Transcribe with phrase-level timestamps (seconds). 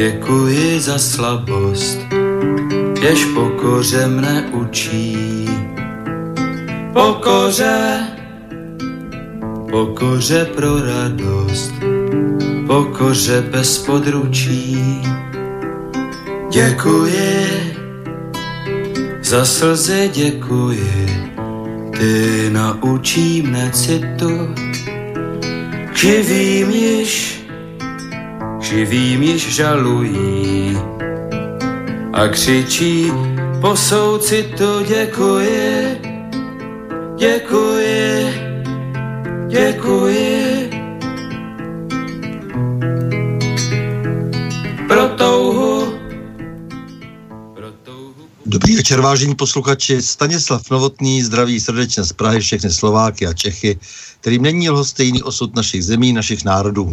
[0.00, 2.00] děkuji za slabost,
[3.02, 5.48] jež pokoře mne učí.
[6.92, 8.00] Pokoře,
[9.70, 11.74] pokoře pro radost,
[12.66, 15.02] pokoře bez područí.
[16.50, 17.46] Děkuji,
[19.22, 21.08] za slzy děkuji,
[21.98, 24.54] ty naučí mne citu,
[25.94, 27.39] živým již,
[28.70, 30.78] živým již žalují
[32.12, 33.12] a křičí
[33.60, 35.98] po soucitu děkuji,
[37.18, 38.26] děkuji,
[39.48, 40.70] děkuji.
[44.88, 45.92] Pro touhu,
[47.54, 48.14] pro touhu.
[48.46, 50.02] Dobrý večer, vážení posluchači.
[50.02, 53.78] Stanislav Novotný zdraví srdečně z Prahy všechny Slováky a Čechy,
[54.20, 56.92] kterým není lhostejný osud našich zemí, našich národů.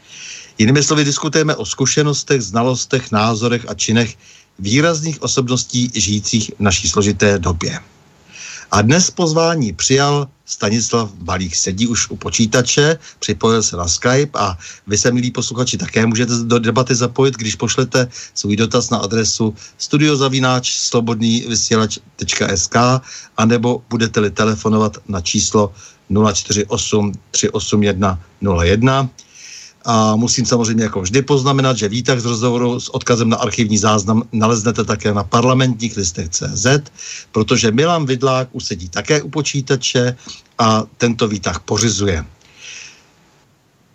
[0.57, 4.17] Jinými slovy diskutujeme o zkušenostech, znalostech, názorech a činech
[4.59, 7.79] výrazných osobností žijících v naší složité době.
[8.71, 11.55] A dnes pozvání přijal Stanislav Balík.
[11.55, 14.57] Sedí už u počítače, připojil se na Skype a
[14.87, 19.55] vy se, milí posluchači, také můžete do debaty zapojit, když pošlete svůj dotaz na adresu
[19.77, 22.75] studiozavináč slobodný vysílač.sk
[23.37, 25.73] anebo budete-li telefonovat na číslo
[26.33, 28.19] 048 381
[28.63, 29.09] 01
[29.85, 34.23] a musím samozřejmě jako vždy poznamenat, že výtah z rozhovoru s odkazem na archivní záznam
[34.31, 36.67] naleznete také na parlamentních listech CZ,
[37.31, 40.15] protože Milan Vidlák usedí také u počítače
[40.59, 42.25] a tento výtah pořizuje.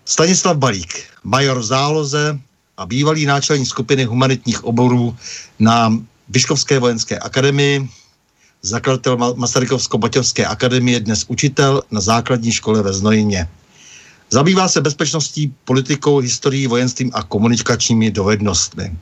[0.04, 2.38] Stanislav Balík, major v záloze
[2.76, 5.16] a bývalý náčelník skupiny humanitních oborů
[5.58, 5.98] na
[6.28, 7.88] Vyškovské vojenské akademii,
[8.62, 13.48] zakladatel Masarykovsko-Baťovské akademie, dnes učitel na základní škole ve Znojině.
[14.30, 18.96] Zabývá se bezpečností, politikou, historií, vojenstvím a komunikačními dovednostmi.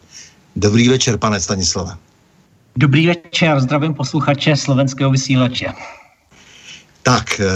[0.57, 1.97] Dobrý večer, pane Stanislave.
[2.77, 5.67] Dobrý večer, zdravím posluchače slovenského vysílače.
[7.03, 7.47] Tak, eh,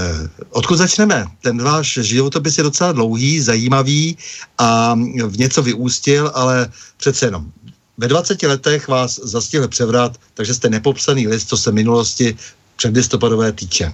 [0.50, 1.24] odkud začneme?
[1.42, 4.16] Ten váš životopis je docela dlouhý, zajímavý
[4.58, 4.94] a
[5.26, 7.52] v něco vyústil, ale přece jenom.
[7.98, 12.36] Ve 20 letech vás zastihl převrat, takže jste nepopsaný list, co se minulosti
[12.76, 13.92] předlistopadové týče.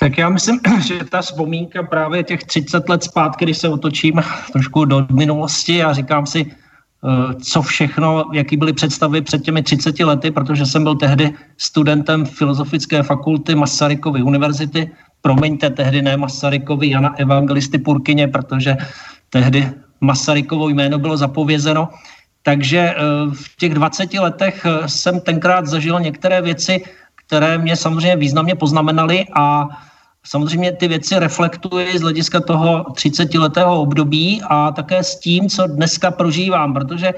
[0.00, 4.22] Tak já myslím, že ta vzpomínka právě těch 30 let zpátky, když se otočím
[4.52, 10.04] trošku do minulosti a říkám si, eh, co všechno, jaký byly představy před těmi 30
[10.04, 14.90] lety, protože jsem byl tehdy studentem Filozofické fakulty Masarykovy univerzity.
[15.20, 18.76] Promiňte, tehdy ne Masarykovi, Jana Evangelisty Purkyně, protože
[19.30, 19.68] tehdy
[20.00, 21.88] Masarykovo jméno bylo zapovězeno.
[22.42, 22.94] Takže eh,
[23.32, 26.84] v těch 20 letech eh, jsem tenkrát zažil některé věci,
[27.26, 29.68] které mě samozřejmě významně poznamenaly a
[30.26, 36.10] Samozřejmě ty věci reflektuji z hlediska toho 30-letého období a také s tím, co dneska
[36.10, 37.14] prožívám, protože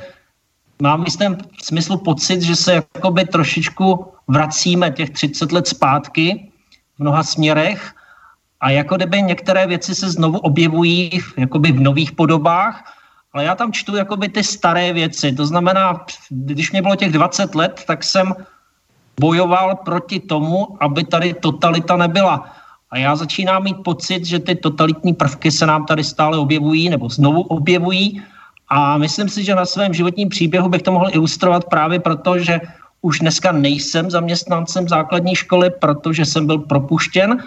[0.83, 6.51] mám v jistém smyslu pocit, že se jakoby trošičku vracíme těch 30 let zpátky
[6.97, 7.95] v mnoha směrech
[8.61, 12.95] a jako kdyby některé věci se znovu objevují jakoby v nových podobách,
[13.33, 15.33] ale já tam čtu jakoby ty staré věci.
[15.33, 18.35] To znamená, když mě bylo těch 20 let, tak jsem
[19.21, 22.62] bojoval proti tomu, aby tady totalita nebyla.
[22.93, 27.09] A já začínám mít pocit, že ty totalitní prvky se nám tady stále objevují nebo
[27.09, 28.23] znovu objevují.
[28.69, 32.61] A myslím si, že na svém životním příběhu bych to mohl ilustrovat právě proto, že
[33.03, 37.43] už dneska nejsem zaměstnancem základní školy, protože jsem byl propuštěn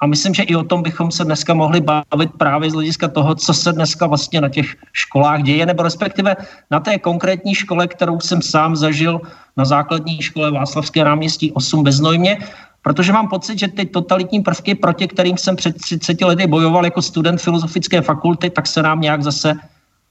[0.00, 3.34] a myslím, že i o tom bychom se dneska mohli bavit právě z hlediska toho,
[3.34, 6.36] co se dneska vlastně na těch školách děje, nebo respektive
[6.70, 9.20] na té konkrétní škole, kterou jsem sám zažil
[9.56, 12.38] na základní škole Václavské náměstí 8 ve Znojmě,
[12.84, 17.02] protože mám pocit, že ty totalitní prvky, proti kterým jsem před 30 lety bojoval jako
[17.02, 19.54] student filozofické fakulty, tak se nám nějak zase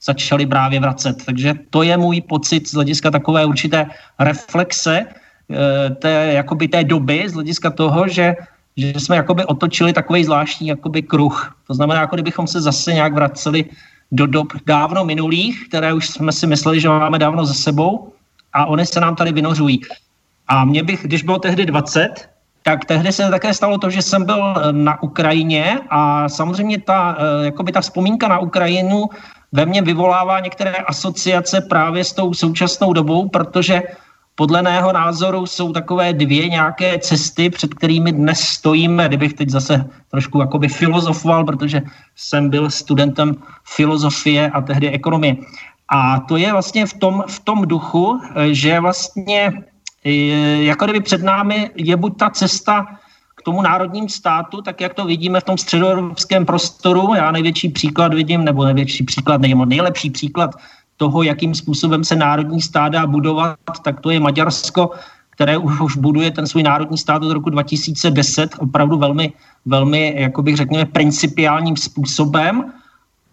[0.02, 1.26] začaly právě vracet.
[1.26, 3.86] Takže to je můj pocit z hlediska takové určité
[4.20, 8.36] reflexe eh, té, jakoby té doby, z hlediska toho, že
[8.78, 11.56] že jsme jakoby otočili takový zvláštní jakoby kruh.
[11.68, 13.66] To znamená, jako kdybychom se zase nějak vraceli
[14.12, 18.14] do dob dávno minulých, které už jsme si mysleli, že máme dávno za sebou
[18.54, 19.82] a oni se nám tady vynořují.
[20.48, 22.33] A mě bych, když bylo tehdy 20,
[22.64, 27.46] tak tehdy se také stalo to, že jsem byl na Ukrajině a samozřejmě ta, eh,
[27.46, 29.10] jakoby ta vzpomínka na Ukrajinu
[29.52, 33.84] ve mně vyvolává některé asociace právě s tou současnou dobou, protože
[34.36, 39.86] podle mého názoru jsou takové dvě nějaké cesty, před kterými dnes stojíme, kdybych teď zase
[40.12, 41.82] trošku jakoby filozofoval, protože
[42.16, 45.36] jsem byl studentem filozofie a tehdy ekonomie.
[45.90, 48.20] A to je vlastně v tom, v tom duchu,
[48.52, 49.54] že vlastně
[50.04, 52.86] jako kdyby před námi je buď ta cesta
[53.36, 57.14] k tomu národním státu, tak jak to vidíme v tom středoevropském prostoru.
[57.16, 60.52] Já největší příklad vidím, nebo největší příklad, nejlepší příklad
[60.98, 64.92] toho, jakým způsobem se národní stáda budovat, tak to je Maďarsko,
[65.30, 69.34] které už, už buduje ten svůj národní stát od roku 2010 opravdu velmi,
[69.66, 72.74] velmi, jako bych řekněme, principiálním způsobem.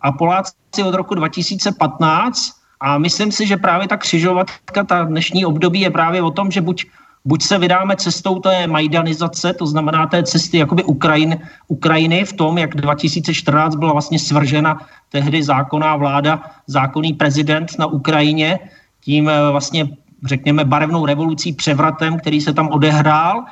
[0.00, 5.80] A Poláci od roku 2015 a myslím si, že právě ta křižovatka, ta dnešní období
[5.80, 6.86] je právě o tom, že buď
[7.24, 11.38] buď se vydáme cestou té majdanizace, to znamená té cesty jakoby Ukrajin,
[11.68, 18.58] Ukrajiny v tom, jak 2014 byla vlastně svržena tehdy zákonná vláda, zákonný prezident na Ukrajině,
[19.00, 19.88] tím eh, vlastně
[20.24, 23.44] řekněme barevnou revolucí, převratem, který se tam odehrál.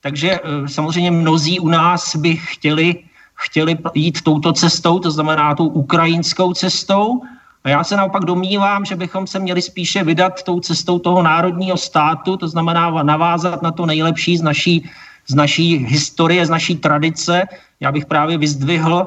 [0.00, 2.94] Takže eh, samozřejmě mnozí u nás by chtěli,
[3.34, 7.20] chtěli jít touto cestou, to znamená tou ukrajinskou cestou,
[7.64, 11.76] a já se naopak domnívám, že bychom se měli spíše vydat tou cestou toho národního
[11.76, 14.90] státu, to znamená navázat na to nejlepší z naší,
[15.26, 17.42] z naší historie, z naší tradice.
[17.80, 19.06] Já bych právě vyzdvihl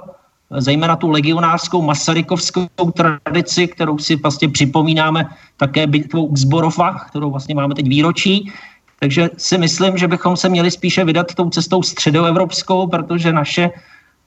[0.57, 7.55] zejména tu legionářskou masarykovskou tradici, kterou si vlastně připomínáme také bitvou u Zborova, kterou vlastně
[7.55, 8.51] máme teď výročí.
[8.99, 13.69] Takže si myslím, že bychom se měli spíše vydat tou cestou středoevropskou, protože naše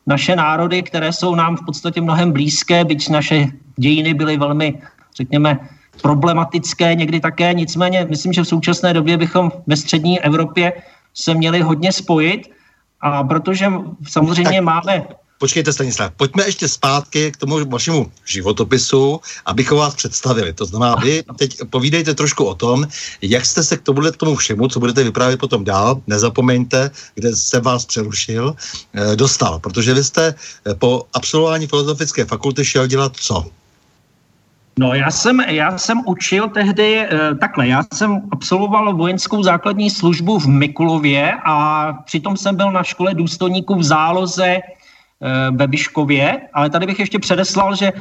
[0.06, 4.78] naše národy, které jsou nám v podstatě mnohem blízké, byť naše dějiny byly velmi,
[5.16, 5.58] řekněme,
[6.02, 7.54] problematické někdy také.
[7.54, 10.72] Nicméně myslím, že v současné době bychom ve střední Evropě
[11.14, 12.50] se měli hodně spojit,
[13.00, 13.66] a protože
[14.08, 14.64] samozřejmě tak.
[14.64, 15.04] máme
[15.40, 20.52] počkejte Stanislav, pojďme ještě zpátky k tomu vašemu životopisu, abychom vás představili.
[20.52, 22.84] To znamená, vy teď povídejte trošku o tom,
[23.22, 27.36] jak jste se k tomu, k tomu všemu, co budete vyprávět potom dál, nezapomeňte, kde
[27.36, 28.54] se vás přerušil,
[28.94, 29.58] eh, dostal.
[29.58, 33.46] Protože vy jste eh, po absolvování filozofické fakulty šel dělat co?
[34.78, 37.08] No, já jsem, já jsem učil tehdy e,
[37.40, 37.68] takhle.
[37.68, 43.74] Já jsem absolvoval vojenskou základní službu v Mikulově a přitom jsem byl na škole důstojníků
[43.74, 44.60] v záloze
[45.22, 47.98] Eh, ve Biškově, ale tady bych ještě předeslal, že eh,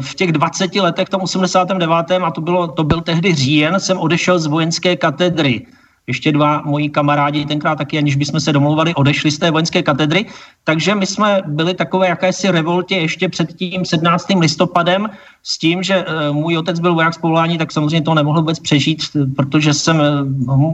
[0.00, 2.24] v těch 20 letech, tom 89.
[2.24, 5.66] a to, bylo, to byl tehdy říjen, jsem odešel z vojenské katedry.
[6.06, 10.26] Ještě dva moji kamarádi tenkrát taky, aniž bychom se domluvali, odešli z té vojenské katedry.
[10.64, 14.26] Takže my jsme byli takové jakési revoltě ještě před tím 17.
[14.40, 15.10] listopadem
[15.42, 18.58] s tím, že eh, můj otec byl voják z povolání, tak samozřejmě to nemohl vůbec
[18.58, 19.02] přežít,
[19.36, 20.02] protože jsem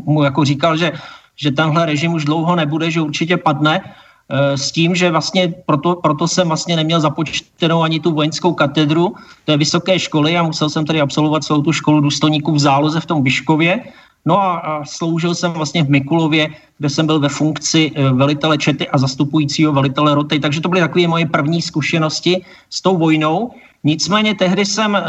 [0.06, 0.92] mu jako říkal, že,
[1.36, 3.82] že tenhle režim už dlouho nebude, že určitě padne.
[4.28, 9.14] Eh, s tím, že vlastně proto, proto jsem vlastně neměl započtenou ani tu vojenskou katedru
[9.44, 13.06] té vysoké školy a musel jsem tady absolvovat celou tu školu důstojníků v záloze v
[13.06, 13.80] tom Vyškově.
[14.24, 18.58] No a, a sloužil jsem vlastně v Mikulově, kde jsem byl ve funkci eh, velitele
[18.58, 20.40] čety a zastupujícího velitele roty.
[20.40, 23.50] Takže to byly takové moje první zkušenosti s tou vojnou.
[23.84, 25.02] Nicméně tehdy jsem e,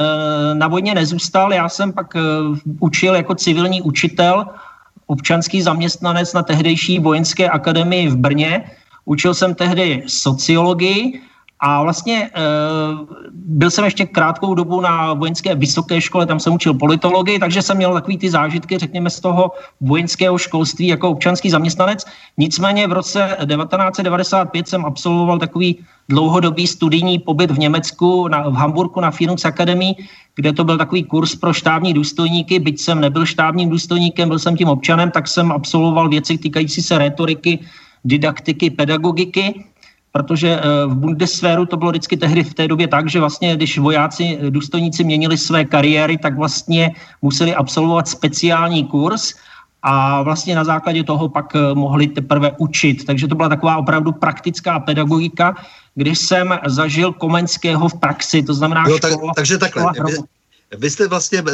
[0.54, 2.14] na vojně nezůstal, já jsem pak
[2.80, 4.46] učil jako civilní učitel,
[5.08, 8.70] občanský zaměstnanec na tehdejší vojenské akademii v Brně
[9.06, 11.22] Učil jsem tehdy sociologii
[11.60, 12.30] a vlastně e,
[13.34, 17.78] byl jsem ještě krátkou dobu na vojenské vysoké škole, tam jsem učil politologii, takže jsem
[17.78, 19.52] měl takový ty zážitky, řekněme, z toho
[19.82, 22.06] vojenského školství jako občanský zaměstnanec.
[22.38, 25.78] Nicméně v roce 1995 jsem absolvoval takový
[26.10, 29.96] dlouhodobý studijní pobyt v Německu, na, v Hamburgu na Phoenix Academy,
[30.36, 32.60] kde to byl takový kurz pro štábní důstojníky.
[32.60, 36.98] Byť jsem nebyl štábním důstojníkem, byl jsem tím občanem, tak jsem absolvoval věci týkající se
[36.98, 37.60] retoriky,
[38.06, 39.66] didaktiky, pedagogiky.
[40.12, 43.78] protože eh, v Bundeswehru to bylo vždycky tehdy v té době tak, že vlastně, když
[43.78, 49.38] vojáci, eh, důstojníci měnili své kariéry, tak vlastně museli absolvovat speciální kurz
[49.86, 53.06] a vlastně na základě toho pak eh, mohli teprve učit.
[53.06, 55.56] Takže to byla taková opravdu praktická pedagogika,
[55.96, 60.26] když jsem zažil Komenského v praxi, to znamená jo, tak, škola, Takže takhle, škola
[60.78, 61.48] vy jste vlastně uh,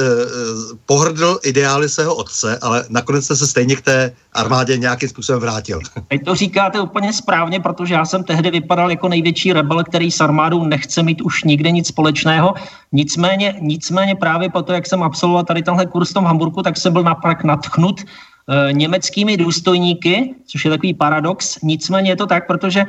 [0.86, 5.79] pohrdl ideály svého otce, ale nakonec jste se stejně k té armádě nějakým způsobem vrátil.
[6.07, 10.22] Teď to říkáte úplně správně, protože já jsem tehdy vypadal jako největší rebel, který s
[10.22, 12.53] armádou nechce mít už nikde nic společného.
[12.91, 16.77] Nicméně, nicméně právě po to, jak jsem absolvoval tady tenhle kurz v tom Hamburgu, tak
[16.77, 21.57] jsem byl napak natchnut uh, německými důstojníky, což je takový paradox.
[21.63, 22.86] Nicméně je to tak, protože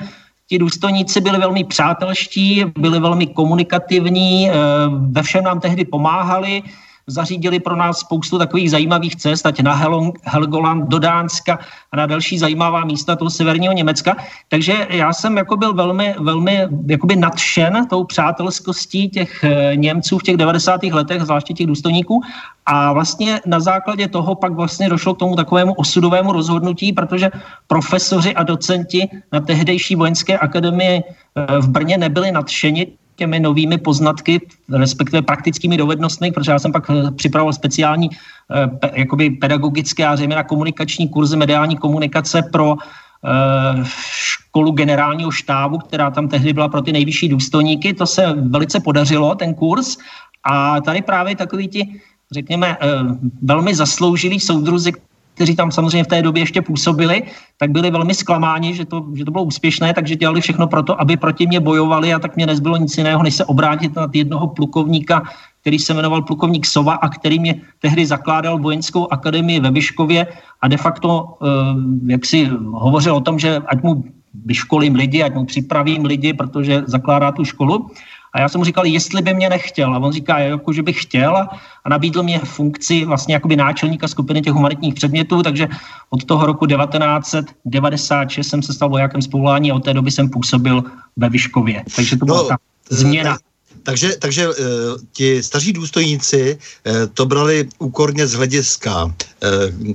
[0.48, 4.54] Ti důstojníci byli velmi přátelští, byli velmi komunikativní, eh,
[5.10, 6.62] ve všem nám tehdy pomáhali,
[7.06, 9.74] zařídili pro nás spoustu takových zajímavých cest, ať na
[10.24, 11.58] Helgoland, do Dánska
[11.92, 14.16] a na další zajímavá místa toho severního Německa.
[14.48, 20.22] Takže já jsem jako byl velmi, velmi jakoby nadšen tou přátelskostí těch eh, Němců v
[20.22, 20.82] těch 90.
[20.82, 22.20] letech, zvláště těch důstojníků.
[22.66, 27.30] A vlastně na základě toho pak vlastně došlo k tomu takovému osudovému rozhodnutí, protože
[27.66, 32.86] profesoři a docenti na tehdejší vojenské akademii eh, v Brně nebyli nadšeni
[33.16, 34.40] těmi novými poznatky,
[34.72, 40.42] respektive praktickými dovednostmi, protože já jsem pak eh, připravoval speciální eh, jakoby pedagogické a zejména
[40.42, 46.92] komunikační kurzy mediální komunikace pro eh, školu generálního štábu, která tam tehdy byla pro ty
[46.92, 47.94] nejvyšší důstojníky.
[47.94, 49.96] To se velice podařilo, ten kurz.
[50.44, 52.76] A tady právě takový ti, řekněme,
[53.42, 54.92] velmi zasloužilí soudruzi,
[55.36, 57.22] kteří tam samozřejmě v té době ještě působili,
[57.60, 60.96] tak byli velmi zklamáni, že to, že to bylo úspěšné, takže dělali všechno pro to,
[60.96, 64.48] aby proti mě bojovali a tak mě nezbylo nic jiného, než se obrátit na jednoho
[64.48, 65.28] plukovníka,
[65.60, 70.26] který se jmenoval plukovník Sova a který mě tehdy zakládal vojenskou akademii ve Vyškově
[70.60, 71.46] a de facto, eh,
[72.16, 74.04] jak si hovořil o tom, že ať mu
[74.44, 77.92] vyškolím lidi, ať mu připravím lidi, protože zakládá tu školu.
[78.36, 79.94] A já jsem mu říkal, jestli by mě nechtěl.
[79.94, 81.48] A on říká, jako, že bych chtěl a,
[81.88, 85.68] nabídl mě funkci vlastně jakoby náčelníka skupiny těch humanitních předmětů, takže
[86.10, 90.28] od toho roku 1996 jsem se stal vojákem z povolání a od té doby jsem
[90.28, 90.84] působil
[91.16, 91.84] ve Vyškově.
[91.96, 92.56] Takže to byla no, ta
[92.90, 93.38] změna.
[93.82, 94.54] Takže, takže uh,
[95.12, 99.14] ti staří důstojníci uh, to brali úkorně z hlediska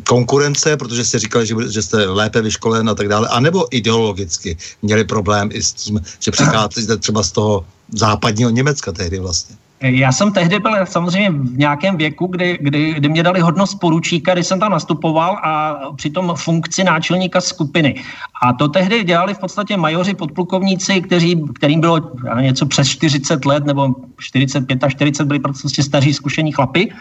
[0.08, 5.04] konkurence, protože si říkali, že, že jste lépe vyškolen a tak dále, anebo ideologicky měli
[5.04, 9.56] problém i s tím, že přicházíte třeba z toho západního Německa tehdy vlastně.
[9.82, 14.34] Já jsem tehdy byl samozřejmě v nějakém věku, kdy, kdy, kdy mě dali hodnost poručíka,
[14.34, 17.96] když jsem tam nastupoval a přitom funkci náčelníka skupiny.
[18.42, 23.66] A to tehdy dělali v podstatě majoři podplukovníci, kteří, kterým bylo něco přes 40 let
[23.66, 26.92] nebo 45 a 40 byli prostě staří zkušení chlapy.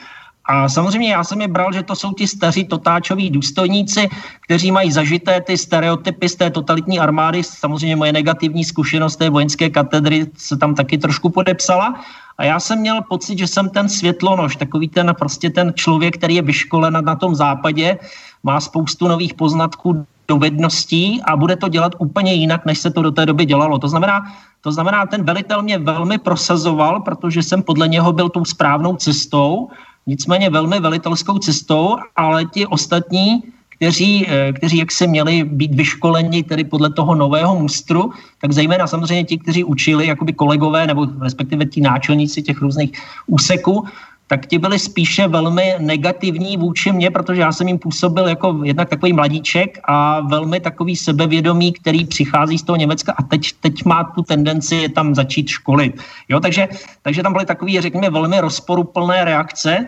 [0.51, 4.09] A samozřejmě já jsem je bral, že to jsou ti staří totáčoví důstojníci,
[4.41, 7.43] kteří mají zažité ty stereotypy z té totalitní armády.
[7.43, 11.95] Samozřejmě moje negativní zkušenost té vojenské katedry se tam taky trošku podepsala.
[12.39, 16.35] A já jsem měl pocit, že jsem ten světlonož, takový ten prostě ten člověk, který
[16.35, 17.99] je vyškolen na tom západě,
[18.43, 23.11] má spoustu nových poznatků, dovedností a bude to dělat úplně jinak, než se to do
[23.11, 23.79] té doby dělalo.
[23.79, 24.23] To znamená,
[24.61, 29.69] to znamená, ten velitel mě velmi prosazoval, protože jsem podle něho byl tou správnou cestou
[30.11, 33.43] nicméně velmi velitelskou cestou, ale ti ostatní,
[33.79, 38.11] kteří, eh, kteří jak se měli být vyškoleni tedy podle toho nového mustru,
[38.43, 42.93] tak zejména samozřejmě ti, kteří učili, jakoby kolegové nebo respektive ti náčelníci těch různých
[43.27, 43.87] úseků,
[44.31, 48.89] tak ti byli spíše velmi negativní vůči mně, protože já jsem jim působil jako jednak
[48.89, 54.05] takový mladíček a velmi takový sebevědomý, který přichází z toho Německa a teď, teď má
[54.05, 55.99] tu tendenci je tam začít školit.
[56.29, 56.69] Jo, takže,
[57.03, 59.87] takže tam byly takové, řekněme, velmi rozporuplné reakce, e,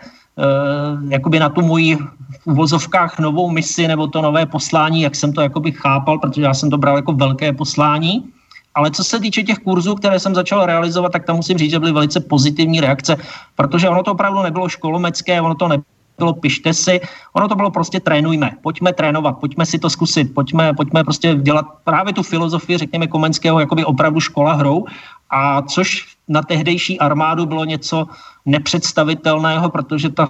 [1.09, 5.41] jakoby na tu moji v uvozovkách novou misi nebo to nové poslání, jak jsem to
[5.41, 8.27] jakoby chápal, protože já jsem to bral jako velké poslání.
[8.75, 11.79] Ale co se týče těch kurzů, které jsem začal realizovat, tak tam musím říct, že
[11.79, 13.15] byly velice pozitivní reakce,
[13.55, 17.01] protože ono to opravdu nebylo školomecké, ono to nebylo pište si,
[17.33, 21.65] ono to bylo prostě trénujme, pojďme trénovat, pojďme si to zkusit, pojďme, pojďme prostě dělat
[21.83, 24.85] právě tu filozofii, řekněme, Komenského, jakoby opravdu škola hrou,
[25.29, 28.07] a což na tehdejší armádu bylo něco
[28.45, 30.29] nepředstavitelného, protože ta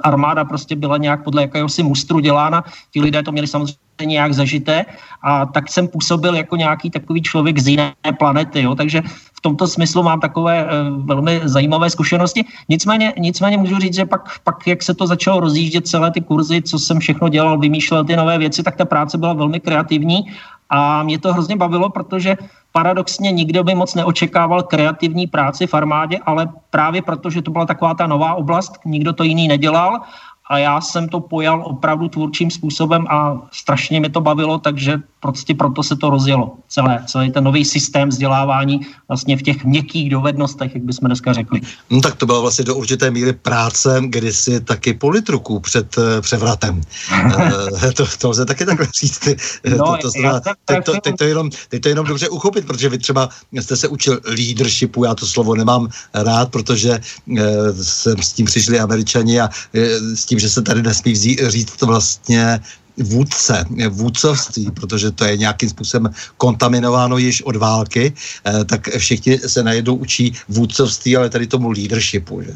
[0.00, 4.84] armáda prostě byla nějak podle jakéhosi mustru dělána, ti lidé to měli samozřejmě nějak zažité
[5.22, 8.74] a tak jsem působil jako nějaký takový člověk z jiné planety, jo?
[8.74, 10.66] takže v tomto smyslu mám takové e,
[11.04, 12.44] velmi zajímavé zkušenosti.
[12.68, 16.62] Nicméně, nicméně můžu říct, že pak, pak, jak se to začalo rozjíždět celé ty kurzy,
[16.62, 20.26] co jsem všechno dělal, vymýšlel ty nové věci, tak ta práce byla velmi kreativní
[20.70, 22.36] a mě to hrozně bavilo, protože
[22.72, 27.94] paradoxně nikdo by moc neočekával kreativní práci v armádě, ale právě protože to byla taková
[27.94, 30.00] ta nová oblast, nikdo to jiný nedělal
[30.46, 35.54] a já jsem to pojal opravdu tvůrčím způsobem a strašně mi to bavilo, takže prostě
[35.54, 36.52] proto se to rozjelo.
[36.68, 41.60] Celé, celý ten nový systém vzdělávání vlastně v těch měkkých dovednostech, jak bychom dneska řekli.
[41.90, 46.80] No tak to bylo vlastně do určité míry práce kdysi taky politruků před uh, převratem.
[47.24, 49.28] uh, to, to lze taky takhle říct.
[49.76, 52.88] No, to, to znamená, teď, to, teď, to jenom, teď to jenom dobře uchopit, protože
[52.88, 57.38] vy třeba jste se učil leadershipu, já to slovo nemám rád, protože uh,
[57.82, 59.82] jsem s tím přišli američani a uh,
[60.14, 62.60] s tím, že se tady nesmí vzít, říct to vlastně
[62.96, 68.12] vůdce, vůdcovství, protože to je nějakým způsobem kontaminováno již od války,
[68.46, 72.42] eh, tak všichni se najednou učí vůdcovství, ale tady tomu leadershipu.
[72.42, 72.54] Že?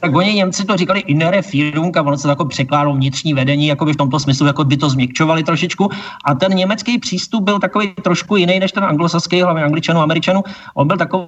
[0.00, 3.84] tak oni Němci to říkali innere Führung a ono se jako překládalo vnitřní vedení, jako
[3.84, 5.88] by v tomto smyslu jako by to změkčovali trošičku.
[6.24, 10.44] A ten německý přístup byl takový trošku jiný než ten anglosaský, hlavně angličanů, američanů.
[10.74, 11.26] On byl takový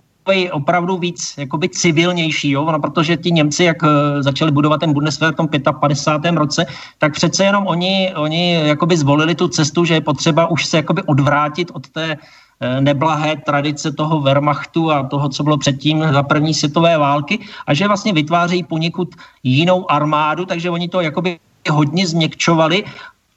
[0.53, 2.69] opravdu víc jakoby civilnější, jo?
[2.73, 5.49] No, protože ti Němci, jak eh, začali budovat ten Bundeswehr v tom
[5.81, 6.37] 55.
[6.37, 6.67] roce,
[6.99, 11.03] tak přece jenom oni, oni jakoby zvolili tu cestu, že je potřeba už se jakoby
[11.03, 16.55] odvrátit od té eh, neblahé tradice toho Wehrmachtu a toho, co bylo předtím za první
[16.55, 21.39] světové války a že vlastně vytvářejí poněkud jinou armádu, takže oni to jakoby
[21.71, 22.85] hodně změkčovali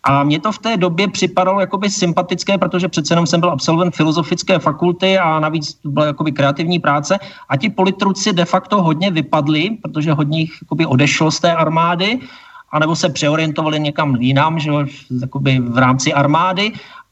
[0.03, 3.95] a mně to v té době připadalo jakoby sympatické, protože přece jenom jsem byl absolvent
[3.95, 7.19] filozofické fakulty a navíc to byla jakoby kreativní práce.
[7.49, 12.19] A ti politruci de facto hodně vypadli, protože hodně jich jakoby odešlo z té armády,
[12.71, 14.71] anebo se přeorientovali někam jinam, že
[15.21, 16.71] jakoby v rámci armády.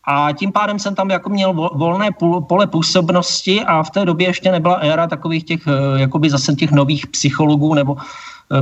[0.09, 2.09] A tím pádem jsem tam jako měl volné
[2.47, 6.71] pole působnosti a v té době ještě nebyla éra takových těch, eh, jakoby zase těch
[6.71, 7.97] nových psychologů nebo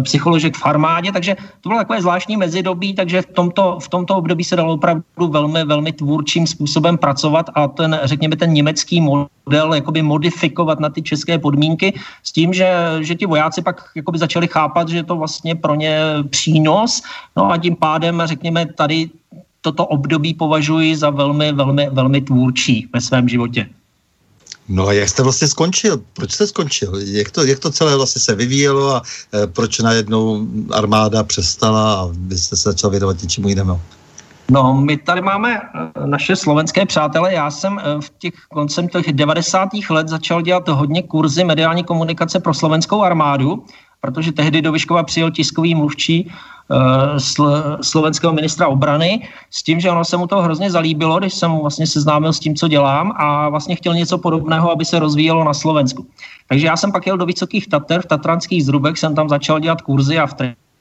[0.04, 4.44] psycholožek v armádě, takže to bylo takové zvláštní mezidobí, takže v tomto, v tomto období
[4.44, 10.02] se dalo opravdu velmi, velmi tvůrčím způsobem pracovat a ten, řekněme, ten německý model jakoby
[10.02, 14.90] modifikovat na ty české podmínky s tím, že, že ti vojáci pak jakoby začali chápat,
[14.90, 16.00] že je to vlastně pro ně
[16.30, 17.02] přínos,
[17.36, 19.10] no a tím pádem, řekněme, tady
[19.62, 23.70] toto období považuji za velmi, velmi, velmi tvůrčí ve svém životě.
[24.70, 26.02] No a jak jste vlastně skončil?
[26.14, 26.92] Proč jste skončil?
[26.96, 29.02] Jak to, jak to celé vlastně se vyvíjelo a
[29.34, 33.82] e, proč najednou armáda přestala a vy jste se začal věnovat něčemu jinému?
[34.52, 37.34] No, my tady máme e, naše slovenské přátele.
[37.34, 39.70] Já jsem e, v těch koncem těch 90.
[39.90, 43.66] let začal dělat hodně kurzy mediální komunikace pro slovenskou armádu,
[44.06, 46.32] protože tehdy do Vyškova přijel tiskový mluvčí
[46.72, 51.34] Eh, sl- slovenského ministra obrany s tím, že ono se mu to hrozně zalíbilo, když
[51.34, 55.44] jsem vlastně seznámil s tím, co dělám a vlastně chtěl něco podobného, aby se rozvíjelo
[55.44, 56.08] na Slovensku.
[56.50, 59.82] Takže já jsem pak jel do Vysokých Tater, v Tatranských Zrubech jsem tam začal dělat
[59.82, 60.34] kurzy a v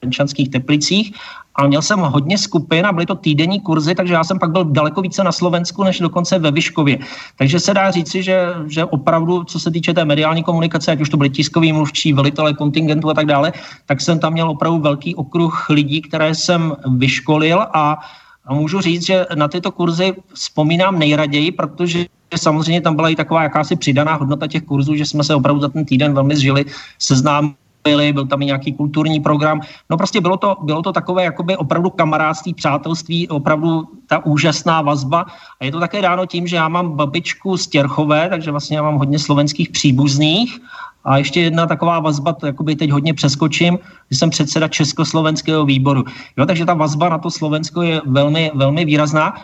[0.05, 1.17] Trenčanských Teplicích
[1.57, 4.64] a měl jsem hodně skupin a byly to týdenní kurzy, takže já jsem pak byl
[4.64, 6.99] daleko více na Slovensku, než dokonce ve Vyškově.
[7.38, 8.37] Takže se dá říci, že,
[8.69, 12.55] že opravdu, co se týče té mediální komunikace, ať už to byly tiskoví mluvčí, velitelé
[12.55, 13.53] kontingentu a tak dále,
[13.87, 17.99] tak jsem tam měl opravdu velký okruh lidí, které jsem vyškolil a
[18.45, 23.43] a můžu říct, že na tyto kurzy vzpomínám nejraději, protože samozřejmě tam byla i taková
[23.43, 26.64] jakási přidaná hodnota těch kurzů, že jsme se opravdu za ten týden velmi zžili,
[26.99, 29.61] seznámili byli, byl tam i nějaký kulturní program.
[29.90, 35.27] No prostě bylo to, bylo to takové jakoby opravdu kamarádství, přátelství, opravdu ta úžasná vazba.
[35.61, 38.83] A je to také dáno tím, že já mám babičku z Těrchové, takže vlastně já
[38.83, 40.61] mám hodně slovenských příbuzných.
[41.05, 43.79] A ještě jedna taková vazba, to jakoby teď hodně přeskočím,
[44.11, 46.05] že jsem předseda Československého výboru.
[46.37, 49.35] Jo, takže ta vazba na to Slovensko je velmi, velmi výrazná.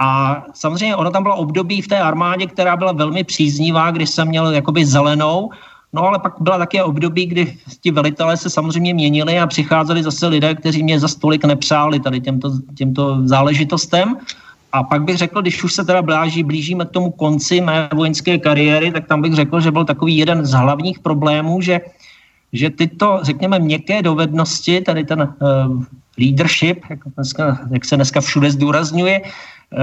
[0.00, 4.28] A samozřejmě ono tam bylo období v té armádě, která byla velmi příznivá, kdy jsem
[4.28, 5.50] měl jakoby zelenou,
[5.94, 10.26] No ale pak byla také období, kdy ti velitelé se samozřejmě měnili a přicházeli zase
[10.26, 14.16] lidé, kteří mě za stolik nepřáli tady těmto, těmto záležitostem.
[14.72, 18.38] A pak bych řekl, když už se teda bláží, blížíme k tomu konci mé vojenské
[18.38, 21.80] kariéry, tak tam bych řekl, že byl takový jeden z hlavních problémů, že,
[22.52, 25.84] že tyto, řekněme, měkké dovednosti, tady ten uh,
[26.18, 29.20] leadership, jak, dneska, jak se dneska všude zdůrazňuje,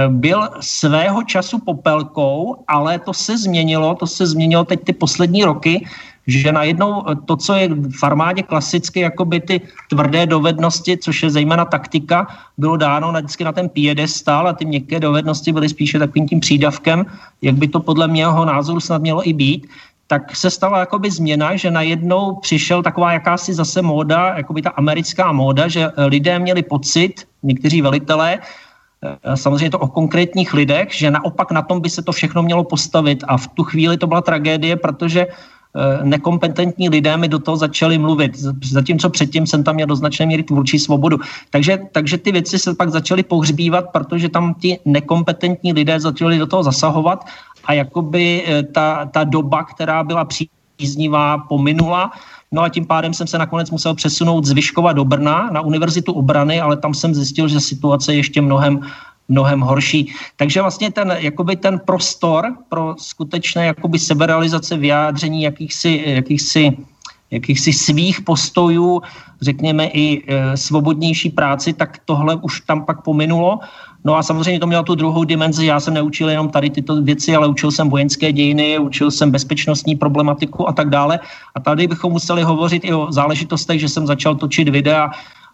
[0.08, 5.86] byl svého času popelkou, ale to se změnilo, to se změnilo teď ty poslední roky,
[6.28, 11.24] že najednou eh, to, co je v armádě klasicky, jako by ty tvrdé dovednosti, což
[11.24, 15.70] je zejména taktika, bylo dáno na, vždycky na ten piedestal a ty měkké dovednosti byly
[15.70, 17.06] spíše takovým tím přídavkem,
[17.42, 19.68] jak by to podle mého názoru snad mělo i být,
[20.08, 25.32] tak se stala jakoby změna, že najednou přišel taková jakási zase móda, jakoby ta americká
[25.32, 28.46] móda, že eh, lidé měli pocit, někteří velitelé, Eh,
[29.36, 33.24] samozřejmě to o konkrétních lidech, že naopak na tom by se to všechno mělo postavit
[33.28, 37.98] a v tu chvíli to byla tragédie, protože eh, nekompetentní lidé mi do toho začali
[37.98, 41.18] mluvit, zatímco předtím jsem tam měl do značné míry tvůrčí svobodu.
[41.50, 46.48] Takže, takže ty věci se pak začaly pohřbívat, protože tam ti nekompetentní lidé začali do
[46.48, 47.26] toho zasahovat
[47.66, 50.28] a jakoby eh, ta, ta doba, která byla
[50.78, 52.12] příznivá pominula.
[52.52, 56.14] No a tím pádem jsem se nakonec musel přesunout z Vyškova do Brna na Univerzitu
[56.14, 58.80] obrany, ale tam jsem zjistil, že situace je ještě mnohem
[59.32, 60.14] mnohem horší.
[60.36, 66.78] Takže vlastně ten, jakoby ten prostor pro skutečné jakoby seberealizace vyjádření jakýchsi, jakýchsi
[67.32, 69.02] jakýchsi svých postojů,
[69.42, 73.60] řekněme i e, svobodnější práci, tak tohle už tam pak pominulo.
[74.04, 75.66] No a samozřejmě to mělo tu druhou dimenzi.
[75.66, 79.96] Já jsem neučil jenom tady tyto věci, ale učil jsem vojenské dějiny, učil jsem bezpečnostní
[79.96, 81.20] problematiku a tak dále.
[81.56, 85.12] A tady bychom museli hovořit i o záležitostech, že jsem začal točit videa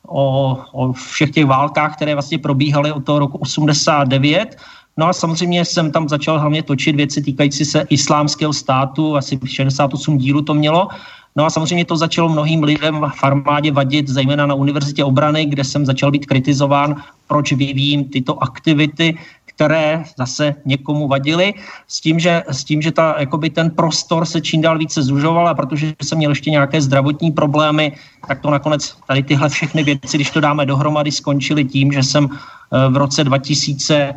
[0.07, 4.55] o, o všech těch válkách, které vlastně probíhaly od toho roku 89.
[4.97, 10.17] No a samozřejmě jsem tam začal hlavně točit věci týkající se islámského státu, asi 68
[10.17, 10.87] dílů to mělo.
[11.37, 15.63] No a samozřejmě to začalo mnohým lidem v armádě vadit, zejména na Univerzitě obrany, kde
[15.63, 16.95] jsem začal být kritizován,
[17.27, 21.53] proč vyvíjím tyto aktivity, které zase někomu vadily,
[21.87, 25.47] s tím, že, s tím, že ta, jakoby ten prostor se čím dál více zužoval
[25.47, 27.93] a protože jsem měl ještě nějaké zdravotní problémy,
[28.27, 32.29] tak to nakonec tady tyhle všechny věci, když to dáme dohromady, skončily tím, že jsem
[32.29, 34.13] eh, v roce 2000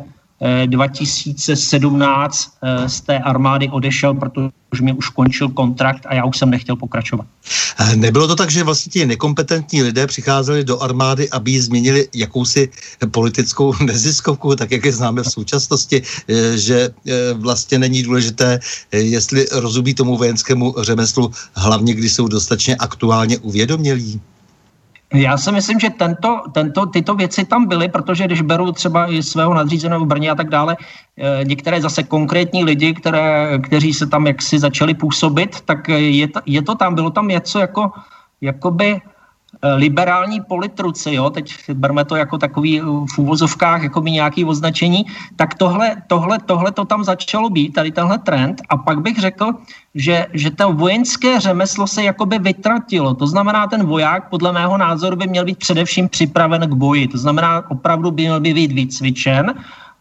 [0.65, 6.49] 2017 eh, z té armády odešel, protože mi už končil kontrakt a já už jsem
[6.49, 7.25] nechtěl pokračovat.
[7.79, 12.07] Eh, nebylo to tak, že vlastně ti nekompetentní lidé přicházeli do armády, aby ji změnili
[12.15, 12.69] jakousi
[13.11, 16.89] politickou neziskovku, tak jak je známe v současnosti, eh, že
[17.33, 18.59] vlastně není důležité,
[18.91, 24.21] jestli rozumí tomu vojenskému řemeslu, hlavně když jsou dostatečně aktuálně uvědomělí?
[25.13, 29.23] Já si myslím, že tento, tento, tyto věci tam byly, protože když beru třeba i
[29.23, 30.77] svého nadřízeného v Brně a tak dále,
[31.17, 36.61] eh, některé zase konkrétní lidi, které, kteří se tam jaksi začali působit, tak je, je
[36.61, 37.91] to tam, bylo tam něco jako,
[38.41, 39.01] jakoby
[39.75, 45.05] liberální politruci, jo, teď berme to jako takový eh, v úvozovkách jako by nějaký označení,
[45.35, 49.53] tak tohle, tohle, tohle to tam začalo být, tady tenhle trend a pak bych řekl,
[49.95, 53.13] že, že to vojenské řemeslo se jakoby vytratilo.
[53.13, 57.07] To znamená, ten voják podle mého názoru by měl být především připraven k boji.
[57.07, 59.53] To znamená, opravdu by měl být vycvičen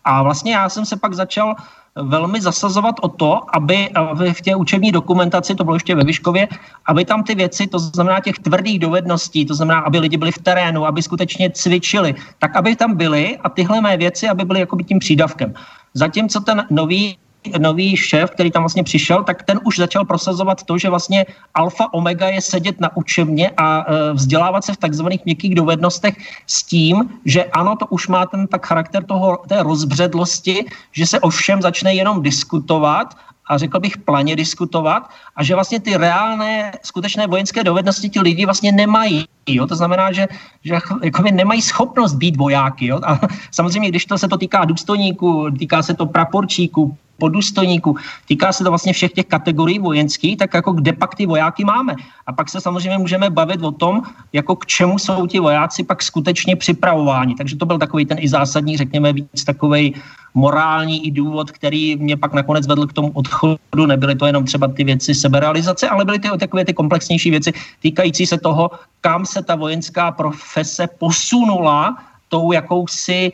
[0.04, 1.54] a vlastně já jsem se pak začal
[1.96, 3.88] velmi zasazovat o to, aby
[4.32, 6.48] v té učební dokumentaci, to bylo ještě ve Vyškově,
[6.86, 10.38] aby tam ty věci, to znamená těch tvrdých dovedností, to znamená, aby lidi byli v
[10.38, 14.84] terénu, aby skutečně cvičili, tak aby tam byly a tyhle mé věci, aby byly jakoby
[14.84, 15.54] tím přídavkem.
[15.94, 17.18] Zatímco ten nový
[17.58, 21.92] nový šéf, který tam vlastně přišel, tak ten už začal prosazovat to, že vlastně alfa
[21.92, 27.10] omega je sedět na učebně a e, vzdělávat se v takzvaných měkkých dovednostech s tím,
[27.24, 31.62] že ano, to už má ten tak charakter toho, té rozbředlosti, že se o všem
[31.62, 33.14] začne jenom diskutovat
[33.50, 38.44] a řekl bych planě diskutovat a že vlastně ty reálné, skutečné vojenské dovednosti ti lidi
[38.44, 39.24] vlastně nemají.
[39.48, 39.66] Jo?
[39.66, 40.28] To znamená, že,
[40.64, 42.86] že jako nemají schopnost být vojáky.
[42.86, 43.00] Jo?
[43.06, 47.96] A samozřejmě, když to se to týká důstojníků, týká se to praporčíků, podůstojníků.
[48.24, 51.94] Týká se to vlastně všech těch kategorií vojenských, tak jako kde pak ty vojáky máme.
[52.26, 54.02] A pak se samozřejmě můžeme bavit o tom,
[54.32, 57.34] jako k čemu jsou ti vojáci pak skutečně připravováni.
[57.34, 59.94] Takže to byl takový ten i zásadní, řekněme, víc takový
[60.34, 63.86] morální i důvod, který mě pak nakonec vedl k tomu odchodu.
[63.86, 67.52] Nebyly to jenom třeba ty věci seberealizace, ale byly to takové ty komplexnější věci
[67.82, 73.32] týkající se toho, kam se ta vojenská profese posunula tou jakousi,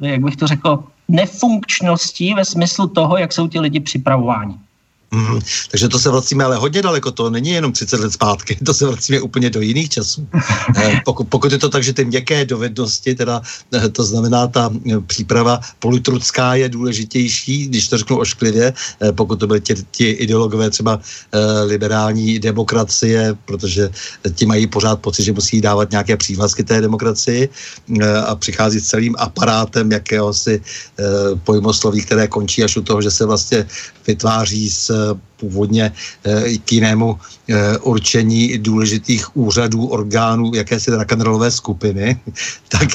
[0.00, 4.54] jak bych to řekl, nefunkčností ve smyslu toho, jak jsou ti lidi připravováni.
[5.10, 5.40] Mm,
[5.70, 8.86] takže to se vracíme ale hodně daleko, to není jenom 30 let zpátky, to se
[8.86, 10.28] vracíme úplně do jiných časů.
[10.76, 13.42] Eh, pokud, pokud je to tak, že ty měkké dovednosti, teda
[13.74, 18.72] eh, to znamená ta eh, příprava politrucká je důležitější, když to řeknu ošklivě,
[19.12, 21.00] pokud to byly ti, ti ideologové třeba
[21.64, 23.90] liberální demokracie, protože
[24.34, 27.48] ti mají pořád pocit, že musí dávat nějaké přívlastky té demokracii
[28.26, 30.60] a přichází s celým aparátem jakéhosi
[31.44, 33.66] pojmosloví, které končí až u toho, že se vlastně
[34.06, 34.90] vytváří z
[35.36, 35.92] původně
[36.24, 42.20] eh, k jinému eh, určení důležitých úřadů, orgánů, jakési rock'n'rollové skupiny,
[42.68, 42.88] tak,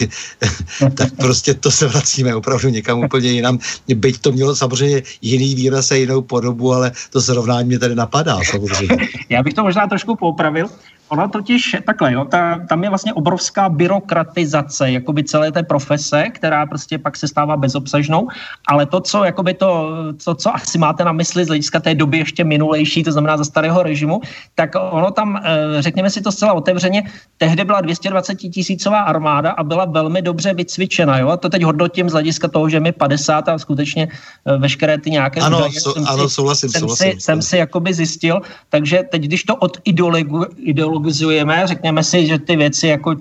[0.96, 3.60] tak prostě to se vracíme opravdu někam úplně jinam.
[3.88, 8.40] Byť to mělo samozřejmě jiný výraz a jinou podobu, ale to srovnání mě tady napadá
[8.44, 8.98] samozřejmě.
[9.30, 10.68] Já bych to možná trošku popravil.
[11.10, 16.66] Ona totiž takhle, jo, ta, tam je vlastně obrovská byrokratizace jakoby celé té profese, která
[16.66, 18.28] prostě pak se stává bezobsažnou,
[18.68, 19.90] ale to, co, jakoby to,
[20.26, 23.44] to, co asi máte na mysli z hlediska té doby ještě minulejší, to znamená za
[23.44, 24.22] starého režimu,
[24.56, 27.04] tak ono tam, eh, řekněme si to zcela otevřeně,
[27.38, 32.10] tehdy byla 220 tisícová armáda a byla velmi dobře vycvičena, jo, a to teď hodnotím
[32.10, 35.94] z hlediska toho, že mi 50 a skutečně eh, veškeré ty nějaké ano, údaje, so,
[35.94, 39.56] jsem ano, si, souhlasím, jsem souhlasím, si, jsem si jakoby zjistil, takže teď, když to
[39.56, 43.16] od ideologu, ideologu ideologizujeme, řekněme si, že ty věci jako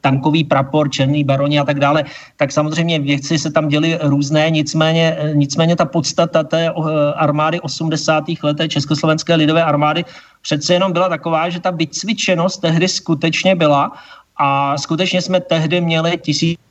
[0.00, 2.04] tankový prapor, černý baroni a tak dále,
[2.36, 6.72] tak samozřejmě věci se tam děly různé, nicméně, nicméně ta podstata té eh,
[7.16, 8.24] armády 80.
[8.42, 10.04] let, té Československé lidové armády,
[10.42, 13.92] přece jenom byla taková, že ta vycvičenost tehdy skutečně byla
[14.36, 16.18] a skutečně jsme tehdy měli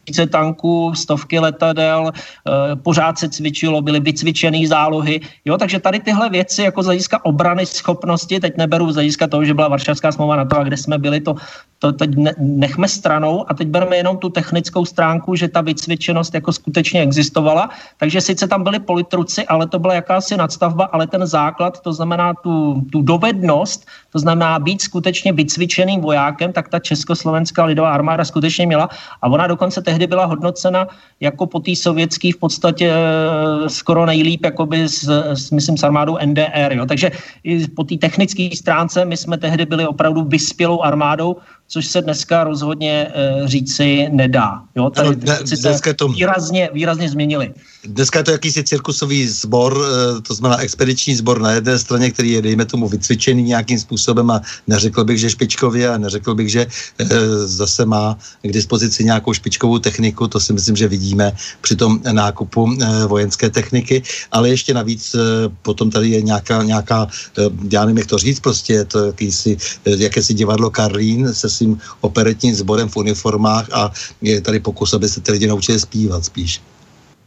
[0.10, 5.22] tisíce tanků, stovky letadel, e, pořád se cvičilo, byly vycvičené zálohy.
[5.45, 9.45] Jo, takže tady tyhle věci jako z hlediska obrany schopnosti, teď neberu z hlediska toho,
[9.45, 11.36] že byla Varšavská smlouva na to, a kde jsme byli, to,
[11.80, 16.54] to teď nechme stranou a teď bereme jenom tu technickou stránku, že ta vycvičenost jako
[16.54, 17.69] skutečně existovala.
[17.98, 22.34] Takže sice tam byli politruci, ale to byla jakási nadstavba, ale ten základ, to znamená
[22.34, 28.65] tu, tu dovednost, to znamená být skutečně vycvičeným vojákem, tak ta Československá lidová armáda skutečně
[28.65, 28.89] měla
[29.22, 30.88] a ona dokonce tehdy byla hodnocena
[31.19, 36.17] jako po té sovětské v podstatě eh, skoro nejlíp, jakoby s, s myslím s armádou
[36.25, 36.71] NDR.
[36.71, 36.85] Jo.
[36.85, 37.12] Takže
[37.43, 41.35] i po té technické stránce my jsme tehdy byli opravdu vyspělou armádou,
[41.69, 44.62] což se dneska rozhodně e, říci nedá.
[44.75, 44.89] Jo?
[44.89, 46.08] Tady ano, ne, dneska to...
[46.08, 47.53] výrazně, výrazně změnili.
[47.84, 52.32] Dneska je to jakýsi cirkusový sbor, e, to znamená expediční sbor na jedné straně, který
[52.32, 56.62] je, dejme tomu, vycvičený nějakým způsobem a neřekl bych, že špičkově a neřekl bych, že
[56.62, 57.05] e,
[57.45, 62.73] zase má k dispozici nějakou špičkovou techniku, to si myslím, že vidíme při tom nákupu
[62.73, 65.19] e, vojenské techniky, ale ještě navíc e,
[65.62, 69.58] potom tady je nějaká, nějaká e, já nevím, jak to říct, prostě je to jakýsi,
[69.86, 73.91] e, jakési divadlo Karlín se svým operetním sborem v uniformách a
[74.24, 76.63] je tady pokus, aby se ty lidi naučili zpívat spíš.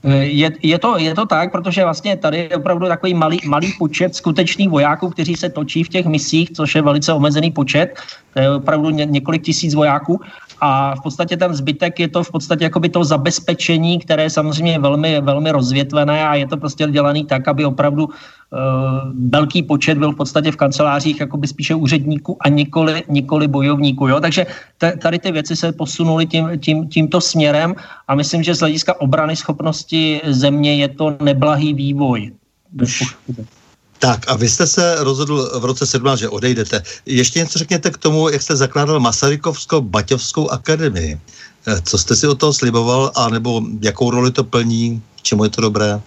[0.05, 4.15] Je, je, to, je to tak, protože vlastně tady je opravdu takový malý, malý počet
[4.15, 7.95] skutečných vojáků, kteří se točí v těch misích, což je velice omezený počet,
[8.35, 10.21] to je opravdu ně, několik tisíc vojáků
[10.63, 14.79] a v podstatě ten zbytek je to v podstatě jakoby to zabezpečení, které je samozřejmě
[14.79, 18.13] velmi, velmi rozvětvené a je to prostě dělané tak, aby opravdu uh,
[19.31, 24.09] velký počet byl v podstatě v kancelářích jakoby spíše úředníků a nikoli, nikoli bojovníků.
[24.09, 24.21] Jo?
[24.21, 24.47] Takže
[24.79, 27.75] tady ty věci se posunuly tím, tím, tímto směrem
[28.09, 29.92] a myslím, že z hlediska obrany schopnosti
[30.25, 32.33] země je to neblahý vývoj.
[33.99, 36.83] Tak a vy jste se rozhodl v roce 17, že odejdete.
[37.07, 41.21] Ještě něco řekněte k tomu, jak jste zakládal Masarykovskou Baťovskou akademii.
[41.67, 45.61] Eh, co jste si o toho sliboval, anebo jakou roli to plní, čemu je to
[45.61, 46.01] dobré?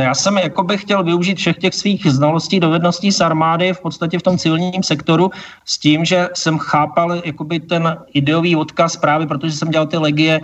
[0.00, 4.22] Já jsem jakoby chtěl využít všech těch svých znalostí, dovedností z armády v podstatě v
[4.22, 5.30] tom civilním sektoru
[5.64, 10.40] s tím, že jsem chápal jakoby ten ideový odkaz právě, protože jsem dělal ty legie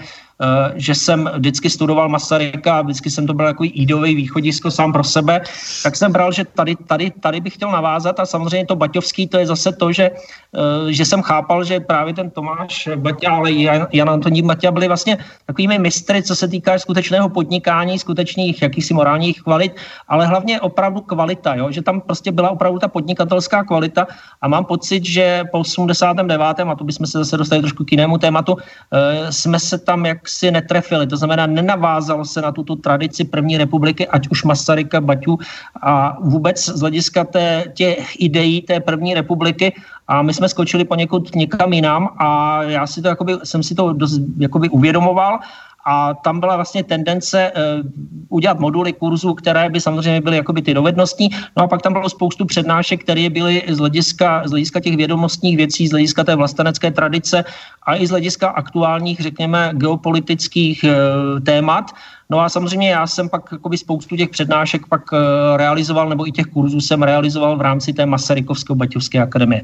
[0.77, 5.05] že jsem vždycky studoval Masaryka a vždycky jsem to byl jako ideový východisko sám pro
[5.05, 5.41] sebe,
[5.83, 9.39] tak jsem bral, že tady, tady, tady bych chtěl navázat a samozřejmě to Baťovský, to
[9.39, 13.87] je zase to, že, eh, že jsem chápal, že právě ten Tomáš Baťa, ale Jan,
[13.93, 19.43] Jan Antonín Baťa byli vlastně takovými mistry, co se týká skutečného podnikání, skutečných jakýchsi morálních
[19.43, 19.73] kvalit,
[20.09, 21.71] ale hlavně opravdu kvalita, jo?
[21.71, 24.07] že tam prostě byla opravdu ta podnikatelská kvalita
[24.41, 26.61] a mám pocit, že po 89.
[26.61, 30.26] a tu bychom se zase dostali trošku k jinému tématu, eh, jsme se tam jak
[30.29, 31.07] si netrefili.
[31.07, 35.39] To znamená, nenavázalo se na tuto tradici první republiky, ať už Masaryka, Baťu
[35.83, 39.73] a vůbec z hlediska té, těch ideí té první republiky
[40.09, 43.93] a my jsme skočili poněkud někam jinam a já si to, jakoby, jsem si to
[43.93, 45.39] dost jakoby uvědomoval
[45.89, 47.87] a tam byla vlastně tendence uh,
[48.29, 52.09] udělat moduly kurzů, které by samozřejmě byly jakoby ty dovednostní, no a pak tam bylo
[52.09, 56.91] spoustu přednášek, které byly z hlediska, z hlediska těch vědomostních věcí, z hlediska té vlastenecké
[56.91, 57.45] tradice
[57.83, 61.91] a i z hlediska aktuálních, řekněme, geopolitických uh, témat.
[62.31, 65.19] No a samozřejmě já jsem pak jakoby spoustu těch přednášek pak uh,
[65.57, 69.63] realizoval, nebo i těch kurzů jsem realizoval v rámci té Masarykovské Baťovské akademie.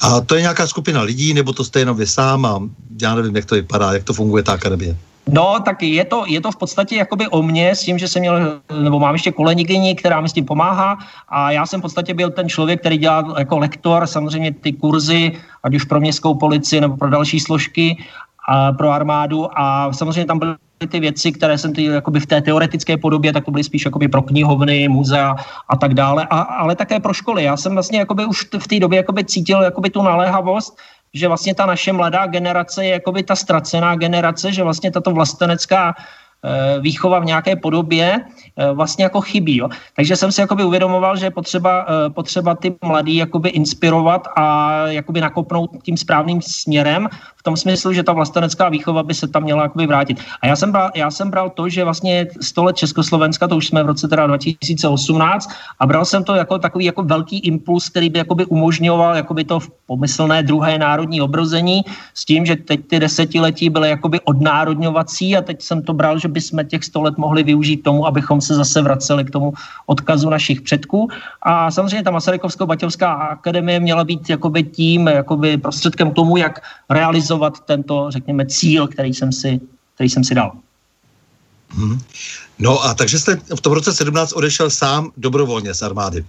[0.00, 2.62] A to je nějaká skupina lidí, nebo to jste jenom vy sám a
[3.02, 4.96] já nevím, jak to vypadá, jak to funguje ta akademie?
[5.28, 8.20] No, tak je to, je to v podstatě jakoby o mně s tím, že jsem
[8.20, 10.98] měl, nebo mám ještě kolegyni, která mi s tím pomáhá.
[11.28, 15.32] A já jsem v podstatě byl ten člověk, který dělal jako lektor samozřejmě ty kurzy,
[15.62, 17.96] ať už pro městskou policii nebo pro další složky
[18.48, 19.48] a pro armádu.
[19.58, 20.54] A samozřejmě tam byly
[20.88, 24.08] ty věci, které jsem ty, jakoby v té teoretické podobě, tak to byly spíš jakoby
[24.08, 25.36] pro knihovny, muzea
[25.68, 27.44] a tak dále, a, ale také pro školy.
[27.44, 30.78] Já jsem vlastně jakoby už v té době jakoby cítil jakoby tu naléhavost,
[31.16, 35.94] že vlastně ta naše mladá generace je jakoby ta ztracená generace, že vlastně tato vlastenecká
[36.80, 39.56] výchova v nějaké podobě eh, vlastně jako chybí.
[39.56, 39.68] Jo.
[39.96, 44.76] Takže jsem si jakoby uvědomoval, že je potřeba, eh, potřeba ty mladý jakoby inspirovat a
[44.86, 47.08] jakoby nakopnout tím správným směrem
[47.46, 50.18] tom smyslu, že ta vlastenecká výchova by se tam měla jakoby vrátit.
[50.42, 53.66] A já jsem bral, já jsem bral to, že vlastně 100 let Československa, to už
[53.66, 58.10] jsme v roce teda 2018, a bral jsem to jako takový jako velký impuls, který
[58.10, 63.70] by jakoby umožňoval jakoby to pomyslné druhé národní obrození s tím, že teď ty desetiletí
[63.70, 67.76] byly jakoby odnárodňovací a teď jsem to bral, že bychom těch 100 let mohli využít
[67.76, 69.52] tomu, abychom se zase vraceli k tomu
[69.86, 71.08] odkazu našich předků.
[71.42, 77.60] A samozřejmě ta Masarykovská-Baťovská akademie měla být jakoby tím jakoby prostředkem k tomu, jak realizovat
[77.60, 79.60] tento, řekněme, cíl, který jsem si,
[79.94, 80.52] který jsem si dal.
[81.70, 81.98] Hmm.
[82.58, 86.24] No a takže jste v tom roce 17 odešel sám dobrovolně z armády.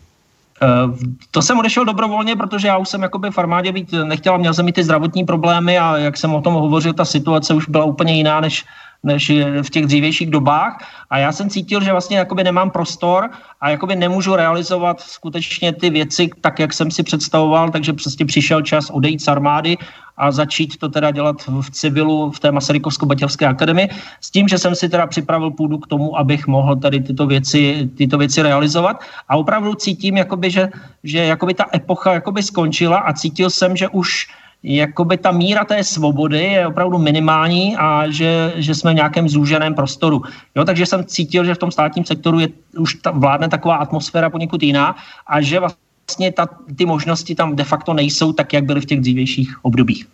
[1.32, 4.66] to jsem odešel dobrovolně, protože já už jsem jakoby v armádě být nechtěl, měl jsem
[4.66, 8.16] mít ty zdravotní problémy a jak jsem o tom hovořil, ta situace už byla úplně
[8.16, 8.66] jiná, než,
[9.04, 9.32] než
[9.62, 10.78] v těch dřívějších dobách.
[11.10, 13.30] A já jsem cítil, že vlastně jakoby nemám prostor
[13.62, 18.62] a jakoby nemůžu realizovat skutečně ty věci tak, jak jsem si představoval, takže prostě přišel
[18.62, 19.78] čas odejít z armády
[20.18, 23.90] a začít to teda dělat v civilu v té Masarykovsko-Batěvské akademii
[24.22, 27.90] s tím, že jsem si teda připravil půdu k tomu, abych mohl tady tyto věci,
[27.98, 29.04] tyto věci realizovat.
[29.30, 30.70] A opravdu cítím, jakoby, že,
[31.04, 34.28] že jakoby ta epocha jakoby skončila a cítil jsem, že už
[34.64, 39.76] jakoby ta míra té svobody je opravdu minimální a že, že jsme v nějakém zúženém
[39.76, 40.22] prostoru.
[40.56, 44.30] Jo, takže jsem cítil, že v tom státním sektoru je už ta, vládne taková atmosféra
[44.30, 44.96] poněkud jiná
[45.28, 49.00] a že vlastně ta, ty možnosti tam de facto nejsou tak, jak byly v těch
[49.00, 50.08] dřívějších obdobích.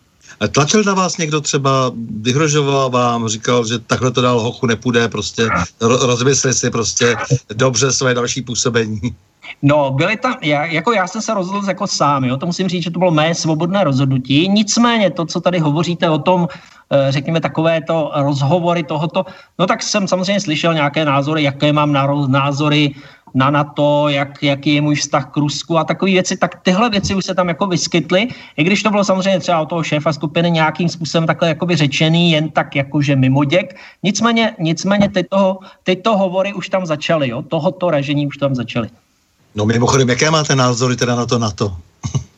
[0.52, 5.48] Tlačil na vás někdo třeba, vyhrožoval vám, říkal, že takhle to dál hochu nepůjde, prostě
[5.82, 7.16] rozmysli si prostě
[7.54, 9.00] dobře své další působení.
[9.62, 12.84] No, byly tam, já, jako já jsem se rozhodl jako sám, jo, to musím říct,
[12.84, 16.48] že to bylo mé svobodné rozhodnutí, nicméně to, co tady hovoříte o tom,
[16.92, 19.26] eh, řekněme, takové to rozhovory tohoto,
[19.60, 21.92] no tak jsem samozřejmě slyšel nějaké názory, jaké mám
[22.28, 22.96] názory
[23.34, 27.16] na NATO, jak, jaký je můj vztah k Rusku a takové věci, tak tyhle věci
[27.16, 30.52] už se tam jako vyskytly, i když to bylo samozřejmě třeba od toho šéfa skupiny
[30.52, 33.76] nějakým způsobem takhle jakoby řečený, jen tak jakože mimoděk.
[34.04, 38.90] Nicméně, nicméně tyto, tyto hovory už tam začaly, jo, tohoto ražení už tam začaly.
[39.56, 41.78] No mimochodem, jaké máte názory teda na to NATO?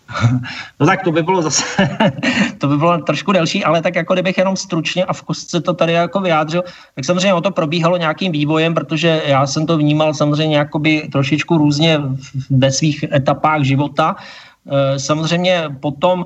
[0.80, 1.64] No tak to by bylo zase,
[2.58, 5.74] to by bylo trošku delší, ale tak jako kdybych jenom stručně a v kostce to
[5.74, 6.64] tady jako vyjádřil,
[6.96, 11.58] tak samozřejmě o to probíhalo nějakým vývojem, protože já jsem to vnímal samozřejmě jakoby trošičku
[11.58, 12.00] různě
[12.50, 14.16] ve svých etapách života.
[14.72, 16.26] Eh, samozřejmě potom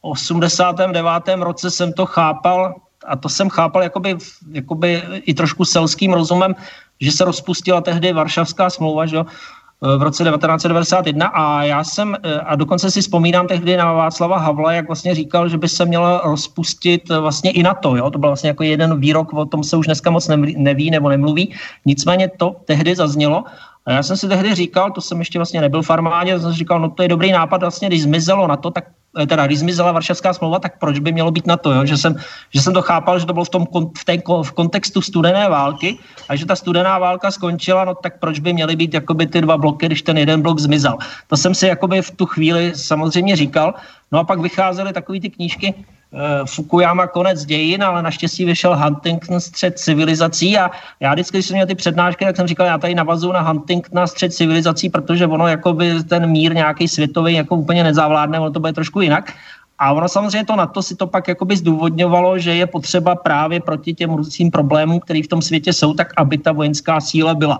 [0.00, 1.42] 89.
[1.42, 2.74] roce jsem to chápal,
[3.06, 4.16] a to jsem chápal jakoby,
[4.52, 6.54] jakoby i trošku selským rozumem,
[7.00, 9.18] že se rozpustila tehdy Varšavská smlouva, že
[9.80, 14.72] v roce 1991 a já jsem, eh, a dokonce si vzpomínám tehdy na Václava Havla,
[14.72, 18.10] jak vlastně říkal, že by se měla rozpustit eh, vlastně i na to, jo?
[18.10, 21.54] to byl vlastně jako jeden výrok, o tom se už dneska moc neví nebo nemluví,
[21.86, 23.44] nicméně to tehdy zaznělo
[23.88, 26.58] a já jsem si tehdy říkal, to jsem ještě vlastně nebyl v armádě, jsem si
[26.58, 28.84] říkal, no to je dobrý nápad, vlastně když zmizelo na to, tak
[29.16, 31.84] Eh, teda když zmizela Varšavská smlouva, tak proč by mělo být na to, jo?
[31.84, 32.16] Že, jsem,
[32.54, 33.66] že jsem to chápal, že to bylo v tom
[33.98, 35.98] v, té, v kontextu studené války
[36.28, 39.56] a že ta studená válka skončila, no tak proč by měly být jakoby ty dva
[39.56, 40.98] bloky, když ten jeden blok zmizel.
[41.26, 43.74] To jsem si jakoby v tu chvíli samozřejmě říkal.
[44.12, 45.74] No a pak vycházely takové ty knížky,
[46.46, 51.66] Fukuyama konec dějin, ale naštěstí vyšel Huntington střed civilizací a já vždycky, když jsem měl
[51.66, 55.72] ty přednášky, tak jsem říkal, já tady navazuju na Huntingtona střed civilizací, protože ono jako
[55.72, 59.32] by ten mír nějaký světový jako úplně nezavládne, ono to bude trošku jinak.
[59.78, 63.60] A ono samozřejmě to na to si to pak jakoby zdůvodňovalo, že je potřeba právě
[63.60, 67.58] proti těm různým problémům, které v tom světě jsou, tak aby ta vojenská síla byla.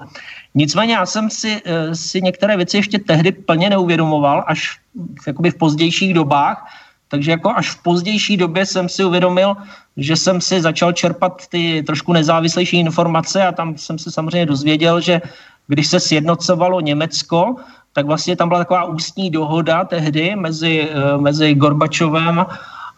[0.54, 4.80] Nicméně já jsem si, eh, si některé věci ještě tehdy plně neuvědomoval, až
[5.26, 6.66] jakoby v pozdějších dobách,
[7.08, 9.56] takže jako až v pozdější době jsem si uvědomil,
[9.96, 15.00] že jsem si začal čerpat ty trošku nezávislejší informace a tam jsem se samozřejmě dozvěděl,
[15.00, 15.20] že
[15.66, 17.56] když se sjednocovalo Německo,
[17.92, 22.46] tak vlastně tam byla taková ústní dohoda tehdy mezi, eh, mezi Gorbačovem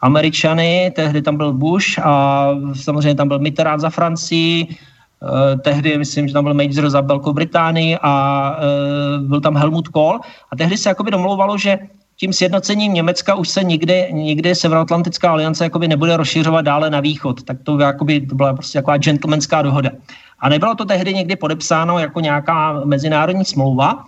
[0.00, 6.28] Američany, tehdy tam byl Bush a samozřejmě tam byl Mitterrand za Francii, eh, tehdy myslím,
[6.28, 8.12] že tam byl Major za Velkou Británii a
[8.58, 10.20] eh, byl tam Helmut Kohl.
[10.50, 11.78] A tehdy se jakoby domlouvalo, že
[12.20, 17.42] tím sjednocením Německa už se nikdy, nikdy Severoatlantická aliance jakoby nebude rozšiřovat dále na východ.
[17.42, 19.90] Tak to, jakoby, to byla prostě taková gentlemanská dohoda.
[20.38, 24.04] A nebylo to tehdy někdy podepsáno jako nějaká mezinárodní smlouva.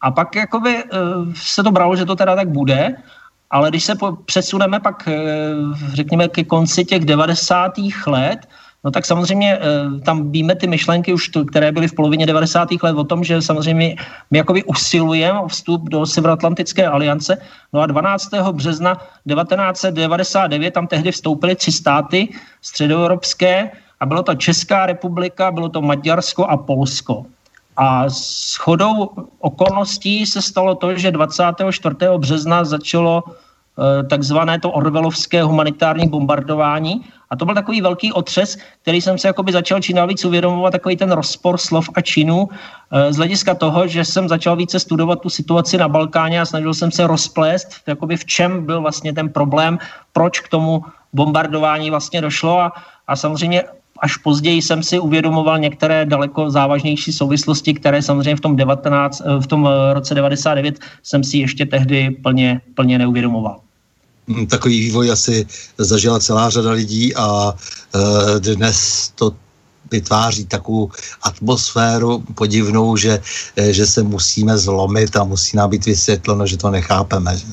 [0.00, 0.98] A pak jakoby, eh,
[1.34, 2.96] se to bralo, že to teda tak bude.
[3.50, 5.14] Ale když se přesuneme pak, eh,
[5.92, 8.06] řekněme, ke konci těch 90.
[8.06, 8.38] let,
[8.84, 9.60] No tak samozřejmě eh,
[10.00, 12.68] tam víme ty myšlenky už, které byly v polovině 90.
[12.82, 13.96] let o tom, že samozřejmě
[14.30, 17.36] my jakoby usilujeme o vstup do Severoatlantické aliance.
[17.72, 18.30] No a 12.
[18.52, 22.28] března 1999 tam tehdy vstoupily tři státy
[22.62, 23.70] středoevropské
[24.00, 27.24] a bylo to Česká republika, bylo to Maďarsko a Polsko.
[27.76, 31.96] A s chodou okolností se stalo to, že 24.
[32.18, 33.24] března začalo
[34.08, 39.52] takzvané to orvelovské humanitární bombardování a to byl takový velký otřes, který jsem se jakoby
[39.52, 43.86] začal čím dál víc uvědomovat, takový ten rozpor slov a činů eh, z hlediska toho,
[43.86, 48.16] že jsem začal více studovat tu situaci na Balkáně a snažil jsem se rozplést, jakoby
[48.16, 49.78] v čem byl vlastně ten problém,
[50.12, 52.72] proč k tomu bombardování vlastně došlo a,
[53.06, 53.62] a samozřejmě
[53.98, 59.40] až později jsem si uvědomoval některé daleko závažnější souvislosti, které samozřejmě v tom, 19, eh,
[59.40, 63.63] v tom eh, roce 99 jsem si ještě tehdy plně, plně neuvědomoval.
[64.48, 65.46] Takový vývoj asi
[65.78, 69.32] zažila celá řada lidí a e, dnes to
[69.90, 70.90] vytváří takovou
[71.22, 73.20] atmosféru podivnou, že,
[73.70, 77.36] že se musíme zlomit a musí nám být vysvětleno, že to nechápeme.
[77.36, 77.46] Že?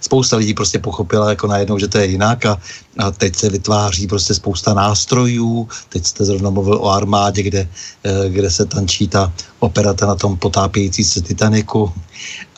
[0.00, 2.60] Spousta lidí prostě pochopila jako najednou, že to je jinak a,
[2.98, 5.68] a teď se vytváří prostě spousta nástrojů.
[5.88, 7.68] Teď jste zrovna mluvil o armádě, kde,
[8.04, 11.92] eh, kde se tančí ta operata na tom potápějící se Titaniku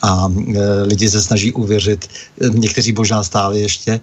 [0.01, 2.05] a e, lidi se snaží uvěřit,
[2.41, 3.99] eh, někteří možná stále ještě,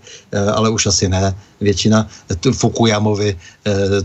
[0.54, 2.06] ale už asi ne, většina
[2.52, 3.36] Fukuyamovi,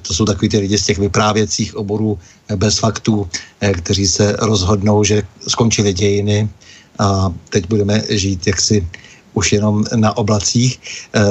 [0.02, 2.20] to jsou takový ty lidi z těch vyprávěcích oborů
[2.56, 3.30] bez faktů,
[3.60, 6.50] kteří se rozhodnou, že skončily dějiny
[7.00, 8.88] a teď budeme žít jaksi
[9.34, 10.80] už jenom na oblacích,
[11.16, 11.22] eh,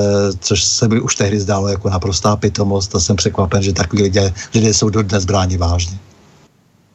[0.41, 4.33] což se mi už tehdy zdálo jako naprostá pitomost a jsem překvapen, že takový lidé,
[4.55, 5.99] lidé jsou dodnes bráni vážně.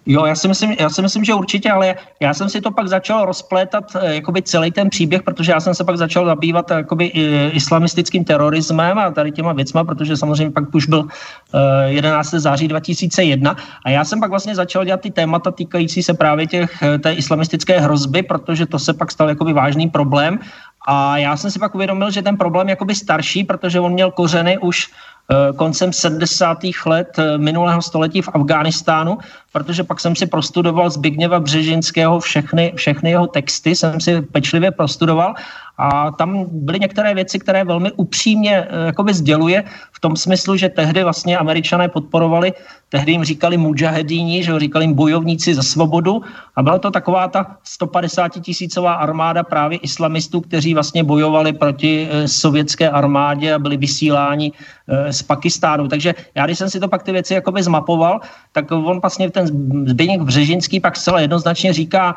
[0.10, 2.88] Jo, já si, myslím, já si myslím, že určitě, ale já jsem si to pak
[2.88, 7.06] začal rozplétat eh, jakoby celý ten příběh, protože já jsem se pak začal zabývat jakoby
[7.52, 11.08] islamistickým terorismem a tady těma věcma, protože samozřejmě pak už byl
[11.86, 12.34] 11.
[12.34, 13.56] Eh, září 2001
[13.86, 16.72] a já jsem pak vlastně začal dělat ty témata týkající se právě těch,
[17.04, 20.40] té islamistické hrozby, protože to se pak stal jakoby vážný problém
[20.88, 24.12] a já jsem si pak uvědomil, že ten problém je jakoby starší, protože on měl
[24.12, 26.58] kořeny už eh, koncem 70.
[26.86, 29.18] let eh, minulého století v Afghánistánu,
[29.52, 35.36] protože pak jsem si prostudoval Zbigněva Břežinského všechny, všechny jeho texty, jsem si pečlivě prostudoval
[35.78, 40.70] a tam byly některé věci, které velmi upřímně eh, jakoby sděluje v tom smyslu, že
[40.70, 42.54] tehdy vlastně američané podporovali,
[42.90, 46.22] tehdy jim říkali mujahedíni, že říkali jim bojovníci za svobodu
[46.56, 52.28] a byla to taková ta 150 tisícová armáda právě islamistů, kteří vlastně bojovali proti eh,
[52.28, 54.52] sovětské armádě a byli vysíláni
[54.88, 55.88] eh, z Pakistánu.
[55.88, 58.20] Takže já, když jsem si to pak ty věci jakoby zmapoval,
[58.52, 59.48] tak on vlastně ten
[59.88, 62.16] Zbigněk Břežinský pak zcela jednoznačně říká,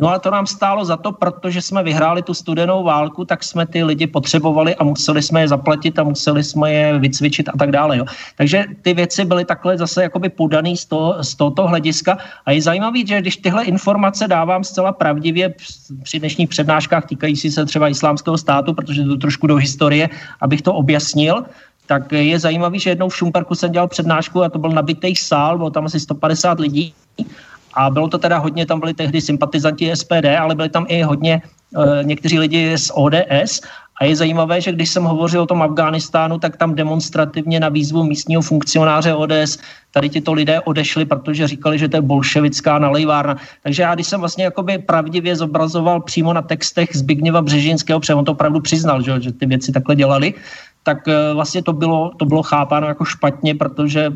[0.00, 3.66] No ale to nám stálo za to, protože jsme vyhráli tu studenou válku, tak jsme
[3.66, 7.70] ty lidi potřebovali a museli jsme je zaplatit a museli jsme je vycvičit a tak
[7.70, 7.98] dále.
[7.98, 8.04] Jo.
[8.36, 12.62] Takže ty věci byly takhle zase jakoby podaný z, toho, z tohoto hlediska a je
[12.62, 15.54] zajímavé, že když tyhle informace dávám zcela pravdivě
[16.02, 20.08] při dnešních přednáškách týkající se třeba islámského státu, protože to trošku do historie,
[20.40, 21.44] abych to objasnil,
[21.86, 25.58] tak je zajímavý, že jednou v Šumperku jsem dělal přednášku a to byl nabitý sál,
[25.58, 26.94] bylo tam asi 150 lidí
[27.74, 31.42] a bylo to teda hodně, tam byli tehdy sympatizanti SPD, ale byli tam i hodně
[31.42, 33.60] e, někteří lidi z ODS.
[34.00, 38.04] A je zajímavé, že když jsem hovořil o tom Afghánistánu, tak tam demonstrativně na výzvu
[38.04, 39.58] místního funkcionáře ODS
[39.90, 43.36] tady tyto lidé odešli, protože říkali, že to je bolševická nalejvárna.
[43.62, 48.24] Takže já, když jsem vlastně jakoby pravdivě zobrazoval přímo na textech Zbigněva Břežinského, protože on
[48.24, 50.34] to opravdu přiznal, že, že ty věci takhle dělali,
[50.82, 54.12] tak eh, vlastně to bylo, to bylo chápáno jako špatně, protože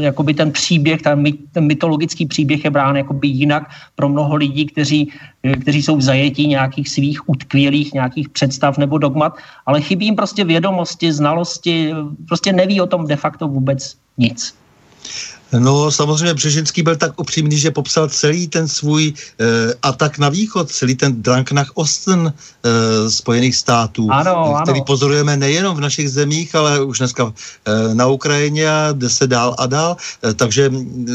[0.00, 3.62] jakoby ten příběh, ten, ten mytologický příběh je brán jakoby jinak
[3.94, 5.12] pro mnoho lidí, kteří,
[5.42, 9.36] eh, kteří jsou v zajetí nějakých svých utkvělých nějakých představ nebo dogmat,
[9.66, 11.92] ale chybí jim prostě vědomosti, znalosti,
[12.28, 14.54] prostě neví o tom de facto vůbec nic.
[15.58, 19.44] No samozřejmě Břežinský byl tak upřímný, že popsal celý ten svůj e,
[19.82, 24.84] atak na východ, celý ten Drang nach Osten e, Spojených států, ano, který ano.
[24.84, 27.32] pozorujeme nejenom v našich zemích, ale už dneska
[27.64, 29.96] e, na Ukrajině a jde se dál a dál.
[30.24, 30.70] E, takže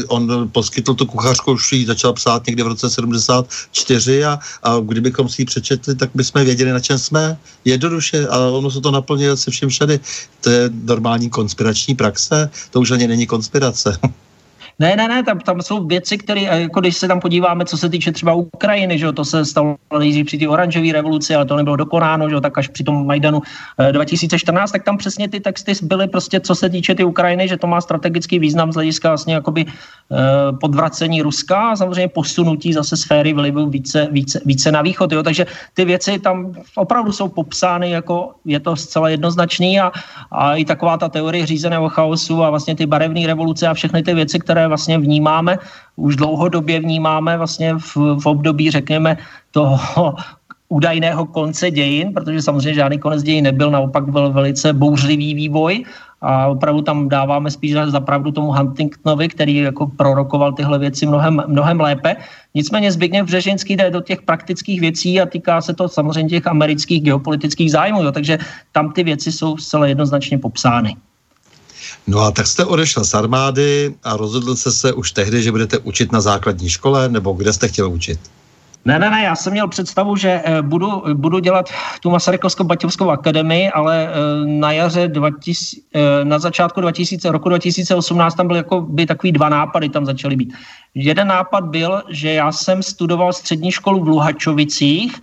[0.06, 5.28] on poskytl tu kuchařku, už ji začal psát někde v roce 74 a, a kdybychom
[5.28, 7.38] si ji přečetli, tak bychom věděli, na čem jsme.
[7.64, 10.00] Jednoduše, ale ono se to naplňuje se všem všady.
[10.40, 13.98] To je normální konspirační praxe, to už ani není konspirace.
[14.80, 17.76] Ne, ne, ne, tam, tam jsou věci, které, eh, jako když se tam podíváme, co
[17.76, 21.44] se týče třeba Ukrajiny, že jo, to se stalo nejdřív při té oranžové revoluci, ale
[21.44, 23.42] to nebylo dokonáno, že jo, tak až při tom Majdanu
[23.92, 27.56] 2014, eh, tak tam přesně ty texty byly prostě, co se týče ty Ukrajiny, že
[27.56, 30.16] to má strategický význam z hlediska vlastně jakoby eh,
[30.60, 35.46] podvracení Ruska a samozřejmě posunutí zase sféry vlivu více, více, více na východ, jo, takže
[35.74, 39.92] ty věci tam opravdu jsou popsány, jako je to zcela jednoznačný a,
[40.32, 44.14] a i taková ta teorie řízeného chaosu a vlastně ty barevné revoluce a všechny ty
[44.14, 45.58] věci, které vlastně vnímáme,
[45.96, 49.18] už dlouhodobě vnímáme vlastně v, v období, řekněme,
[49.50, 50.14] toho
[50.70, 55.84] údajného konce dějin, protože samozřejmě žádný konec dějin nebyl, naopak byl velice bouřlivý vývoj
[56.20, 61.42] a opravdu tam dáváme spíš za pravdu tomu Huntingtonovi, který jako prorokoval tyhle věci mnohem,
[61.46, 62.16] mnohem lépe.
[62.54, 67.02] Nicméně Zbigněv Břežinský jde do těch praktických věcí a týká se to samozřejmě těch amerických
[67.02, 68.38] geopolitických zájmů, jo, takže
[68.72, 70.96] tam ty věci jsou zcela jednoznačně popsány.
[72.06, 75.78] No a tak jste odešel z armády a rozhodl jste se už tehdy, že budete
[75.78, 78.20] učit na základní škole, nebo kde jste chtěl učit?
[78.84, 81.70] Ne, ne, ne, já jsem měl představu, že eh, budu, budu dělat
[82.00, 84.12] tu Masarykovskou baťovskou akademii, ale eh,
[84.46, 89.48] na jaře 2000, eh, na začátku 2000, roku 2018 tam byly jako by takový dva
[89.48, 90.54] nápady tam začaly být.
[90.94, 95.20] Jeden nápad byl, že já jsem studoval střední školu v Luhačovicích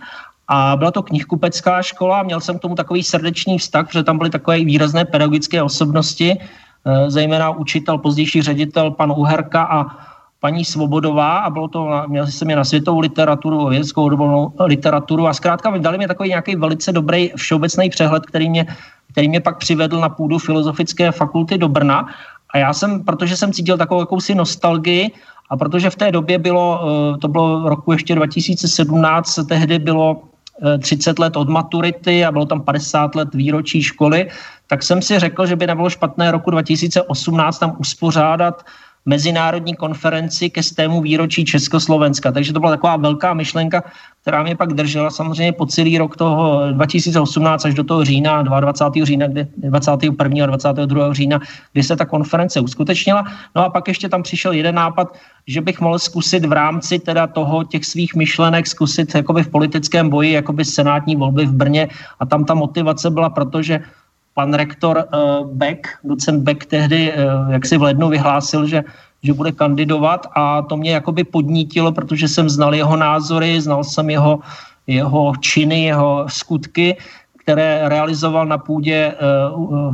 [0.48, 4.30] a byla to knihkupecká škola, měl jsem k tomu takový srdečný vztah, protože tam byly
[4.30, 6.36] takové výrazné pedagogické osobnosti,
[7.08, 9.86] zejména učitel, pozdější ředitel pan Uherka a
[10.40, 15.34] paní Svobodová a bylo to, měl jsem je na světovou literaturu, vědeckou odbornou literaturu a
[15.34, 18.66] zkrátka dali mi takový nějaký velice dobrý všeobecný přehled, který mě,
[19.12, 22.06] který mě pak přivedl na půdu Filozofické fakulty do Brna.
[22.50, 25.10] A já jsem, protože jsem cítil takovou jakousi nostalgii
[25.50, 30.27] a protože v té době bylo, eh, to bylo roku ještě 2017, tehdy bylo
[30.78, 34.30] 30 eh, let od maturity a bylo tam 50 let výročí školy,
[34.66, 38.64] tak jsem si řekl, že by nebylo špatné roku 2018 tam uspořádat
[39.06, 42.32] mezinárodní konferenci ke stému výročí Československa.
[42.32, 43.82] Takže to byla taková velká myšlenka,
[44.22, 49.06] která mě pak držela samozřejmě po celý rok toho 2018 až do toho října, 22.
[49.06, 50.44] října, kdy, 21.
[50.44, 51.14] a 22.
[51.14, 51.40] října,
[51.72, 53.24] kdy se ta konference uskutečnila.
[53.56, 57.26] No a pak ještě tam přišel jeden nápad, že bych mohl zkusit v rámci teda
[57.26, 61.88] toho těch svých myšlenek zkusit jakoby v politickém boji, jakoby senátní volby v Brně
[62.20, 63.80] a tam ta motivace byla, protože
[64.38, 68.86] pan rektor uh, Beck, docent Beck tehdy, uh, jak si v lednu vyhlásil, že
[69.18, 74.10] že bude kandidovat a to mě jakoby podnítilo, protože jsem znal jeho názory, znal jsem
[74.14, 74.38] jeho,
[74.86, 76.94] jeho činy, jeho skutky,
[77.42, 79.90] které realizoval na půdě uh,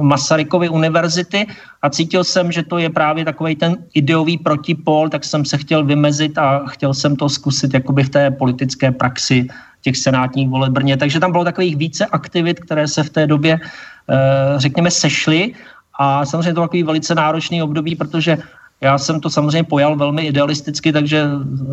[0.00, 1.46] Masarykovy univerzity
[1.82, 5.84] a cítil jsem, že to je právě takový ten ideový protipol, tak jsem se chtěl
[5.84, 9.52] vymezit a chtěl jsem to zkusit jakoby v té politické praxi
[9.82, 10.96] těch senátních voleb Brně.
[10.96, 14.18] Takže tam bylo takových více aktivit, které se v té době, eh,
[14.56, 15.54] řekněme, sešly.
[15.98, 18.38] A samozřejmě to takový velice náročný období, protože
[18.80, 21.26] já jsem to samozřejmě pojal velmi idealisticky, takže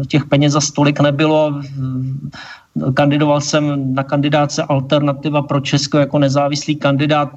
[0.07, 1.61] těch peněz za stolik nebylo.
[2.93, 7.29] Kandidoval jsem na kandidáce Alternativa pro Česko jako nezávislý kandidát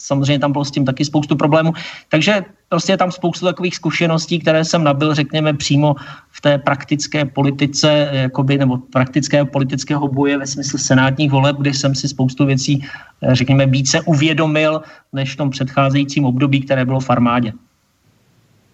[0.00, 1.72] samozřejmě tam bylo s tím taky spoustu problémů.
[2.08, 5.96] Takže prostě je tam spoustu takových zkušeností, které jsem nabil, řekněme, přímo
[6.40, 11.94] v té praktické politice, jakoby, nebo praktického politického boje ve smyslu senátních voleb, kdy jsem
[11.94, 14.80] si spoustu věcí, eh, řekněme, více uvědomil,
[15.12, 17.52] než v tom předcházejícím období, které bylo v armádě.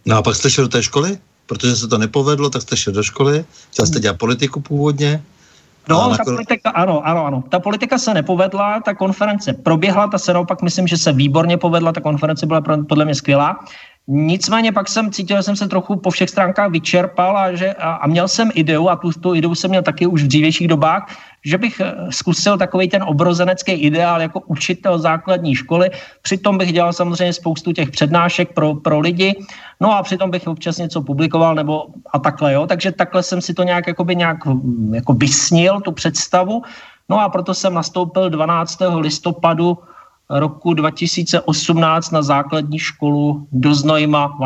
[0.07, 1.19] No a pak jste šel do té školy?
[1.47, 5.23] Protože se to nepovedlo, tak jste šel do školy, chtěl jste dělat politiku původně.
[5.89, 7.45] No, ta politika, ano, ano, ano.
[7.51, 11.93] Ta politika se nepovedla, ta konference proběhla, ta se naopak myslím, že se výborně povedla,
[11.93, 13.59] ta konference byla podle mě skvělá.
[14.09, 17.93] Nicméně pak jsem cítil, že jsem se trochu po všech stránkách vyčerpal a, že, a,
[17.93, 21.11] a měl jsem ideu, a tu, tu ideu jsem měl taky už v dřívějších dobách,
[21.45, 25.91] že bych eh, zkusil takový ten obrozenecký ideál jako učitel základní školy.
[26.23, 29.35] Přitom bych dělal samozřejmě spoustu těch přednášek pro, pro lidi,
[29.81, 32.67] no a přitom bych občas něco publikoval nebo a takhle, jo.
[32.67, 36.63] Takže takhle jsem si to nějak, jakoby nějak hm, jako vysnil, tu představu.
[37.09, 38.79] No a proto jsem nastoupil 12.
[38.97, 39.79] listopadu
[40.31, 44.39] roku 2018 na základní školu do Znojma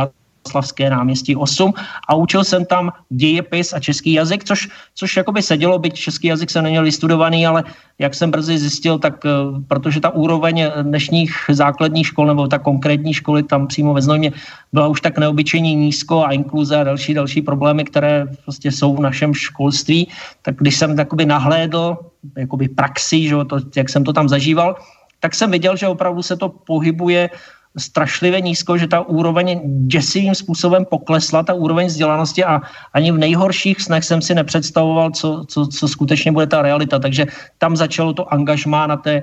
[0.48, 1.72] Slavské náměstí 8
[2.08, 6.50] a učil jsem tam dějepis a český jazyk, což, což jakoby sedělo, byť český jazyk
[6.50, 7.64] jsem neměl vystudovaný, ale
[7.98, 9.30] jak jsem brzy zjistil, tak eh,
[9.68, 14.32] protože ta úroveň dnešních základních škol nebo ta konkrétní školy tam přímo ve Znojmě
[14.72, 19.00] byla už tak neobyčejně nízko a inkluze a další další problémy, které prostě jsou v
[19.00, 20.08] našem školství,
[20.42, 21.96] tak když jsem takoby nahlédl
[22.36, 24.76] jakoby praxi, že to, jak jsem to tam zažíval,
[25.20, 27.30] tak jsem viděl, že opravdu se to pohybuje
[27.78, 32.60] strašlivě nízko, že ta úroveň děsivým způsobem poklesla, ta úroveň vzdělanosti a
[32.92, 36.98] ani v nejhorších snech jsem si nepředstavoval, co, co, co skutečně bude ta realita.
[36.98, 37.26] Takže
[37.58, 39.22] tam začalo to angažmá na té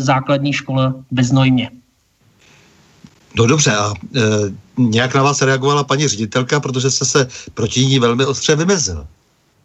[0.00, 1.70] základní škole ve Znojmě.
[3.34, 4.20] No dobře, a e,
[4.78, 9.06] nějak na vás reagovala paní ředitelka, protože jste se proti ní velmi ostře vymezil.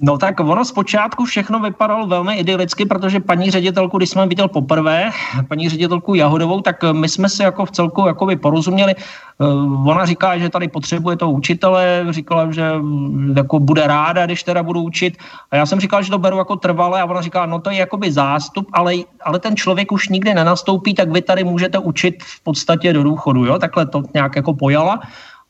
[0.01, 5.11] No tak ono zpočátku všechno vypadalo velmi idylicky, protože paní ředitelku, když jsme viděl poprvé,
[5.47, 8.95] paní ředitelku Jahodovou, tak my jsme si jako v celku jakoby porozuměli.
[8.95, 9.45] Eh,
[9.89, 14.63] ona říká, že tady potřebuje toho učitele, říkala, že mm, jako bude ráda, když teda
[14.63, 15.17] budu učit.
[15.51, 17.77] A já jsem říkal, že to beru jako trvalé a ona říká, no to je
[17.77, 18.93] jakoby zástup, ale,
[19.23, 23.45] ale ten člověk už nikdy nenastoupí, tak vy tady můžete učit v podstatě do důchodu.
[23.45, 23.59] Jo?
[23.59, 24.99] Takhle to nějak jako pojala.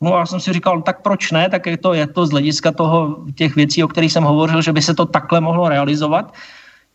[0.01, 2.31] No a já jsem si říkal, tak proč ne, tak je to, je to z
[2.31, 6.33] hlediska toho, těch věcí, o kterých jsem hovořil, že by se to takhle mohlo realizovat.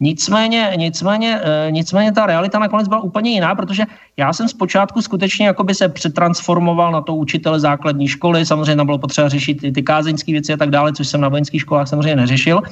[0.00, 3.84] Nicméně, nicméně, e, nicméně ta realita nakonec byla úplně jiná, protože
[4.16, 8.98] já jsem zpočátku skutečně jakoby se přetransformoval na to učitele základní školy, samozřejmě tam bylo
[8.98, 12.16] potřeba řešit ty, ty kázeňské věci a tak dále, což jsem na vojenských školách samozřejmě
[12.16, 12.62] neřešil,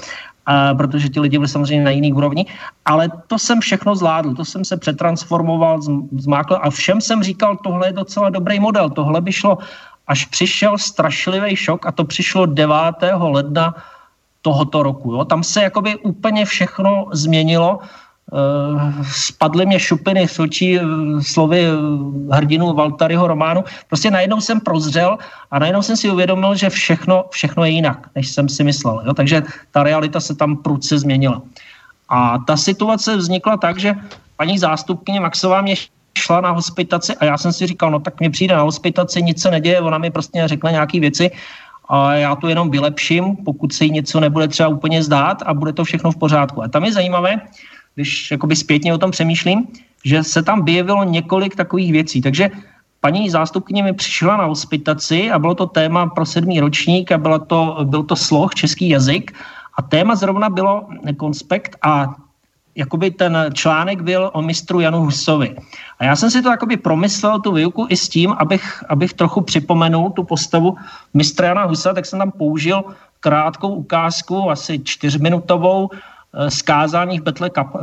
[0.47, 2.47] a, protože ti lidi byli samozřejmě na jiný úrovni,
[2.85, 5.80] ale to jsem všechno zvládl, to jsem se přetransformoval,
[6.18, 9.59] zmákl a všem jsem říkal, tohle je docela dobrý model, tohle by šlo
[10.07, 12.74] až přišel strašlivý šok a to přišlo 9.
[13.18, 13.74] ledna
[14.42, 15.12] tohoto roku.
[15.12, 15.24] Jo.
[15.24, 17.78] Tam se jakoby úplně všechno změnilo.
[18.32, 23.64] Uh, spadly mě šupiny v očí uh, slovy uh, hrdinu Valtaryho románu.
[23.88, 25.18] Prostě najednou jsem prozřel
[25.50, 29.03] a najednou jsem si uvědomil, že všechno, všechno je jinak, než jsem si myslel.
[29.07, 29.14] Jo.
[29.14, 31.42] Takže ta realita se tam prudce změnila.
[32.09, 33.94] A ta situace vznikla tak, že
[34.36, 35.74] paní zástupkyně Maxová mě
[36.18, 39.42] šla na hospitaci a já jsem si říkal, no tak mě přijde na hospitaci, nic
[39.42, 41.30] se neděje, ona mi prostě řekla nějaké věci
[41.88, 45.72] a já to jenom vylepším, pokud se jí něco nebude třeba úplně zdát a bude
[45.72, 46.62] to všechno v pořádku.
[46.62, 47.40] A tam je zajímavé,
[47.94, 49.66] když jakoby zpětně o tom přemýšlím,
[50.04, 52.20] že se tam vyjevilo několik takových věcí.
[52.20, 52.50] Takže
[53.00, 57.38] paní zástupkyně mi přišla na hospitaci a bylo to téma pro sedmý ročník a bylo
[57.38, 59.34] to, byl to sloh, český jazyk
[59.78, 62.14] a téma zrovna bylo konspekt a
[62.77, 65.57] jakoby ten článek byl o mistru Janu Husovi.
[65.99, 69.41] A já jsem si to jakoby promyslel, tu výuku, i s tím, abych, abych trochu
[69.41, 70.77] připomenul tu postavu
[71.14, 72.85] mistra Jana Husa, tak jsem tam použil
[73.20, 75.91] krátkou ukázku, asi čtyřminutovou,
[76.49, 77.77] skázání v Betle kap,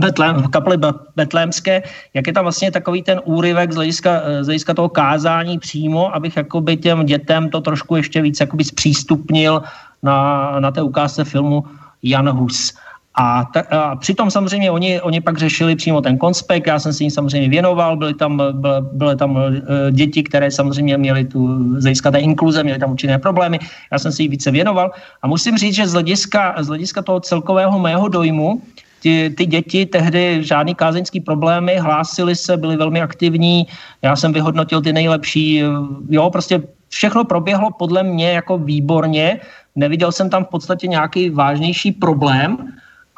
[0.00, 0.78] Betlém, v kapli
[1.16, 1.82] Betlémské,
[2.14, 6.36] jak je tam vlastně takový ten úryvek z hlediska, z hlediska toho kázání přímo, abych
[6.36, 9.62] jakoby těm dětem to trošku ještě víc jakoby zpřístupnil
[10.02, 11.64] na, na té ukázce filmu
[12.02, 12.74] Jan Hus.
[13.20, 17.04] A, ta, a přitom samozřejmě oni, oni pak řešili přímo ten konspekt, já jsem si
[17.04, 19.38] jim samozřejmě věnoval, byly tam, byly, byly tam
[19.90, 23.58] děti, které samozřejmě měly tu, z hlediska té inkluze, měly tam určité problémy,
[23.92, 24.90] já jsem si jim více věnoval.
[25.22, 28.62] A musím říct, že z hlediska, z hlediska toho celkového mého dojmu,
[29.02, 33.66] ty, ty děti tehdy žádný kázeňský problémy, hlásili se, byli velmi aktivní,
[34.02, 35.62] já jsem vyhodnotil ty nejlepší,
[36.10, 39.40] jo, prostě všechno proběhlo podle mě jako výborně,
[39.76, 42.58] neviděl jsem tam v podstatě nějaký vážnější problém,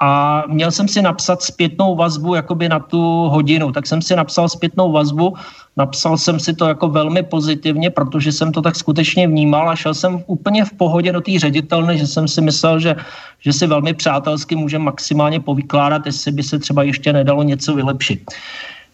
[0.00, 4.48] a měl jsem si napsat zpětnou vazbu jakoby na tu hodinu, tak jsem si napsal
[4.48, 5.36] zpětnou vazbu,
[5.76, 9.94] napsal jsem si to jako velmi pozitivně, protože jsem to tak skutečně vnímal a šel
[9.94, 12.96] jsem úplně v pohodě do té ředitelny, že jsem si myslel, že,
[13.40, 18.24] že si velmi přátelsky může maximálně povykládat, jestli by se třeba ještě nedalo něco vylepšit.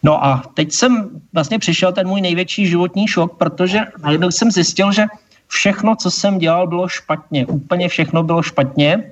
[0.03, 4.91] No a teď jsem vlastně přišel ten můj největší životní šok, protože najednou jsem zjistil,
[4.91, 5.05] že
[5.47, 7.45] všechno, co jsem dělal, bylo špatně.
[7.45, 9.11] Úplně všechno bylo špatně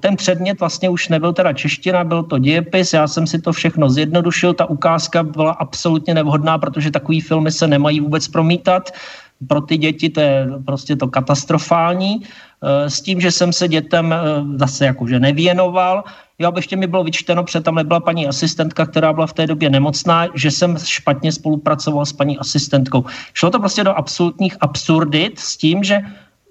[0.00, 3.90] ten předmět vlastně už nebyl teda čeština, byl to dějepis, já jsem si to všechno
[3.90, 8.90] zjednodušil, ta ukázka byla absolutně nevhodná, protože takový filmy se nemají vůbec promítat,
[9.48, 14.12] pro ty děti to je prostě to katastrofální, eh, s tím, že jsem se dětem
[14.12, 14.18] eh,
[14.56, 16.04] zase jakože nevěnoval,
[16.38, 19.46] jo, aby ještě mi bylo vyčteno, protože tam nebyla paní asistentka, která byla v té
[19.46, 23.04] době nemocná, že jsem špatně spolupracoval s paní asistentkou.
[23.34, 26.00] Šlo to prostě do absolutních absurdit s tím, že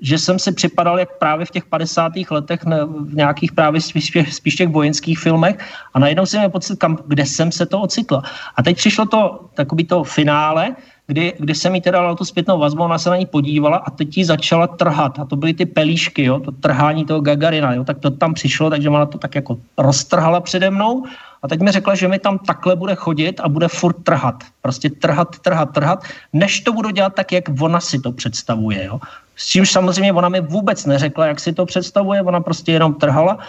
[0.01, 2.11] že jsem si připadal jak právě v těch 50.
[2.31, 5.57] letech v nějakých právě spíš, spíš těch vojenských filmech
[5.93, 8.21] a najednou jsem měl pocit, kam, kde jsem se to ocitl.
[8.55, 10.75] A teď přišlo to takový to finále,
[11.07, 13.91] kdy, kdy jsem jí teda dal tu zpětnou vazbu, ona se na ní podívala a
[13.91, 15.19] teď ji začala trhat.
[15.19, 18.69] A to byly ty pelíšky, jo, to trhání toho Gagarina, jo, tak to tam přišlo,
[18.69, 21.03] takže ona to tak jako roztrhala přede mnou
[21.41, 24.43] a teď mi řekla, že mi tam takhle bude chodit a bude furt trhat.
[24.61, 28.85] Prostě trhat, trhat, trhat, než to budu dělat tak, jak ona si to představuje.
[28.85, 28.99] Jo.
[29.39, 33.39] S čímž samozřejmě ona mi vůbec neřekla, jak si to představuje, ona prostě jenom trhala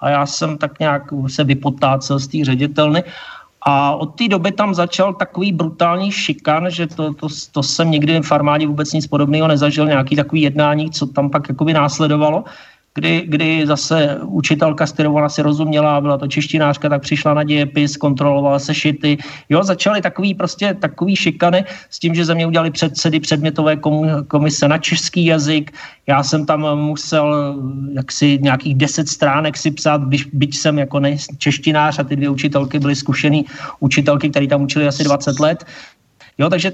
[0.00, 3.04] a já jsem tak nějak se vypotácel z té ředitelny.
[3.62, 8.20] A od té doby tam začal takový brutální šikan, že to, to, to jsem nikdy
[8.20, 12.44] v armádě vůbec nic podobného nezažil, nějaký takový jednání, co tam pak jakoby následovalo
[12.94, 17.44] kdy, kdy zase učitelka, s kterou ona si rozuměla, byla to češtinářka, tak přišla na
[17.44, 19.18] dějepis, kontrolovala se šity.
[19.48, 23.76] Jo, začaly takový prostě takový šikany s tím, že ze mě udělali předsedy předmětové
[24.28, 25.72] komise na český jazyk.
[26.06, 27.56] Já jsem tam musel
[27.92, 32.28] jaksi nějakých deset stránek si psát, byť, byť jsem jako ne, češtinář a ty dvě
[32.28, 33.44] učitelky byly zkušený
[33.80, 35.64] učitelky, které tam učili asi 20 let.
[36.38, 36.72] Jo, takže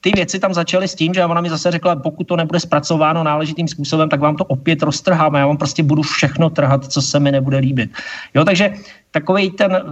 [0.00, 3.22] ty věci tam začaly s tím, že ona mi zase řekla, pokud to nebude zpracováno
[3.22, 5.38] náležitým způsobem, tak vám to opět roztrháme.
[5.38, 7.90] Já vám prostě budu všechno trhat, co se mi nebude líbit.
[8.34, 8.72] Jo, takže
[9.10, 9.82] takový ten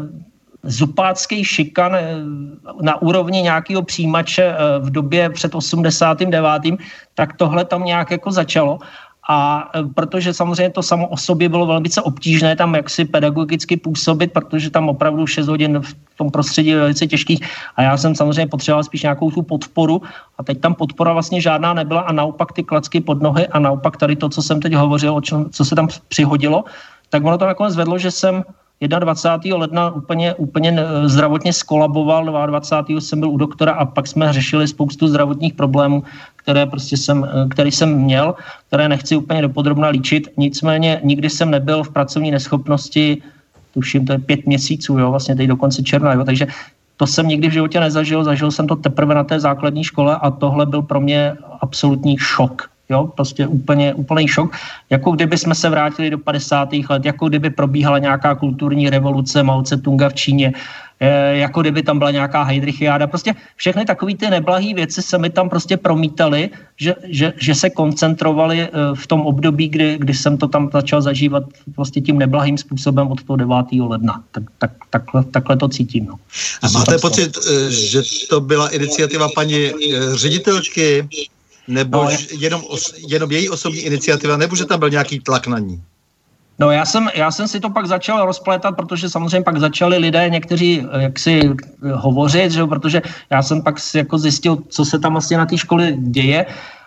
[0.62, 2.14] zupácký šikan eh,
[2.82, 6.62] na úrovni nějakého přijímače eh, v době před 89.
[7.14, 8.78] tak tohle tam nějak jako začalo.
[9.28, 14.32] A e, protože samozřejmě to samo o sobě bylo velmi obtížné tam jaksi pedagogicky působit,
[14.32, 17.40] protože tam opravdu 6 hodin v tom prostředí je velice těžkých.
[17.76, 20.02] A já jsem samozřejmě potřeboval spíš nějakou tu podporu.
[20.38, 23.96] A teď tam podpora vlastně žádná nebyla a naopak ty klacky pod nohy a naopak
[23.96, 26.64] tady to, co jsem teď hovořil, o čem, co se tam přihodilo,
[27.10, 28.44] tak ono to nakonec vedlo, že jsem
[28.88, 29.58] 21.
[29.58, 33.00] ledna úplně, úplně zdravotně skolaboval, 22.
[33.00, 36.02] jsem byl u doktora a pak jsme řešili spoustu zdravotních problémů,
[36.36, 38.34] které prostě jsem, který jsem měl,
[38.68, 40.28] které nechci úplně dopodrobna líčit.
[40.36, 43.22] Nicméně nikdy jsem nebyl v pracovní neschopnosti,
[43.74, 46.46] tuším, to je pět měsíců, jo, vlastně teď do konce června, jo, takže
[46.96, 50.30] to jsem nikdy v životě nezažil, zažil jsem to teprve na té základní škole a
[50.30, 52.70] tohle byl pro mě absolutní šok.
[52.92, 54.56] Jo, prostě úplně, úplný šok,
[54.90, 56.68] jako kdyby jsme se vrátili do 50.
[56.90, 60.52] let, jako kdyby probíhala nějaká kulturní revoluce Mao Tse-tunga v Číně,
[61.02, 63.06] Eh, jako kdyby tam byla nějaká Heidrichiáda.
[63.06, 67.70] Prostě všechny takové ty neblahé věci se mi tam prostě promítaly, že, že, že se
[67.70, 71.42] koncentrovali eh, v tom období, kdy, kdy jsem to tam začal zažívat
[71.76, 73.56] vlastně tím neblahým způsobem od toho 9.
[73.72, 74.22] ledna.
[74.32, 76.06] Tak, tak, takhle, takhle to cítím.
[76.06, 76.14] No.
[76.62, 79.70] A máte pocit, eh, že to byla iniciativa paní
[80.14, 81.08] ředitelky,
[81.68, 82.62] nebo no, jenom,
[83.08, 85.82] jenom její osobní iniciativa, nebo že tam byl nějaký tlak na ní?
[86.58, 90.30] No já jsem, já jsem si to pak začal rozplétat, protože samozřejmě pak začali lidé
[90.30, 95.12] někteří eh, jaksi eh, hovořit, že protože já jsem pak jako zjistil, co se tam
[95.12, 96.46] vlastně na té škole děje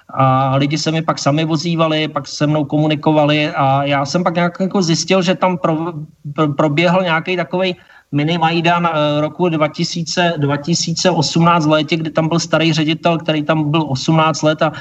[0.10, 4.36] a lidi se mi pak sami vozívali, pak se mnou komunikovali a já jsem pak
[4.36, 5.94] nějak jako zjistil, že tam pro,
[6.34, 7.84] pro, proběhl nějaký takový mini
[8.16, 13.86] Majdan eh, roku 2000, 2018 v létě, kdy tam byl starý ředitel, který tam byl
[13.88, 14.72] 18 let a,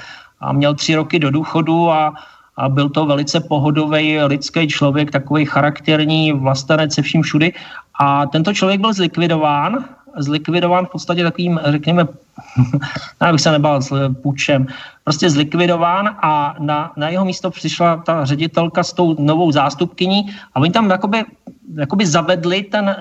[0.41, 2.15] a měl tři roky do důchodu a,
[2.57, 7.53] a byl to velice pohodový lidský člověk, takový charakterní vlastenec se vším všudy.
[8.01, 9.85] A tento člověk byl zlikvidován,
[10.17, 12.07] zlikvidován v podstatě takovým, řekněme,
[13.23, 14.67] já bych se nebal s půjčem,
[15.05, 20.23] prostě zlikvidován a na, na jeho místo přišla ta ředitelka s tou novou zástupkyní
[20.55, 21.25] a oni tam jakoby,
[21.77, 22.97] jakoby zavedli ten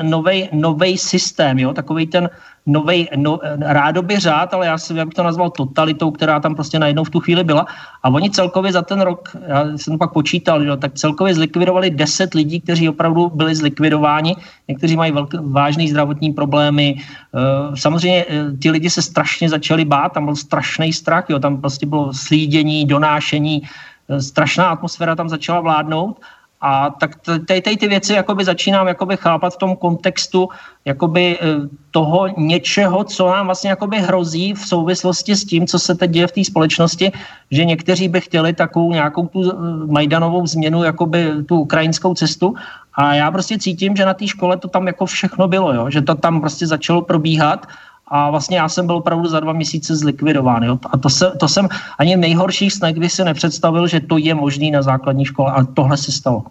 [0.52, 2.30] nový systém, jo, takový ten
[2.66, 6.80] nový no, rádoby řád, ale já, si, já bych to nazval totalitou, která tam prostě
[6.80, 7.66] najednou v tu chvíli byla.
[8.04, 12.34] A oni celkově za ten rok, já jsem pak počítal, že, tak celkově zlikvidovali 10
[12.34, 14.36] lidí, kteří opravdu byli zlikvidováni.
[14.68, 16.96] Někteří mají velk, vážné zdravotní problémy.
[16.98, 21.62] Eh, samozřejmě eh, ty lidi se strašně začali bát, tam byl strašný strach, jo, tam
[21.62, 23.64] prostě bylo slídění, donášení,
[24.10, 26.20] eh, strašná atmosféra tam začala vládnout
[26.66, 30.50] a tak tady, tady ty věci jakoby začínám jakoby chápat v tom kontextu
[30.86, 31.46] jakoby e,
[31.92, 36.28] toho něčeho, co nám vlastně jakoby hrozí v souvislosti s tím, co se teď děje
[36.28, 37.12] v té společnosti,
[37.52, 39.56] že někteří by chtěli takovou nějakou tu e,
[39.92, 42.56] Majdanovou změnu, jakoby tu ukrajinskou cestu
[42.94, 45.90] a já prostě cítím, že na té škole to tam jako všechno bylo, jo?
[45.90, 47.68] že to tam prostě začalo probíhat
[48.08, 50.64] a vlastně já jsem byl opravdu za dva měsíce zlikvidován.
[50.64, 50.80] Jo?
[50.92, 54.72] A to, se, to jsem ani nejhorší snad by si nepředstavil, že to je možný
[54.72, 56.44] na základní škole, ale tohle se stalo.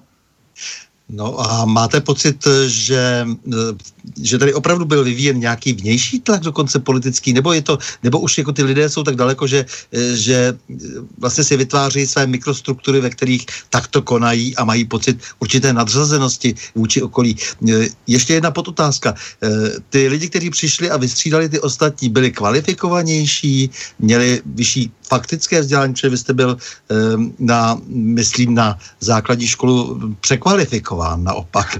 [1.08, 3.26] No a máte pocit, že,
[4.22, 8.38] že tady opravdu byl vyvíjen nějaký vnější tlak, dokonce politický, nebo je to, nebo už
[8.38, 9.66] jako ty lidé jsou tak daleko, že,
[10.14, 10.58] že
[11.18, 17.02] vlastně si vytváří své mikrostruktury, ve kterých takto konají a mají pocit určité nadřazenosti vůči
[17.02, 17.36] okolí.
[18.06, 19.14] Ještě jedna podotázka.
[19.90, 26.08] Ty lidi, kteří přišli a vystřídali ty ostatní, byli kvalifikovanější, měli vyšší faktické vzdělání, protože
[26.08, 26.56] vy jste byl
[27.38, 31.78] na, myslím, na základní školu překvalifikován naopak.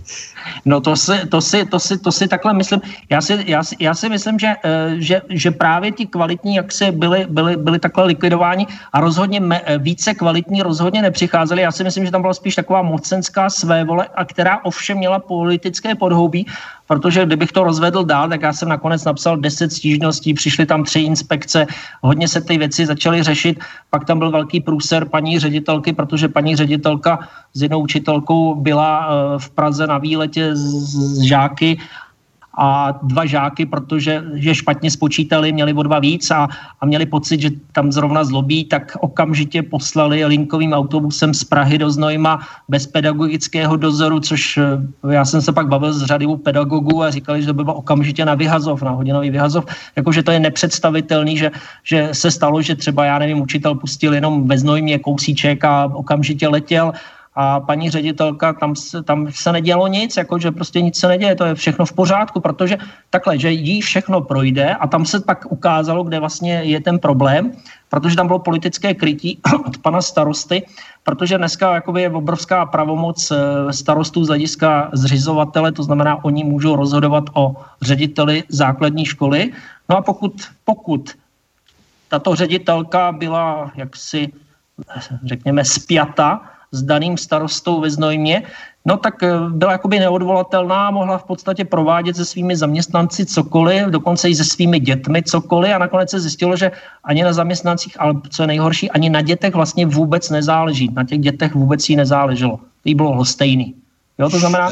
[0.65, 2.81] No to si, to si, to si, to si takhle myslím.
[3.11, 6.73] Já si, já si, já si myslím, že, eh, že, že právě ti kvalitní, jak
[6.73, 11.63] se byli, byli, byli takhle likvidováni a rozhodně me, eh, více kvalitní rozhodně nepřicházeli.
[11.63, 15.95] Já si myslím, že tam byla spíš taková mocenská svévole, a která ovšem měla politické
[15.95, 16.47] podhoubí,
[16.93, 21.01] protože kdybych to rozvedl dál, tak já jsem nakonec napsal 10 stížností, přišly tam tři
[21.01, 21.67] inspekce,
[22.03, 26.57] hodně se ty věci začaly řešit, pak tam byl velký průser paní ředitelky, protože paní
[26.57, 27.19] ředitelka
[27.57, 31.81] s jednou učitelkou byla eh, v Praze na výletě s žáky
[32.59, 36.49] a dva žáky, protože že špatně spočítali, měli o dva víc a,
[36.81, 41.91] a měli pocit, že tam zrovna zlobí, tak okamžitě poslali linkovým autobusem z Prahy do
[41.91, 47.11] Znojma bez pedagogického dozoru, což eh, já jsem se pak bavil s řadou pedagogů a
[47.11, 49.65] říkali, že to by bylo okamžitě na vyhazov, na hodinový vyhazov,
[49.97, 51.51] jakože to je nepředstavitelný, že,
[51.83, 56.49] že se stalo, že třeba, já nevím, učitel pustil jenom ve Znojmě kousíček a okamžitě
[56.49, 56.93] letěl
[57.35, 61.35] a paní ředitelka, tam se, tam se nedělo nic, jako že prostě nic se neděje,
[61.35, 62.79] to je všechno v pořádku, protože
[63.11, 67.53] takhle, že jí všechno projde a tam se pak ukázalo, kde vlastně je ten problém,
[67.89, 70.67] protože tam bylo politické krytí od pana starosty,
[71.05, 76.77] protože dneska jakoby je obrovská pravomoc eh, starostů z hlediska zřizovatele, to znamená, oni můžou
[76.77, 79.53] rozhodovat o řediteli základní školy.
[79.89, 80.33] No a pokud,
[80.65, 81.11] pokud
[82.09, 84.33] tato ředitelka byla jaksi,
[85.25, 86.41] řekněme, spjata
[86.73, 88.43] s daným starostou ve Znojmě,
[88.85, 94.29] no tak eh, byla jakoby neodvolatelná, mohla v podstatě provádět se svými zaměstnanci cokoliv, dokonce
[94.29, 96.71] i se svými dětmi cokoliv a nakonec se zjistilo, že
[97.05, 100.91] ani na zaměstnancích, ale co je nejhorší, ani na dětech vlastně vůbec nezáleží.
[100.93, 102.59] Na těch dětech vůbec jí nezáleželo.
[102.85, 103.75] Jí bylo lhostejný.
[104.19, 104.71] Jo, to znamená,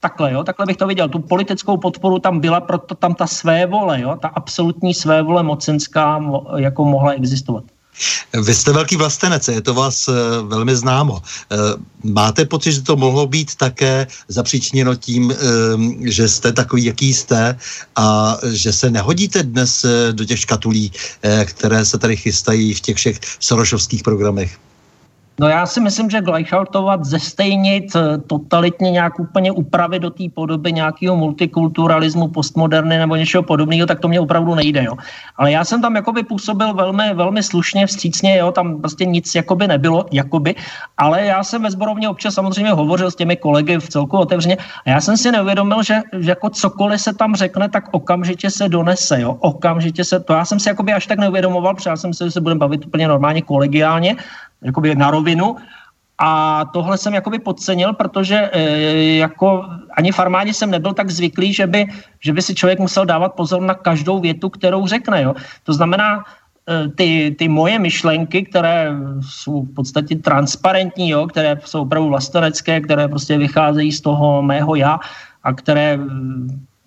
[0.00, 1.08] takhle, jo, takhle bych to viděl.
[1.08, 5.42] Tu politickou podporu tam byla, proto tam ta své vole, jo, ta absolutní své vole
[5.42, 6.22] mocenská
[6.56, 7.64] jako mohla existovat.
[8.42, 10.10] Vy jste velký vlastenec, je to vás
[10.42, 11.22] velmi známo.
[12.02, 15.34] Máte pocit, že to mohlo být také zapříčněno tím,
[16.04, 17.58] že jste takový, jaký jste
[17.96, 20.92] a že se nehodíte dnes do těch škatulí,
[21.44, 24.58] které se tady chystají v těch všech sorošovských programech?
[25.40, 30.72] No já si myslím, že Gleichhaltovat, zestejnit, eh, totalitně nějak úplně upravit do té podoby
[30.72, 34.84] nějakého multikulturalismu, postmoderny nebo něčeho podobného, tak to mě opravdu nejde.
[34.84, 34.96] Jo.
[35.36, 39.68] Ale já jsem tam jakoby působil velmi, velmi slušně, vstřícně, jo, tam prostě nic jakoby
[39.68, 40.54] nebylo, jakoby,
[40.96, 44.56] ale já jsem ve zborovně občas samozřejmě hovořil s těmi kolegy v celku otevřeně
[44.86, 48.68] a já jsem si neuvědomil, že, že jako cokoliv se tam řekne, tak okamžitě se
[48.68, 52.14] donese, jo, okamžitě se, to já jsem si jakoby až tak neuvědomoval, protože já jsem
[52.14, 54.16] si, že se budeme bavit úplně normálně kolegiálně,
[54.62, 55.56] jakoby na rovinu.
[56.18, 58.60] A tohle jsem jakoby podcenil, protože e,
[59.16, 59.64] jako
[59.96, 61.86] ani v armádě jsem nebyl tak zvyklý, že by,
[62.20, 65.22] že by si člověk musel dávat pozor na každou větu, kterou řekne.
[65.22, 65.34] Jo.
[65.64, 66.24] To znamená,
[66.68, 72.80] e, ty, ty moje myšlenky, které jsou v podstatě transparentní, jo, které jsou opravdu vlastenecké,
[72.80, 75.00] které prostě vycházejí z toho mého já
[75.44, 75.98] a které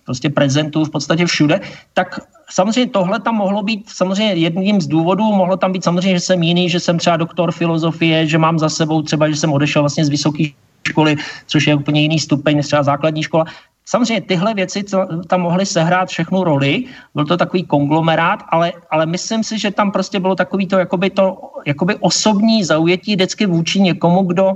[0.05, 1.61] prostě prezentuju v podstatě všude,
[1.93, 2.19] tak
[2.49, 6.43] samozřejmě tohle tam mohlo být samozřejmě jedním z důvodů, mohlo tam být samozřejmě, že jsem
[6.43, 10.05] jiný, že jsem třeba doktor filozofie, že mám za sebou třeba, že jsem odešel vlastně
[10.05, 10.43] z vysoké
[10.87, 11.15] školy,
[11.47, 13.45] což je úplně jiný stupeň než třeba základní škola.
[13.85, 14.83] Samozřejmě tyhle věci
[15.27, 16.85] tam mohly sehrát všechnu roli,
[17.15, 21.09] byl to takový konglomerát, ale, ale myslím si, že tam prostě bylo takový to, jakoby
[21.09, 24.53] to jakoby osobní zaujetí vždycky vůči někomu, kdo,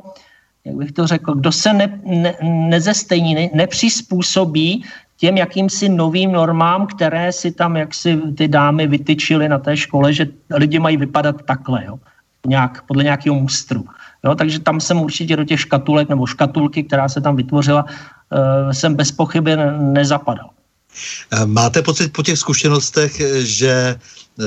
[0.66, 2.34] jak bych to řekl, kdo se ne, ne,
[2.70, 4.86] nezestejní, ne, nepřizpůsobí
[5.24, 10.28] těm jakýmsi novým normám, které si tam jaksi ty dámy vytyčily na té škole, že
[10.52, 11.96] lidi mají vypadat takhle, jo?
[12.48, 13.86] Nějak, podle nějakého mustru.
[14.24, 14.36] Jo?
[14.36, 18.96] Takže tam jsem určitě do těch škatulek nebo škatulky, která se tam vytvořila, uh, jsem
[18.96, 20.50] bez pochyby nezapadal.
[21.32, 24.46] Eh, máte pocit po těch zkušenostech, že uh,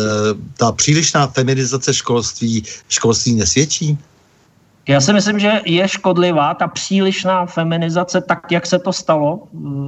[0.56, 3.98] ta přílišná feminizace školství školství nesvědčí?
[4.89, 9.43] Já si myslím, že je škodlivá ta přílišná feminizace, tak jak se to stalo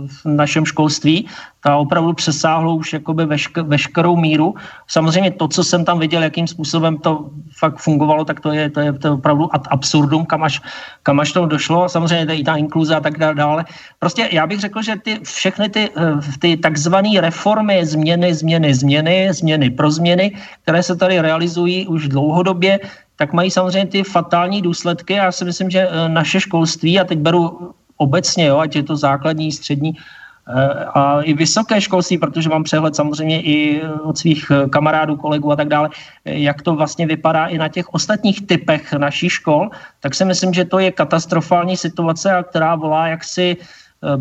[0.07, 1.27] v našem školství.
[1.61, 4.55] Ta opravdu přesáhlo už jakoby vešk- veškerou míru.
[4.87, 8.81] Samozřejmě to, co jsem tam viděl, jakým způsobem to fakt fungovalo, tak to je, to
[8.81, 10.61] je, to je opravdu ad absurdum, kam až,
[11.03, 11.89] kam až to došlo.
[11.89, 13.65] Samozřejmě to je i ta inkluze a tak dále.
[13.99, 19.29] Prostě já bych řekl, že ty, všechny ty, eh, ty takzvané reformy, změny, změny, změny,
[19.33, 22.79] změny pro změny, které se tady realizují už dlouhodobě,
[23.19, 25.12] tak mají samozřejmě ty fatální důsledky.
[25.12, 28.97] Já si myslím, že eh, naše školství, a teď beru obecně, jo, ať je to
[28.97, 34.69] základní, střední eh, a i vysoké školství, protože mám přehled samozřejmě i od svých eh,
[34.71, 35.91] kamarádů, kolegů a tak dále,
[36.25, 40.64] jak to vlastně vypadá i na těch ostatních typech naší škol, tak si myslím, že
[40.64, 43.57] to je katastrofální situace, která volá jaksi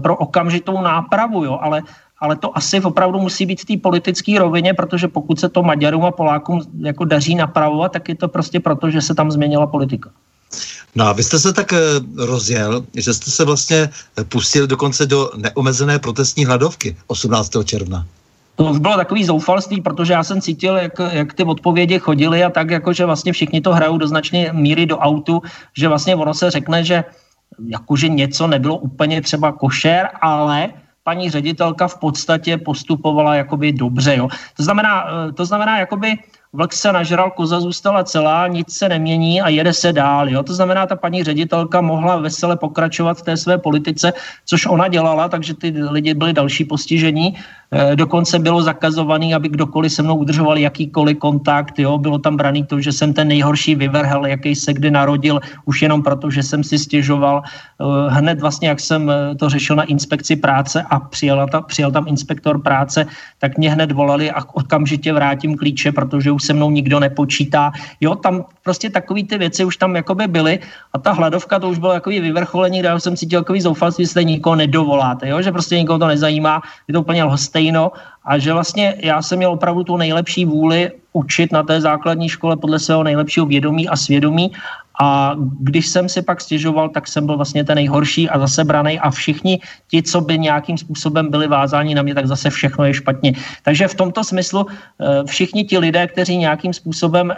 [0.02, 1.86] pro okamžitou nápravu, jo, ale
[2.20, 6.06] ale to asi opravdu musí být v té politické rovině, protože pokud se to Maďarům
[6.06, 10.10] a Polákům jako daří napravovat, tak je to prostě proto, že se tam změnila politika.
[10.96, 11.80] No a vy jste se tak eh,
[12.18, 13.90] rozjel, že jste se vlastně
[14.20, 17.52] eh, pustil dokonce do neomezené protestní hladovky 18.
[17.64, 18.06] června.
[18.56, 22.50] To už bylo takový zoufalství, protože já jsem cítil, jak, jak ty odpovědi chodily a
[22.50, 25.42] tak, jako že vlastně všichni to hrajou do značné míry do autu,
[25.78, 27.04] že vlastně ono se řekne, že
[27.68, 30.70] jakože něco nebylo úplně třeba košer, ale
[31.08, 34.16] paní ředitelka v podstatě postupovala jakoby dobře.
[34.16, 34.28] Jo.
[34.58, 36.20] To znamená, eh, to znamená jakoby
[36.54, 40.30] vlk se nažral, koza zůstala celá, nic se nemění a jede se dál.
[40.30, 40.44] Jo?
[40.44, 44.14] To znamená, ta paní ředitelka mohla vesele pokračovat v té své politice,
[44.46, 47.40] což ona dělala, takže ty lidi byli další postižení.
[47.72, 51.80] E, dokonce bylo zakazovaný, aby kdokoliv se mnou udržoval jakýkoliv kontakt.
[51.80, 51.98] Jo?
[51.98, 56.04] Bylo tam braný to, že jsem ten nejhorší vyvrhel, jaký se kdy narodil, už jenom
[56.04, 57.42] proto, že jsem si stěžoval.
[57.44, 61.92] E, hned vlastně, jak jsem eh, to řešil na inspekci práce a přijel, ta, přijel
[61.92, 63.06] tam inspektor práce,
[63.40, 67.72] tak mě hned volali a okamžitě vrátím klíče, protože už se mnou nikdo nepočítá.
[68.02, 70.60] Jo, tam prostě takové ty věci už tam jakoby byly
[70.94, 74.24] a ta hladovka to už bylo takový vyvrcholení, kde jsem cítil takový zoufalství, že se
[74.24, 77.24] nikoho nedovoláte, jo, že prostě nikoho to nezajímá, je to úplně
[77.58, 77.92] lhostejno
[78.26, 82.58] a že vlastně já jsem měl opravdu tu nejlepší vůli učit na té základní škole
[82.58, 84.52] podle svého nejlepšího vědomí a svědomí
[85.00, 89.00] a když jsem si pak stěžoval, tak jsem byl vlastně ten nejhorší a zase braný
[89.00, 92.94] a všichni ti, co by nějakým způsobem byli vázáni na mě, tak zase všechno je
[92.94, 93.34] špatně.
[93.64, 97.38] Takže v tomto smyslu eh, všichni ti lidé, kteří nějakým způsobem eh,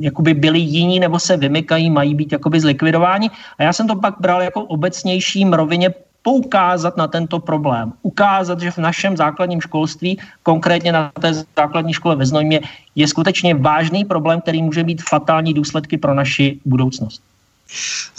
[0.00, 3.30] jakoby byli jiní nebo se vymykají, mají být jakoby zlikvidováni.
[3.58, 5.88] A já jsem to pak bral jako obecnějším rovině
[6.28, 7.92] poukázat na tento problém.
[8.04, 12.60] Ukázat, že v našem základním školství, konkrétně na té základní škole ve Znojmě,
[12.92, 17.22] je skutečně vážný problém, který může mít fatální důsledky pro naši budoucnost.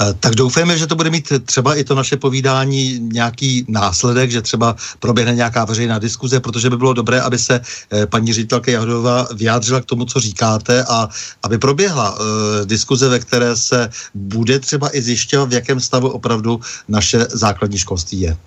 [0.01, 4.41] Eh, tak doufejme, že to bude mít třeba i to naše povídání nějaký následek, že
[4.41, 9.27] třeba proběhne nějaká veřejná diskuze, protože by bylo dobré, aby se eh, paní ředitelka Jahodová
[9.35, 11.09] vyjádřila k tomu, co říkáte a
[11.43, 12.25] aby proběhla uh,
[12.65, 18.21] diskuze, ve které se bude třeba i zjišťovat, v jakém stavu opravdu naše základní školství
[18.21, 18.37] je.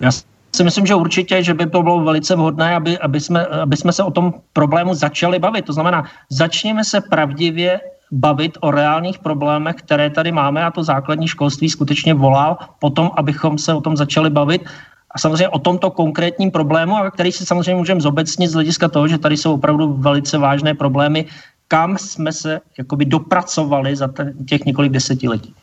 [0.00, 0.10] Já
[0.56, 3.92] si myslím, že určitě, že by to bylo velice vhodné, aby, aby, jsme, aby jsme
[3.92, 5.64] se o tom problému začali bavit.
[5.64, 7.80] To znamená, začněme se pravdivě
[8.12, 13.58] bavit o reálných problémech, které tady máme a to základní školství skutečně volal potom, abychom
[13.58, 14.62] se o tom začali bavit
[15.10, 19.18] a samozřejmě o tomto konkrétním problému, který si samozřejmě můžeme zobecnit z hlediska toho, že
[19.18, 21.26] tady jsou opravdu velice vážné problémy,
[21.68, 24.08] kam jsme se jakoby dopracovali za
[24.48, 25.54] těch několik desetiletí.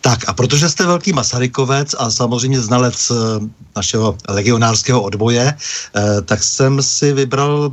[0.00, 3.14] Tak a protože jste velký Masarykovec a samozřejmě znalec eh,
[3.76, 7.70] našeho legionářského odboje, eh, tak jsem si vybral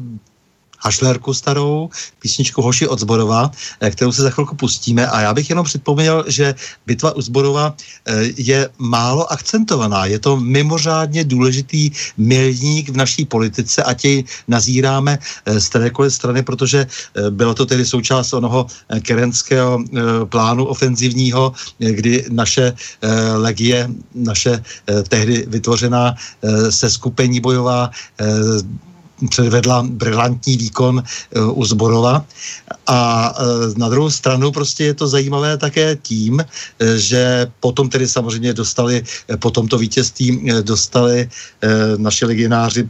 [0.77, 5.49] hašlerku starou, písničku Hoši od Zborova, eh, kterou se za chvilku pustíme a já bych
[5.49, 6.55] jenom připomněl, že
[6.85, 10.05] bitva u Zborova eh, je málo akcentovaná.
[10.05, 14.17] Je to mimořádně důležitý milník v naší politice, ať jej
[14.47, 16.87] nazíráme eh, z kterékoliv strany, protože
[17.29, 18.67] bylo to tedy součást onoho
[19.01, 19.83] kerenského
[20.29, 22.73] plánu ofenzivního, kdy naše
[23.35, 24.63] legie, naše
[25.07, 26.15] tehdy vytvořená
[26.69, 27.89] seskupení bojová
[29.29, 32.25] předvedla brilantní výkon eh, u Zborova.
[32.87, 33.43] A eh,
[33.77, 39.03] na druhou stranu prostě je to zajímavé také tím, eh, že potom tedy samozřejmě dostali,
[39.39, 41.29] po tomto vítězství dostali
[41.97, 42.89] naši legionáři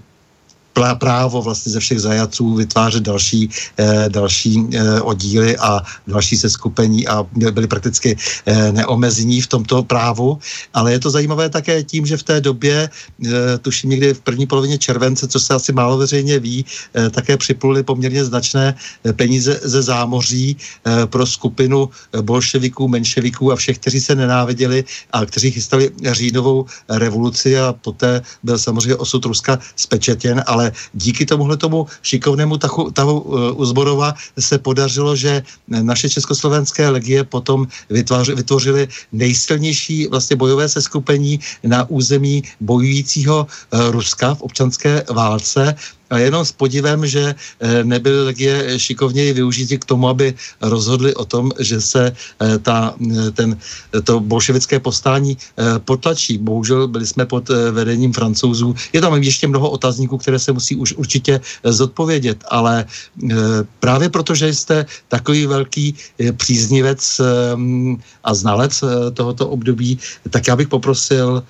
[0.95, 7.25] právo vlastně ze všech zajaců vytvářet další, eh, další eh, oddíly a další seskupení a
[7.33, 10.39] byli prakticky eh, neomezení v tomto právu,
[10.73, 14.45] ale je to zajímavé také tím, že v té době, eh, tuším někdy v první
[14.47, 16.65] polovině července, co se asi málo veřejně ví,
[16.95, 23.51] eh, také připluli poměrně značné eh, peníze ze zámoří eh, pro skupinu eh, bolševiků, menševiků
[23.51, 29.25] a všech, kteří se nenáviděli a kteří chystali říjnovou revoluci a poté byl samozřejmě osud
[29.25, 36.09] Ruska spečetěn, ale díky tomuhle tomu šikovnému tahu, tahu uh, Uzborova se podařilo, že naše
[36.09, 37.67] československé legie potom
[38.35, 45.75] vytvořili nejsilnější vlastně bojové seskupení na území bojujícího uh, Ruska v občanské válce
[46.09, 51.25] a jenom s podivem, že eh, nebyly legie šikovněji využít k tomu, aby rozhodli o
[51.25, 53.57] tom, že se eh, ta, eh, ten,
[54.03, 55.37] to bolševické postání
[55.85, 56.37] potlačí.
[56.37, 58.75] Bohužel byli jsme pod vedením francouzů.
[58.93, 62.85] Je tam ještě mnoho otazníků, které se musí už určitě zodpovědět, ale
[63.79, 65.95] právě proto, že jste takový velký
[66.37, 67.21] příznivec
[68.23, 68.83] a znalec
[69.13, 69.99] tohoto období,
[70.29, 71.43] tak já bych poprosil,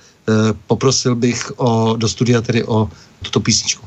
[0.68, 2.90] poprosil bych o, do studia tedy o
[3.22, 3.87] tuto písničku.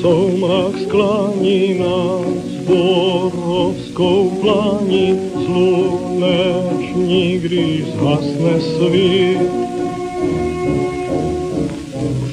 [0.00, 2.18] Soumrak sklání na
[2.62, 9.50] zborovskou plání sluneční, když zhasne svět.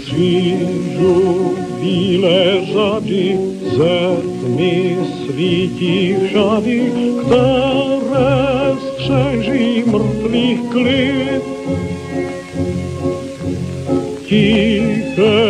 [0.02, 3.40] Křížu bílé řady
[3.78, 6.92] ze tmy svítí všady,
[7.26, 11.44] které střeží mrtvých klid.
[14.30, 15.49] Tiché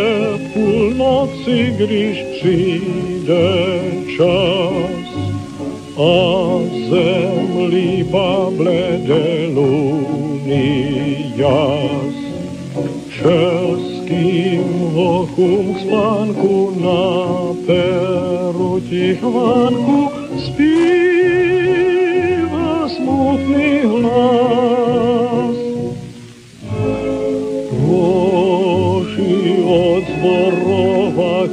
[1.50, 3.44] půlnoci, když přijde
[4.16, 5.06] čas
[5.96, 6.10] a
[6.90, 8.50] zem líbá
[9.54, 10.76] luny
[11.36, 12.14] jas.
[13.08, 14.62] Českým
[14.94, 17.28] hochům k spánku na
[17.66, 21.68] peru tichvánku zpívá
[22.88, 24.79] smutný hlas.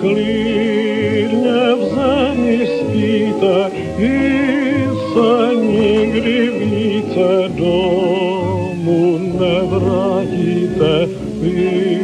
[0.08, 11.08] Klidně v zemi spíte, vy se nikdy více domů nevrátíte,
[11.42, 12.00] vy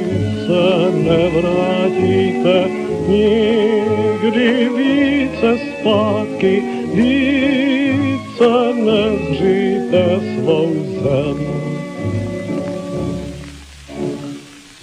[0.45, 2.67] se nevrátíte
[3.07, 10.73] nikdy více zpátky, více nezříte svou
[11.03, 11.53] zem.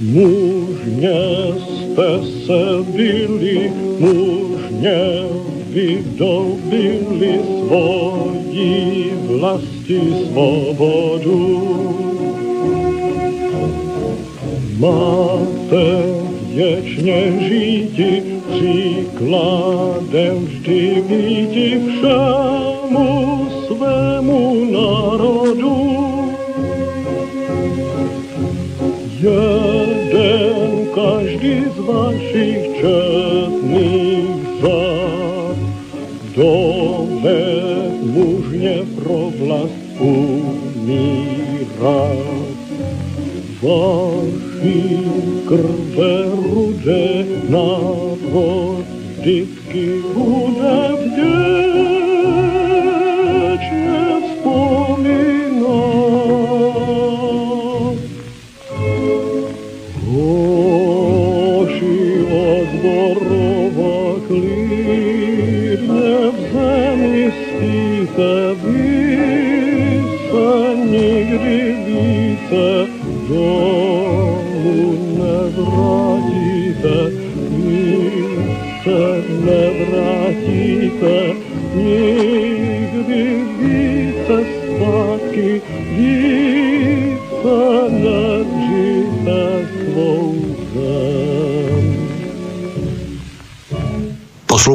[0.01, 1.21] Mužně
[1.59, 5.01] jste se byli, mužně
[5.71, 11.81] vydobili svoji vlasti svobodu.
[14.79, 16.21] Máte
[16.55, 26.01] věčně žíti, příkladem vždy býti všemu svému národu.
[29.21, 31.70] Jeden každý
[34.63, 35.57] zád.
[36.37, 41.41] Doved mužně pro vlast umírat.
[43.63, 44.99] Vaší
[45.49, 46.13] krve
[46.55, 48.85] rudé národ
[49.19, 50.30] vždycky bude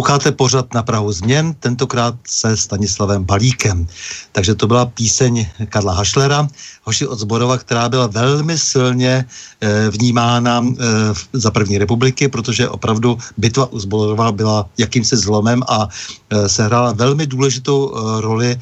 [0.06, 3.88] Posloucháte pořad na Prahu změn, tentokrát se Stanislavem Balíkem.
[4.32, 6.48] Takže to byla píseň Karla Hašlera,
[6.84, 10.86] hoši od Zborova, která byla velmi silně eh, vnímána eh,
[11.34, 17.26] za první republiky, protože opravdu bitva u Zborova byla jakýmsi zlomem a eh, sehrála velmi
[17.28, 18.60] důležitou eh, roli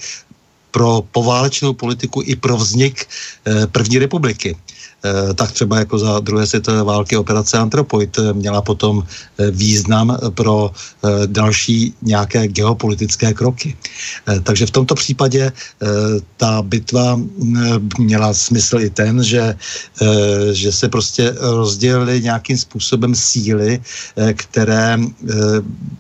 [0.71, 4.55] pro poválečnou politiku i pro vznik eh, první republiky.
[5.05, 10.17] Eh, tak třeba jako za druhé světové války operace Antropoid eh, měla potom eh, význam
[10.29, 10.71] pro
[11.25, 13.75] další nějaké geopolitické kroky.
[14.43, 15.51] Takže v tomto případě
[16.37, 17.19] ta bitva
[17.99, 19.55] měla smysl i ten, že,
[20.51, 23.81] že se prostě rozdělily nějakým způsobem síly,
[24.33, 24.97] které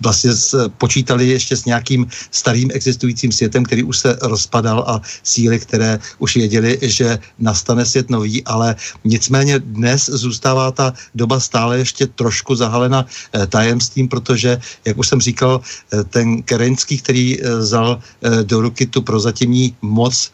[0.01, 0.31] vlastně
[0.77, 6.35] počítali ještě s nějakým starým existujícím světem, který už se rozpadal a síly, které už
[6.35, 13.05] věděli, že nastane svět nový, ale Nicméně dnes zůstává ta doba stále ještě trošku zahalena
[13.05, 17.99] eh, tajemstvím, protože, jak už jsem říkal, eh, ten Kerenský, který eh, vzal
[18.43, 20.31] do ruky tu prozatímní moc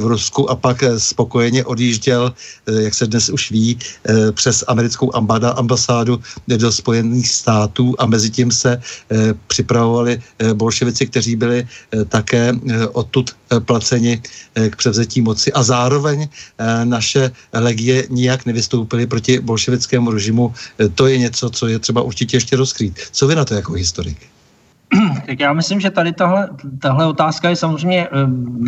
[0.00, 2.34] v Rusku a pak spokojeně odjížděl,
[2.66, 3.78] jak se dnes už ví,
[4.32, 5.12] přes americkou
[5.56, 8.80] ambasádu do Spojených států a mezi tím se
[9.46, 10.22] připravovali
[10.54, 11.68] bolševici, kteří byli
[12.08, 12.52] také
[12.92, 13.30] odtud
[13.64, 14.22] placeni
[14.70, 15.52] k převzetí moci.
[15.52, 16.28] A zároveň
[16.84, 17.30] naše
[17.72, 20.52] legie nijak nevystoupily proti bolševickému režimu.
[20.76, 23.00] E, to je něco, co je třeba určitě ještě rozkrýt.
[23.12, 24.18] Co vy na to jako historik?
[25.26, 26.48] Tak já myslím, že tady tahle,
[26.78, 28.08] tahle otázka je samozřejmě e,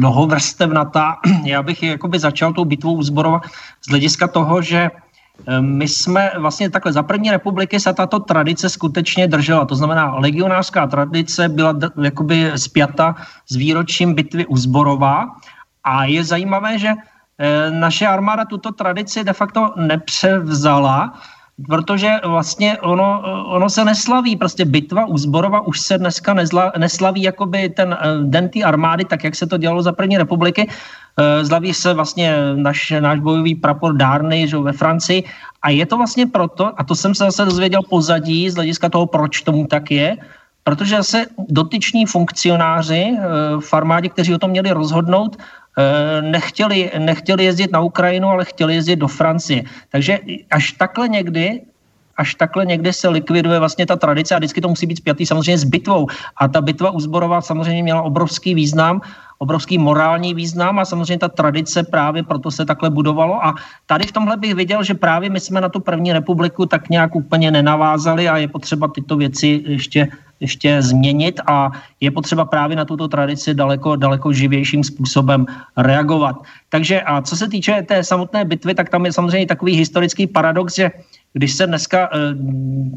[0.01, 1.21] mnohovrstevnatá.
[1.45, 3.45] Já bych jakoby začal tou bitvou Zborova
[3.85, 8.73] z hlediska toho, že e, my jsme vlastně takhle, za první republiky se tato tradice
[8.73, 9.69] skutečně držela.
[9.69, 15.37] To znamená, legionářská tradice byla jakoby spjata s výročím bitvy u Zborova
[15.85, 16.97] a je zajímavé, že
[17.71, 21.19] naše armáda tuto tradici de facto nepřevzala,
[21.69, 27.23] protože vlastně ono, ono se neslaví, prostě bitva u Zborova už se dneska nezla, neslaví
[27.23, 31.45] jakoby ten eh, den té armády, tak jak se to dělalo za první republiky, eh,
[31.45, 35.25] Zlaví se vlastně naš, náš bojový prapor Dárny že, ve Francii.
[35.63, 39.07] A je to vlastně proto, a to jsem se zase dozvěděl pozadí z hlediska toho,
[39.07, 40.17] proč tomu tak je,
[40.65, 43.17] protože zase dotyční funkcionáři
[43.61, 45.64] v armádě, kteří o tom měli rozhodnout, Eh,
[46.21, 49.63] nechtěli, nechtěli jezdit na Ukrajinu, ale chtěli jezdit do Francie.
[49.89, 50.19] Takže
[50.51, 51.61] až takhle někdy
[52.17, 55.59] až takhle někde se likviduje vlastně ta tradice a vždycky to musí být spjatý samozřejmě
[55.59, 56.07] s bitvou.
[56.37, 59.01] A ta bitva u Zborova samozřejmě měla obrovský význam,
[59.39, 63.45] obrovský morální význam a samozřejmě ta tradice právě proto se takhle budovalo.
[63.45, 63.55] A
[63.87, 67.17] tady v tomhle bych viděl, že právě my jsme na tu první republiku tak nějak
[67.17, 70.09] úplně nenavázali a je potřeba tyto věci ještě
[70.41, 75.47] ještě změnit a je potřeba právě na tuto tradici daleko, daleko živějším způsobem
[75.77, 76.37] reagovat.
[76.69, 80.75] Takže a co se týče té samotné bitvy, tak tam je samozřejmě takový historický paradox,
[80.75, 80.91] že
[81.35, 82.19] když se dneska e,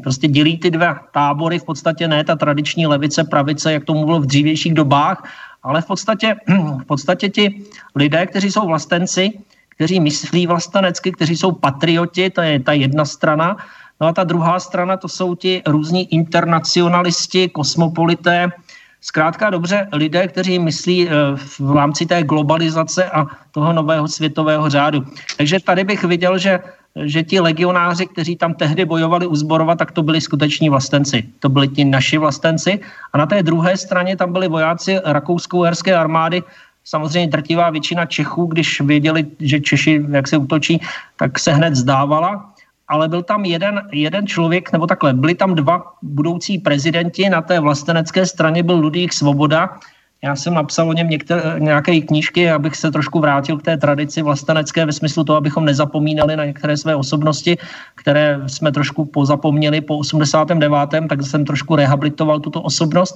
[0.02, 4.20] prostě dělí ty dva tábory, v podstatě ne ta tradiční levice, pravice, jak to bylo
[4.20, 5.22] v dřívějších dobách,
[5.62, 6.36] ale v podstatě,
[6.82, 7.62] v podstatě ti
[7.94, 9.30] lidé, kteří jsou vlastenci,
[9.68, 13.56] kteří myslí vlastenecky, kteří jsou patrioti, to je ta jedna strana,
[14.00, 18.52] No a ta druhá strana, to jsou ti různí internacionalisti, kosmopolité,
[19.00, 21.12] zkrátka dobře lidé, kteří myslí eh,
[21.58, 25.04] v rámci té globalizace a toho nového světového řádu.
[25.36, 26.58] Takže tady bych viděl, že
[27.04, 31.24] že ti legionáři, kteří tam tehdy bojovali u Zborova, tak to byli skuteční vlastenci.
[31.38, 32.80] To byli ti naši vlastenci.
[33.12, 36.42] A na té druhé straně tam byli vojáci rakousko-uherské armády,
[36.84, 40.80] samozřejmě drtivá většina Čechů, když věděli, že Češi jak se útočí,
[41.16, 42.54] tak se hned zdávala
[42.88, 47.60] ale byl tam jeden, jeden člověk, nebo takhle, byli tam dva budoucí prezidenti, na té
[47.60, 49.76] vlastenecké straně byl Ludvík Svoboda,
[50.22, 54.22] Já jsem napsal o něm některé, nějaké knížky, abych se trošku vrátil k té tradici
[54.22, 57.58] vlastenecké ve smyslu toho, abychom nezapomínali na některé své osobnosti,
[57.94, 60.72] které jsme trošku pozapomněli po 89.
[61.08, 63.14] tak jsem trošku rehabilitoval tuto osobnost.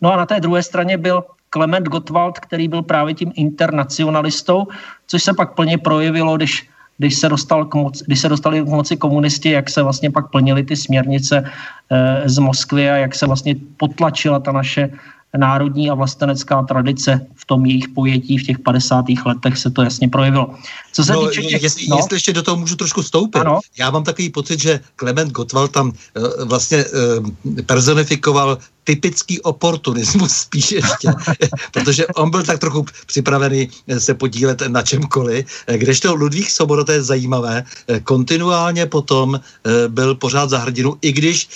[0.00, 4.66] No a na té druhé straně byl Klement Gottwald, který byl právě tím internacionalistou,
[5.06, 6.68] což se pak plně projevilo, když
[6.98, 10.30] když se, dostal k moci, když se dostali k moci komunisti, jak se vlastně pak
[10.30, 11.50] plnili ty směrnice
[11.90, 14.90] e, z Moskvy a jak se vlastně potlačila ta naše
[15.36, 19.04] národní a vlastenecká tradice v tom jejich pojetí v těch 50.
[19.26, 20.54] letech se to jasně projevilo.
[20.92, 21.96] Co se no, týče těch, jestli, no?
[21.96, 23.38] jestli ještě do toho můžu trošku stoupit.
[23.38, 23.60] Ano.
[23.78, 30.72] Já mám takový pocit, že Klement Gottwald tam uh, vlastně uh, personifikoval typický oportunismus spíš
[30.72, 31.08] ještě,
[31.72, 33.68] protože on byl tak trochu připravený
[33.98, 35.46] se podílet na čemkoliv,
[35.76, 37.64] kdežto Ludvík Sobora, to je zajímavé,
[38.04, 39.40] kontinuálně potom
[39.88, 41.48] byl pořád za hrdinu, i když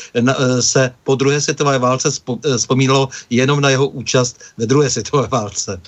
[0.61, 2.09] se po druhé světové válce
[2.57, 5.81] vzpomínalo jenom na jeho účast ve druhé světové válce.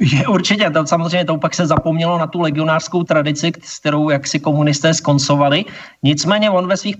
[0.00, 4.26] Je, určitě, to samozřejmě to pak se zapomnělo na tu legionářskou tradici, s kterou jak
[4.26, 5.64] si komunisté skoncovali.
[6.02, 6.96] Nicméně on ve svých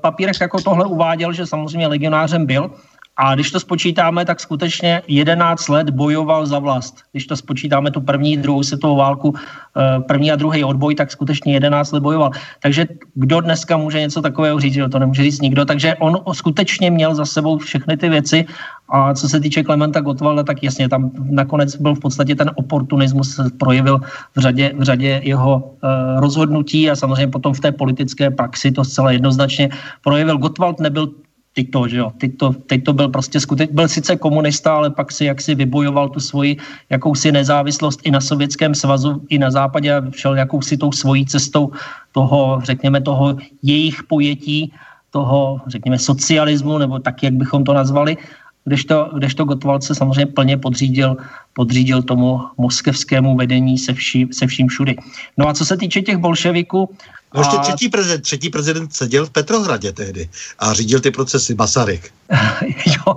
[0.00, 2.70] papírech jako tohle uváděl, že samozřejmě legionářem byl,
[3.18, 7.02] a když to spočítáme, tak skutečně 11 let bojoval za vlast.
[7.12, 11.52] Když to spočítáme tu první, druhou světovou válku, eh, první a druhý odboj, tak skutečně
[11.52, 12.30] 11 let bojoval.
[12.62, 15.64] Takže kdo dneska může něco takového říct, to nemůže říct nikdo.
[15.64, 18.46] Takže on skutečně měl za sebou všechny ty věci.
[18.88, 23.40] A co se týče Klementa Gottwalda, tak jasně, tam nakonec byl v podstatě ten oportunismus
[23.58, 24.00] projevil
[24.36, 28.84] v řadě, v řadě jeho uh, rozhodnutí a samozřejmě potom v té politické praxi to
[28.84, 29.68] zcela jednoznačně
[30.00, 30.38] projevil.
[30.38, 31.12] Gottwald nebyl
[31.58, 34.94] teď to, že jo, teď to, teď to byl prostě skutečně, byl sice komunista, ale
[34.94, 36.56] pak si jaksi vybojoval tu svoji
[36.90, 41.74] jakousi nezávislost i na Sovětském svazu, i na západě a šel jakousi tou svojí cestou
[42.14, 44.70] toho, řekněme, toho jejich pojetí,
[45.10, 48.16] toho, řekněme, socialismu, nebo tak, jak bychom to nazvali,
[48.64, 51.16] kdežto, kdežto Gottwald se samozřejmě plně podřídil,
[51.52, 54.96] podřídil tomu moskevskému vedení se, vší, se vším všudy.
[55.34, 56.86] No a co se týče těch bolševiků,
[57.34, 60.28] No ještě třetí prezident, třetí prezident seděl v Petrohradě tehdy
[60.58, 62.12] a řídil ty procesy Masaryk.
[62.86, 63.14] jo,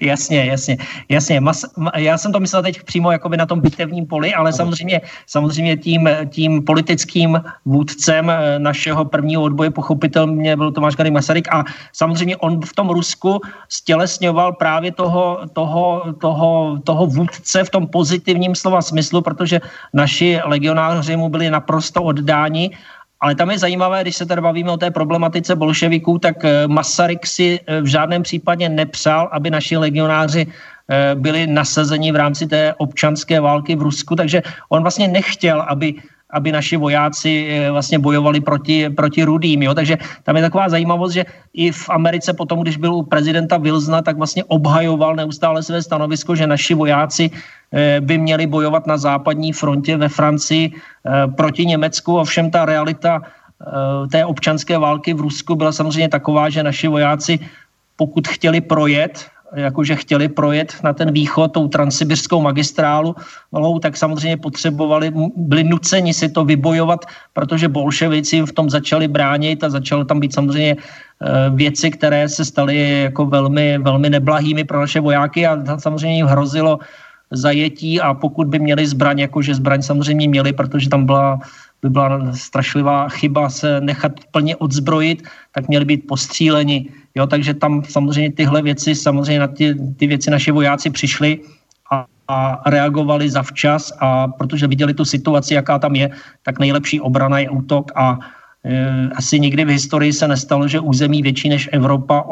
[0.00, 0.78] jasně, jasně,
[1.08, 1.40] jasně.
[1.40, 1.64] Mas,
[1.96, 6.08] já jsem to myslel teď přímo jakoby na tom bitevním poli, ale samozřejmě, samozřejmě tím,
[6.30, 12.60] tím politickým vůdcem eh, našeho prvního odboje pochopitelně byl Tomáš Gary Masaryk a samozřejmě on
[12.62, 19.22] v tom Rusku stělesňoval právě toho, toho, toho, toho vůdce v tom pozitivním slova smyslu,
[19.22, 19.60] protože
[19.92, 22.70] naši legionáři mu byli naprosto oddáni
[23.22, 27.26] ale tam je zajímavé, když se tady bavíme o té problematice bolševiků, tak eh, Masaryk
[27.26, 32.74] si eh, v žádném případě nepřál, aby naši legionáři eh, byli nasazeni v rámci té
[32.74, 35.94] občanské války v Rusku, takže on vlastně nechtěl, aby
[36.32, 39.62] aby naši vojáci vlastně bojovali proti, proti rudým.
[39.62, 39.74] Jo?
[39.74, 44.02] Takže tam je taková zajímavost, že i v Americe potom, když byl u prezidenta Wilsona,
[44.02, 47.30] tak vlastně obhajoval neustále své stanovisko, že naši vojáci
[47.72, 52.20] Eh, by měli bojovat na západní frontě ve Francii eh, proti Německu.
[52.20, 57.38] Ovšem ta realita eh, té občanské války v Rusku byla samozřejmě taková, že naši vojáci,
[57.96, 63.16] pokud chtěli projet, jakože chtěli projet na ten východ tou transsibirskou magistrálu,
[63.82, 69.70] tak samozřejmě potřebovali, byli nuceni si to vybojovat, protože bolševici v tom začali bránit a
[69.70, 70.76] začaly tam být samozřejmě
[71.54, 76.78] věci, které se staly jako velmi, velmi neblahými pro naše vojáky a samozřejmě jim hrozilo
[77.30, 81.40] zajetí a pokud by měli zbraň, jakože zbraň samozřejmě měli, protože tam byla
[81.82, 86.88] by byla strašlivá chyba se nechat plně odzbrojit, tak měli být postříleni.
[87.14, 91.40] Jo, takže tam samozřejmě tyhle věci, samozřejmě na ty, ty věci naši vojáci přišli
[91.90, 96.10] a, a reagovali zavčas a protože viděli tu situaci, jaká tam je,
[96.42, 98.18] tak nejlepší obrana je útok a
[99.16, 102.24] asi nikdy v historii se nestalo, že území větší než Evropa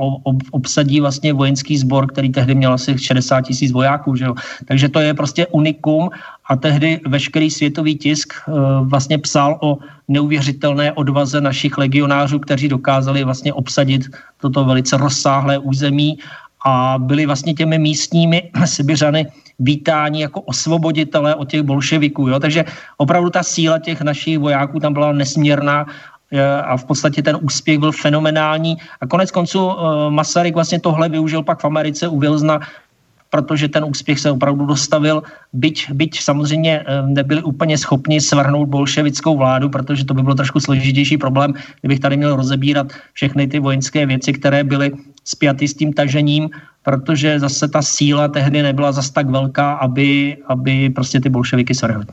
[0.50, 4.16] obsadí vlastně vojenský sbor, který tehdy měl asi 60 tisíc vojáků.
[4.16, 4.34] Že jo?
[4.64, 6.10] Takže to je prostě unikum
[6.46, 8.52] a tehdy veškerý světový tisk eh,
[8.82, 9.78] vlastně psal o
[10.08, 14.02] neuvěřitelné odvaze našich legionářů, kteří dokázali vlastně obsadit
[14.40, 16.18] toto velice rozsáhlé území
[16.64, 19.26] a byli vlastně těmi místními Sibiřany
[19.58, 22.28] vítání jako osvoboditelé od těch bolševiků.
[22.28, 22.40] Jo?
[22.40, 22.64] Takže
[22.96, 25.86] opravdu ta síla těch našich vojáků tam byla nesmírná
[26.64, 28.76] a v podstatě ten úspěch byl fenomenální.
[29.00, 32.60] A konec konců eh, Masaryk vlastně tohle využil pak v Americe u Wilsona,
[33.30, 39.36] protože ten úspěch se opravdu dostavil, byť, byť samozřejmě eh, nebyli úplně schopni svrhnout bolševickou
[39.36, 44.06] vládu, protože to by bylo trošku složitější problém, kdybych tady měl rozebírat všechny ty vojenské
[44.06, 44.92] věci, které byly
[45.24, 46.50] spjaty s tím tažením
[46.82, 52.04] protože zase ta síla tehdy nebyla zas tak velká, aby, aby prostě ty bolševiky sorhly.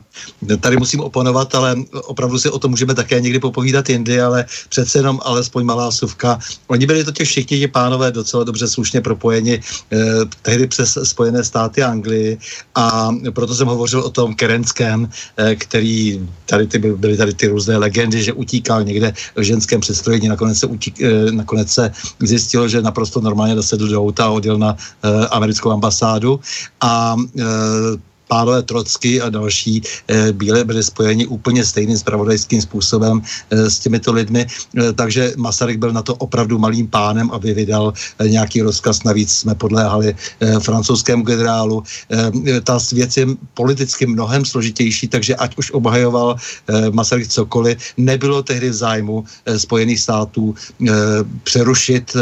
[0.60, 4.98] Tady musím oponovat, ale opravdu si o tom můžeme také někdy popovídat jindy, ale přece
[4.98, 6.38] jenom alespoň malá suvka.
[6.66, 9.96] Oni byli totiž všichni ti pánové docela dobře slušně propojeni eh,
[10.42, 12.38] tehdy přes Spojené státy Anglii
[12.74, 17.76] a proto jsem hovořil o tom Kerenském, eh, který tady ty, byly tady ty různé
[17.76, 21.90] legendy, že utíkal někde v ženském přestrojení, nakonec se, utík, eh, nakonec se
[22.20, 26.40] zjistilo, že naprosto normálně dosedl do auta a odjel na eh, americkou ambasádu.
[26.80, 33.70] A eh, pánové Trocky a další e, byli, byli spojeni úplně stejným spravodajským způsobem e,
[33.70, 38.62] s těmito lidmi, e, takže Masaryk byl na to opravdu malým pánem, aby vydal nějaký
[38.62, 39.02] rozkaz.
[39.04, 40.14] Navíc jsme podléhali
[40.60, 41.82] francouzskému generálu.
[42.64, 46.36] Ta věc je politicky mnohem složitější, takže ať už obhajoval
[46.92, 49.24] Masaryk cokoliv, nebylo tehdy v zájmu
[49.56, 50.54] Spojených států
[51.42, 52.16] přerušit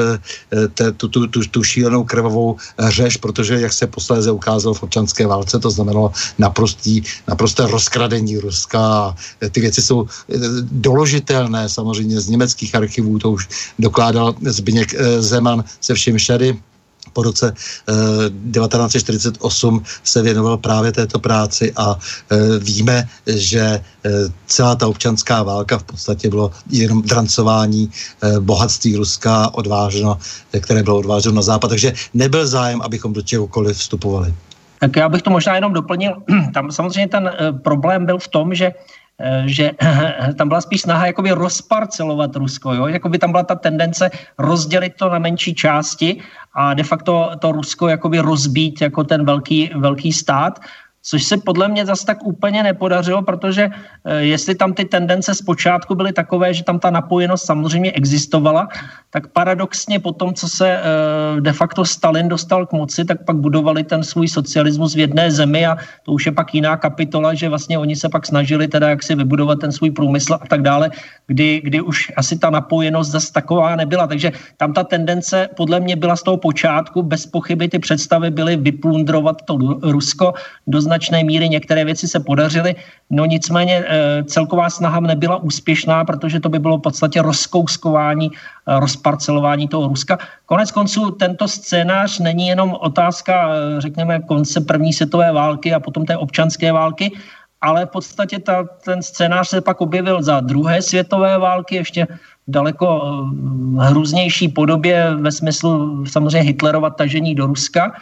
[0.96, 5.58] tu, tu, tu, tu šílenou krvavou řeš, protože, jak se posléze ukázalo v občanské válce,
[5.58, 9.14] to znamená znamenalo naprostý, naprosté rozkradení Ruska.
[9.50, 13.48] Ty věci jsou eh, doložitelné samozřejmě z německých archivů, to už
[13.78, 16.58] dokládal Zbigněk eh, Zeman se vším šady
[17.12, 17.54] po roce
[17.88, 19.40] eh, 1948
[20.04, 24.10] se věnoval právě této práci a eh, víme, že eh,
[24.46, 30.18] celá ta občanská válka v podstatě bylo jenom drancování eh, bohatství Ruska odváženo,
[30.60, 34.34] které bylo odváženo na západ, takže nebyl zájem, abychom do čehokoliv vstupovali.
[34.78, 36.22] Tak já bych to možná jenom doplnil.
[36.54, 38.72] Tam samozřejmě ten eh, problém byl v tom, že
[39.20, 39.70] eh, že
[40.36, 42.86] tam byla spíš snaha jakoby rozparcelovat Rusko, jo?
[42.86, 46.20] jakoby tam byla ta tendence rozdělit to na menší části
[46.54, 50.60] a de facto to Rusko jakoby rozbít jako ten velký, velký stát
[51.06, 53.70] což se podle mě zase tak úplně nepodařilo, protože
[54.04, 58.68] eh, jestli tam ty tendence zpočátku byly takové, že tam ta napojenost samozřejmě existovala,
[59.10, 63.36] tak paradoxně po tom, co se eh, de facto Stalin dostal k moci, tak pak
[63.36, 67.48] budovali ten svůj socialismus v jedné zemi a to už je pak jiná kapitola, že
[67.48, 70.90] vlastně oni se pak snažili teda jak si vybudovat ten svůj průmysl a tak dále,
[71.26, 74.06] kdy, kdy už asi ta napojenost zase taková nebyla.
[74.06, 78.56] Takže tam ta tendence podle mě byla z toho počátku, bez pochyby ty představy byly
[78.56, 80.34] vyplundrovat to Rusko
[80.66, 82.74] do značné míry některé věci se podařily,
[83.10, 88.80] no nicméně eh, celková snaha nebyla úspěšná, protože to by bylo v podstatě rozkouskování, eh,
[88.80, 90.18] rozparcelování toho Ruska.
[90.48, 96.08] Konec konců tento scénář není jenom otázka, eh, řekněme, konce první světové války a potom
[96.08, 97.12] té občanské války,
[97.60, 102.08] ale v podstatě ta, ten scénář se pak objevil za druhé světové války, ještě
[102.48, 102.88] daleko
[103.78, 107.92] hrůznější podobě ve smyslu samozřejmě Hitlerova tažení do Ruska.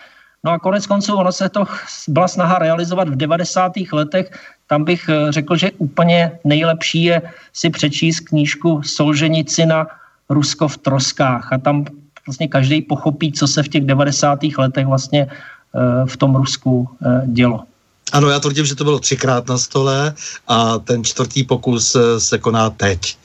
[0.45, 1.65] No a konec konců ono se to
[2.09, 3.73] byla snaha realizovat v 90.
[3.93, 4.31] letech.
[4.67, 7.23] Tam bych eh, řekl, že úplně nejlepší je
[7.53, 9.87] si přečíst knížku Solženicina
[10.29, 11.53] Rusko v troskách.
[11.53, 11.85] A tam
[12.27, 14.39] vlastně každý pochopí, co se v těch 90.
[14.59, 17.65] letech vlastně eh, v tom Rusku eh, dělo.
[18.13, 20.15] Ano, já tvrdím, že to bylo třikrát na stole
[20.49, 23.17] a ten čtvrtý pokus se koná teď.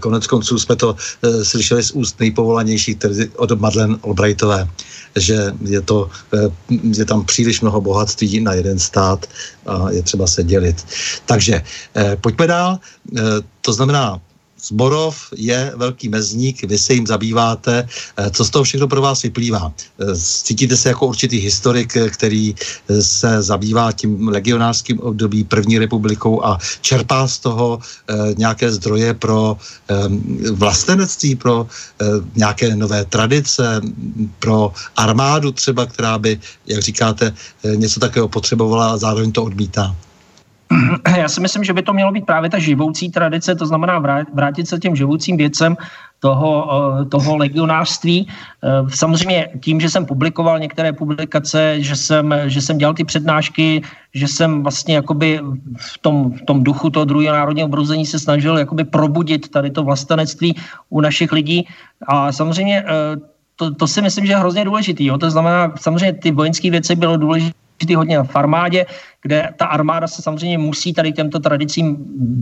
[0.00, 0.96] Konec konců jsme to
[1.42, 4.68] slyšeli z úst nejpovolanějších, tedy od Madeleine Albrightové
[5.16, 6.48] že je, to, eh,
[6.96, 9.26] je tam příliš mnoho bohatství na jeden stát
[9.66, 10.86] a je třeba se dělit.
[11.26, 11.62] Takže
[11.96, 12.78] eh, pojďme dál.
[13.16, 13.20] Eh,
[13.60, 14.20] to znamená,
[14.64, 17.88] Zborov je velký mezník, vy se jim zabýváte.
[18.30, 19.72] Co z toho všechno pro vás vyplývá?
[20.16, 22.54] Cítíte se jako určitý historik, který
[23.00, 27.80] se zabývá tím legionářským období první republikou a čerpá z toho
[28.36, 29.56] nějaké zdroje pro
[30.52, 31.66] vlastenectví, pro
[32.36, 33.80] nějaké nové tradice,
[34.38, 37.34] pro armádu třeba, která by, jak říkáte,
[37.76, 39.96] něco takového potřebovala a zároveň to odmítá?
[41.16, 43.98] Já si myslím, že by to mělo být právě ta živoucí tradice, to znamená
[44.34, 45.76] vrátit se těm živoucím věcem
[46.18, 48.28] toho, eh, toho legionářství.
[48.28, 53.82] Eh, samozřejmě tím, že jsem publikoval některé publikace, že jsem, že jsem dělal ty přednášky,
[54.14, 55.40] že jsem vlastně jakoby
[55.76, 59.82] v tom, v tom duchu toho druhého národního obrození se snažil jakoby probudit tady to
[59.82, 60.54] vlastenectví
[60.90, 61.66] u našich lidí.
[62.06, 63.16] A samozřejmě eh,
[63.56, 65.04] to, to si myslím, že je hrozně důležitý.
[65.06, 65.18] Jo?
[65.18, 68.86] To znamená, samozřejmě ty vojenské věci bylo důležité hodně v armádě,
[69.22, 71.96] kde ta armáda se samozřejmě musí tady těmto tradicím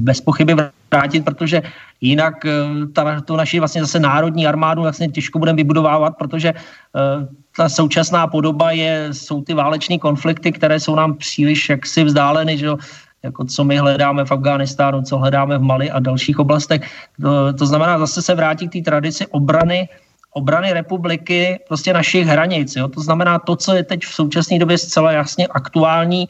[0.05, 0.55] bez pochyby
[0.91, 1.63] vrátit, protože
[2.01, 2.51] jinak eh,
[2.93, 7.27] ta, tu naši vlastně zase národní armádu vlastně těžko budeme vybudovávat, protože uh,
[7.57, 12.67] ta současná podoba je, jsou ty váleční konflikty, které jsou nám příliš jaksi vzdáleny, že
[12.67, 12.77] jo,
[13.23, 16.83] jako co my hledáme v Afghánistánu, co hledáme v Mali a dalších oblastech.
[17.23, 19.89] To, to znamená zase se vrátit k té tradici obrany
[20.31, 22.77] obrany republiky prostě našich hranic.
[22.77, 22.89] Jo?
[22.89, 26.29] To znamená to, co je teď v současné době zcela jasně aktuální,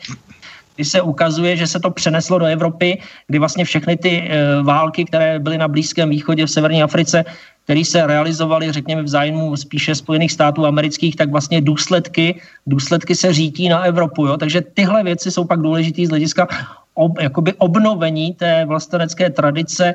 [0.77, 5.05] kdy se ukazuje, že se to přeneslo do Evropy, kdy vlastně všechny ty e, války,
[5.05, 7.25] které byly na Blízkém východě, v severní Africe,
[7.65, 13.33] které se realizovaly, řekněme, v zájmu spíše Spojených států amerických, tak vlastně důsledky, důsledky se
[13.33, 14.27] řítí na Evropu.
[14.27, 14.37] Jo?
[14.37, 16.49] Takže tyhle věci jsou pak důležité z hlediska
[16.95, 19.95] ob, jakoby obnovení té vlastenecké tradice,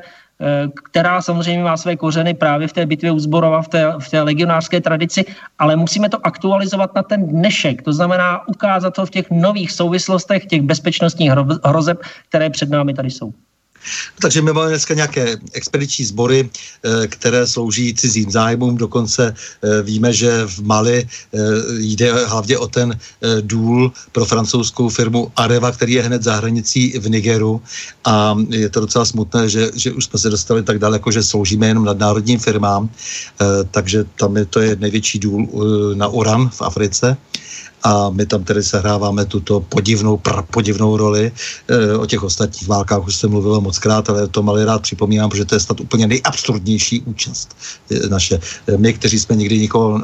[0.90, 4.22] která samozřejmě má své kořeny právě v té bitvě u Zborova, v té, v té
[4.22, 5.24] legionářské tradici,
[5.58, 7.82] ale musíme to aktualizovat na ten dnešek.
[7.82, 11.30] To znamená ukázat to v těch nových souvislostech, těch bezpečnostních
[11.64, 13.32] hrozeb, které před námi tady jsou.
[14.20, 18.76] Takže my máme dneska nějaké expediční sbory, eh, které slouží cizím zájmům.
[18.76, 21.38] Dokonce eh, víme, že v Mali eh,
[21.78, 22.98] jde hlavně o ten
[23.40, 27.62] důl pro francouzskou firmu Areva, který je hned za hranicí v Nigeru.
[28.04, 31.66] A je to docela smutné, že, že už jsme se dostali tak daleko, že sloužíme
[31.66, 32.90] jenom nadnárodním firmám.
[33.70, 35.48] Takže tam je to je největší důl
[35.94, 37.16] na uran v Africe
[37.82, 40.20] a my tam tedy sehráváme tuto podivnou,
[40.50, 41.32] podivnou roli.
[41.68, 45.30] E, o těch ostatních válkách už jsem mluvil moc krát, ale to malý rád připomínám,
[45.30, 47.56] protože to je snad úplně nejabsurdnější účast
[47.90, 48.40] e, naše.
[48.66, 50.02] E, my, kteří jsme nikdy nikoho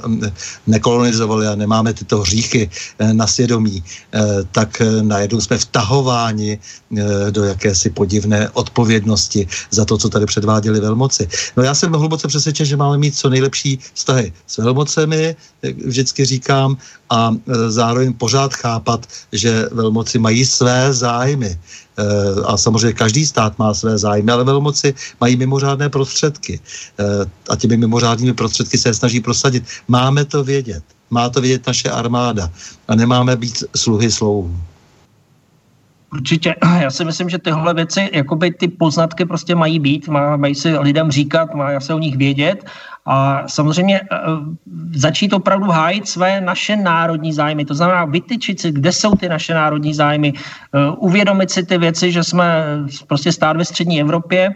[0.67, 3.85] nekolonizovali a nemáme tyto hříchy e, na svědomí,
[4.53, 6.59] tak najednou jsme vtahováni
[7.31, 11.29] do jakési podivné odpovědnosti za to, co tady předváděli velmoci.
[11.57, 15.37] No já jsem hluboce přesvědčen, že máme mít co nejlepší vztahy s velmocemi,
[15.85, 16.77] vždycky říkám,
[17.13, 17.37] a
[17.71, 21.47] zároveň pořád chápat, že velmoci mají své zájmy.
[21.53, 21.59] E,
[22.45, 26.61] a samozřejmě každý stát má své zájmy, ale velmoci mají mimořádné prostředky.
[26.99, 27.05] E,
[27.49, 29.65] a těmi mimořádnými prostředky se snaží prosadit.
[29.89, 30.83] Máme to vědět.
[31.11, 32.51] Má to vědět naše armáda.
[32.89, 34.57] A nemáme být sluhy slouhů.
[36.13, 36.55] Určitě.
[36.81, 40.79] Já si myslím, že tyhle věci, jakoby ty poznatky prostě mají být, má, mají si
[40.79, 42.65] lidem říkat, má se o nich vědět
[43.07, 44.17] a samozřejmě eh,
[44.95, 47.65] začít opravdu hájit své naše národní zájmy.
[47.65, 52.13] To znamená vytyčit si, kde jsou ty naše národní zájmy, eh, uvědomit si ty věci,
[52.13, 52.65] že jsme
[53.09, 54.51] prostě stát ve střední Evropě,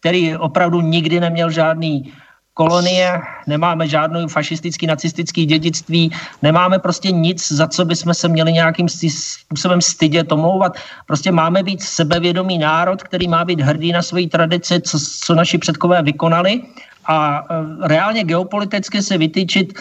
[0.00, 2.12] který opravdu nikdy neměl žádný
[2.58, 6.10] kolonie, nemáme žádnou fašistický, nacistický dědictví,
[6.42, 10.74] nemáme prostě nic, za co bychom se měli nějakým způsobem stydět, omlouvat.
[11.06, 15.58] Prostě máme být sebevědomý národ, který má být hrdý na svoji tradici, co, co naši
[15.58, 16.62] předkové vykonali
[17.08, 19.78] a e, reálně geopoliticky se vytýčit e,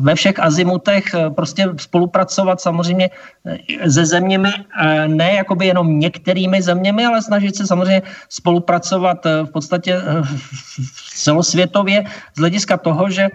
[0.00, 3.10] ve všech azimutech, e, prostě spolupracovat samozřejmě
[3.90, 4.48] se zeměmi,
[5.06, 10.00] ne jakoby jenom některými zeměmi, ale snažit se samozřejmě spolupracovat v podstatě
[11.14, 12.04] celosvětově
[12.36, 13.28] z hlediska toho, že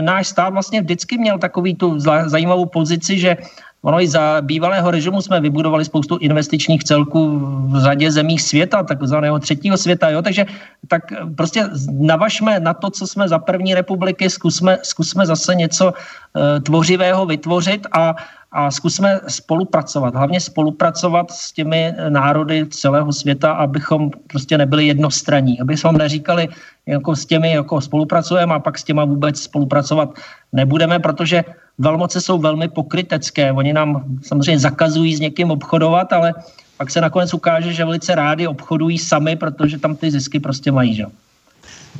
[0.00, 3.36] náš stát vlastně vždycky měl takový tu zajímavou pozici, že
[3.82, 9.38] Ono i za bývalého režimu jsme vybudovali spoustu investičních celků v řadě zemí světa, takzvaného
[9.38, 10.10] třetího světa.
[10.10, 10.22] Jo?
[10.22, 10.46] Takže
[10.88, 11.02] tak
[11.36, 17.26] prostě navažme na to, co jsme za první republiky, zkusme, zkusme zase něco e, tvořivého
[17.26, 18.14] vytvořit a
[18.52, 25.96] a zkusme spolupracovat, hlavně spolupracovat s těmi národy celého světa, abychom prostě nebyli jednostranní, abychom
[25.96, 26.48] neříkali,
[26.86, 30.10] jako s těmi jako spolupracujeme a pak s těma vůbec spolupracovat
[30.52, 31.44] nebudeme, protože
[31.78, 33.52] velmoce jsou velmi pokrytecké.
[33.52, 36.34] Oni nám samozřejmě zakazují s někým obchodovat, ale
[36.76, 40.94] pak se nakonec ukáže, že velice rádi obchodují sami, protože tam ty zisky prostě mají.
[40.94, 41.04] Že?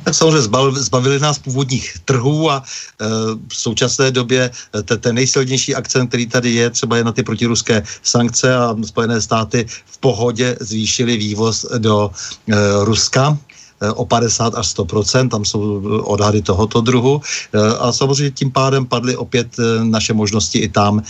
[0.03, 0.41] Tak samozřejmě
[0.75, 3.05] zbavili nás původních trhů a e,
[3.47, 7.23] v současné době e, te, ten nejsilnější akcent, který tady je, třeba je na ty
[7.23, 12.11] protiruské sankce a Spojené státy v pohodě zvýšili vývoz do
[12.47, 13.37] e, Ruska.
[13.37, 13.52] Eh,
[13.91, 17.21] o 50 až 100% tam jsou odhady tohoto druhu.
[17.53, 21.01] Eh, a samozřejmě tím pádem padly opět eh, naše možnosti i tam,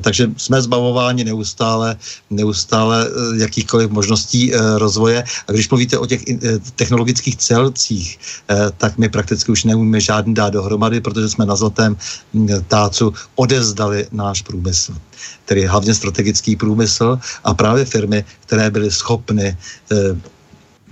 [0.00, 1.96] takže jsme zbavováni neustále,
[2.30, 5.24] neustále jakýchkoliv možností rozvoje.
[5.48, 6.22] A když mluvíte o těch
[6.76, 8.18] technologických celcích,
[8.78, 11.96] tak my prakticky už neumíme žádný dát dohromady, protože jsme na zlatém
[12.34, 14.94] hm, tácu odezdali náš průmysl
[15.44, 19.56] tedy hlavně strategický průmysl a právě firmy, které byly schopny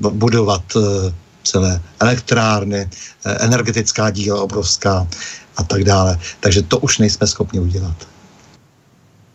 [0.00, 0.62] budovat
[1.42, 5.06] celé elektrárny, eh, energetická díla obrovská
[5.56, 6.18] a tak dále.
[6.40, 7.96] Takže to už nejsme schopni udělat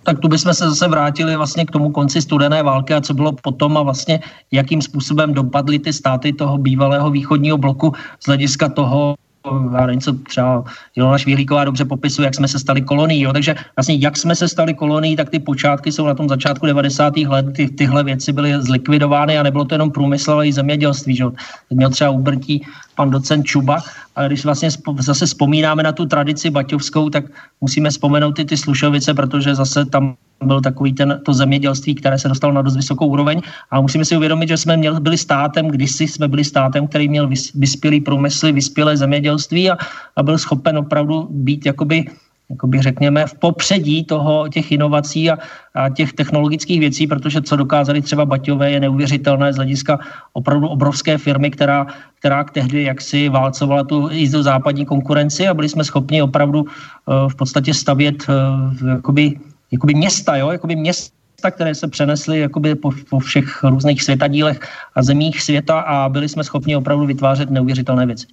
[0.07, 3.31] tak tu bychom se zase vrátili vlastně k tomu konci studené války a co bylo
[3.31, 4.19] potom a vlastně
[4.51, 9.15] jakým způsobem dopadly ty státy toho bývalého východního bloku z hlediska toho,
[9.73, 10.63] já nevím, co třeba
[10.95, 13.21] Ilona Švihlíková dobře popisuje, jak jsme se stali kolonií.
[13.21, 13.33] Jo?
[13.33, 17.17] Takže vlastně jak jsme se stali kolonií, tak ty počátky jsou na tom začátku 90.
[17.17, 17.45] let.
[17.55, 21.15] Ty, tyhle věci byly zlikvidovány a nebylo to jenom průmysl, ale i zemědělství.
[21.15, 21.25] Že?
[21.69, 22.65] Měl třeba úbrtí
[22.97, 23.79] pan docent Čuba.
[24.15, 24.69] A když vlastně
[24.99, 27.25] zase vzpomínáme na tu tradici baťovskou, tak
[27.61, 32.27] musíme vzpomenout i ty Slušovice, protože zase tam byl takový ten, to zemědělství, které se
[32.27, 33.41] dostalo na dost vysokou úroveň.
[33.71, 37.29] A musíme si uvědomit, že jsme měli, byli státem, kdysi jsme byli státem, který měl
[37.55, 39.77] vyspělý průmysl, vyspělé zemědělství a,
[40.15, 42.05] a byl schopen opravdu být jakoby
[42.49, 45.37] jakoby řekněme, v popředí toho, těch inovací a,
[45.73, 49.99] a těch technologických věcí, protože co dokázali třeba Baťové je neuvěřitelné z hlediska
[50.33, 51.87] opravdu obrovské firmy, která,
[52.19, 54.09] která tehdy jaksi válcovala tu
[54.41, 59.39] západní konkurenci a byli jsme schopni opravdu uh, v podstatě stavět uh, jakoby,
[59.71, 64.59] jakoby města, jo, jakoby města, které se přenesly jakoby po, po všech různých světadílech
[64.95, 68.27] a zemích světa a byli jsme schopni opravdu vytvářet neuvěřitelné věci.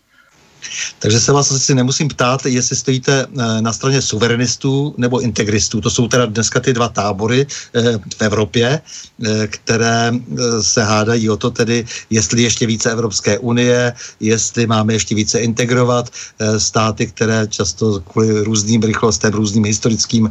[0.98, 5.80] Takže se vás asi nemusím ptát, jestli stojíte eh, na straně suverenistů nebo integristů.
[5.80, 7.82] To jsou teda dneska ty dva tábory eh,
[8.18, 10.12] v Evropě, eh, které
[10.60, 16.10] se hádají o to tedy, jestli ještě více Evropské unie, jestli máme ještě více integrovat
[16.58, 20.30] státy, které často kvůli různým rychlostem, různým historickým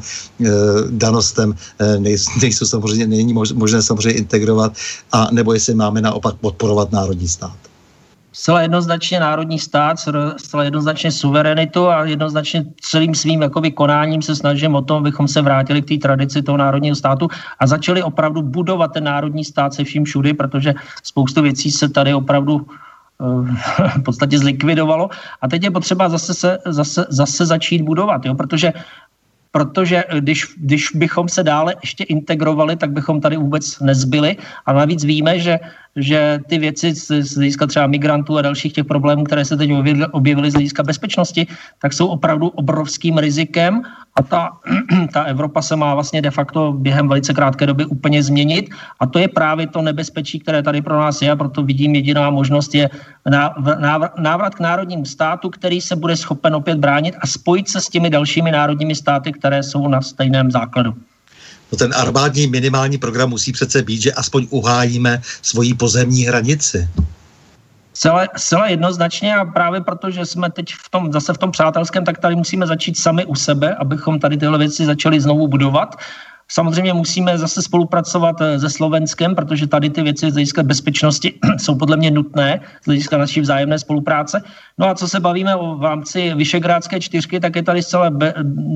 [0.89, 1.55] danostem
[2.41, 4.73] nejsou samozřejmě, není možné samozřejmě integrovat,
[5.11, 7.57] a nebo jestli máme naopak podporovat národní stát
[8.33, 9.99] zcela jednoznačně národní stát,
[10.37, 15.41] zcela jednoznačně suverenitu a jednoznačně celým svým jakoby konáním se snažím o tom, abychom se
[15.41, 17.27] vrátili k té tradici toho národního státu
[17.59, 20.73] a začali opravdu budovat ten národní stát se vším všudy, protože
[21.03, 25.09] spoustu věcí se tady opravdu eh, v podstatě zlikvidovalo
[25.41, 28.35] a teď je potřeba zase, se, zase, zase začít budovat, jo?
[28.35, 28.73] protože
[29.53, 34.37] protože když, když bychom se dále ještě integrovali, tak bychom tady vůbec nezbyli.
[34.65, 35.59] A navíc víme, že
[35.95, 39.71] že ty věci z, z hlediska třeba migrantů a dalších těch problémů, které se teď
[40.11, 41.47] objevily z hlediska bezpečnosti,
[41.81, 43.81] tak jsou opravdu obrovským rizikem
[44.15, 44.49] a ta,
[45.13, 49.19] ta Evropa se má vlastně de facto během velice krátké doby úplně změnit a to
[49.19, 52.89] je právě to nebezpečí, které tady pro nás je a proto vidím jediná možnost je
[54.17, 58.09] návrat k národnímu státu, který se bude schopen opět bránit a spojit se s těmi
[58.09, 60.93] dalšími národními státy, které jsou na stejném základu.
[61.73, 66.89] No ten armádní minimální program musí přece být, že aspoň uhájíme svoji pozemní hranici.
[67.93, 72.05] Zcela, zcela jednoznačně a právě proto, že jsme teď v tom, zase v tom přátelském,
[72.05, 75.95] tak tady musíme začít sami u sebe, abychom tady tyhle věci začali znovu budovat
[76.53, 81.75] Samozřejmě musíme zase spolupracovat eh, se Slovenskem, protože tady ty věci z hlediska bezpečnosti jsou
[81.75, 84.43] podle mě nutné, z hlediska naší vzájemné spolupráce.
[84.77, 88.33] No a co se bavíme o v rámci Vyšegrádské čtyřky, tak je tady zcela be-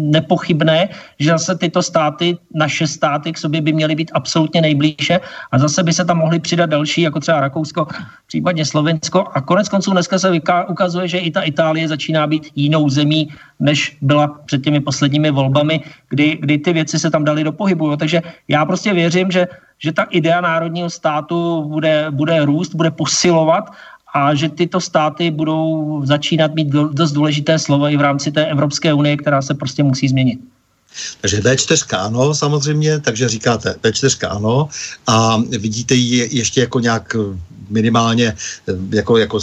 [0.09, 0.89] nepochybné,
[1.19, 5.19] že zase tyto státy, naše státy k sobě by měly být absolutně nejblíže
[5.51, 7.87] a zase by se tam mohly přidat další, jako třeba Rakousko,
[8.27, 9.25] případně Slovensko.
[9.33, 10.31] A konec konců dneska se
[10.69, 13.29] ukazuje, že i ta Itálie začíná být jinou zemí,
[13.59, 17.97] než byla před těmi posledními volbami, kdy, kdy ty věci se tam daly do pohybu.
[17.97, 19.47] Takže já prostě věřím, že,
[19.79, 23.69] že ta idea národního státu bude, bude růst, bude posilovat
[24.13, 28.93] a že tyto státy budou začínat mít dost důležité slovo i v rámci té Evropské
[28.93, 30.39] unie, která se prostě musí změnit.
[31.21, 34.69] Takže D4 ano, samozřejmě, takže říkáte D4 ano
[35.07, 37.15] a vidíte ji ještě jako nějak
[37.69, 38.33] minimálně
[38.89, 39.39] jako, jako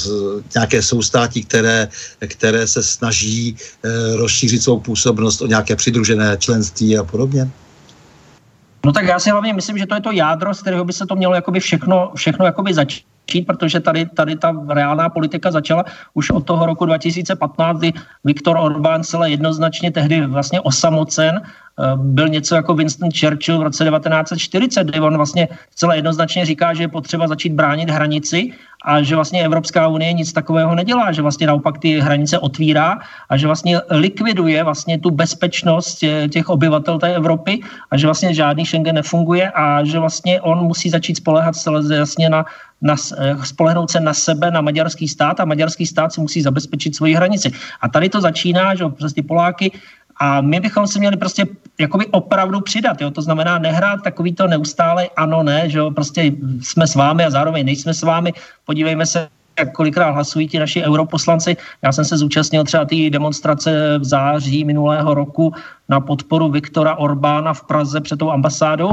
[0.55, 1.89] nějaké soustátí, které,
[2.27, 7.51] které se snaží eh, rozšířit svou působnost o nějaké přidružené členství a podobně?
[8.85, 11.07] No tak já si hlavně myslím, že to je to jádro, z kterého by se
[11.07, 13.05] to mělo jakoby všechno, všechno jakoby začít
[13.47, 15.85] protože tady, tady ta reálná politika začala
[16.15, 17.93] už od toho roku 2015, kdy
[18.25, 21.64] Viktor Orbán celé jednoznačně tehdy vlastně osamocen Eh,
[21.97, 26.83] byl něco jako Winston Churchill v roce 1940, kdy on vlastně celé jednoznačně říká, že
[26.83, 28.53] je potřeba začít bránit hranici
[28.85, 32.99] a že vlastně Evropská unie nic takového nedělá, že vlastně naopak ty hranice otvírá
[33.29, 37.61] a že vlastně likviduje vlastně tu bezpečnost eh, těch obyvatel té Evropy
[37.91, 42.29] a že vlastně žádný Schengen nefunguje a že vlastně on musí začít spolehat celé jasně
[42.29, 42.45] na,
[42.83, 46.97] na, eh, spolehnout se na sebe, na maďarský stát a maďarský stát si musí zabezpečit
[46.97, 47.51] svoji hranici.
[47.81, 49.73] A tady to začíná, že přes ty Poláky
[50.21, 51.47] a my bychom si měli prostě
[51.79, 53.11] jakoby opravdu přidat, jo?
[53.11, 55.91] to znamená nehrát takový to neustále ano, ne, že jo?
[55.91, 56.33] prostě
[56.63, 58.33] jsme s vámi a zároveň nejsme s vámi,
[58.65, 59.29] podívejme se,
[59.59, 61.57] jak kolikrát hlasují ti naši europoslanci.
[61.83, 65.55] Já jsem se zúčastnil třeba té demonstrace v září minulého roku
[65.89, 68.93] na podporu Viktora Orbána v Praze před tou ambasádou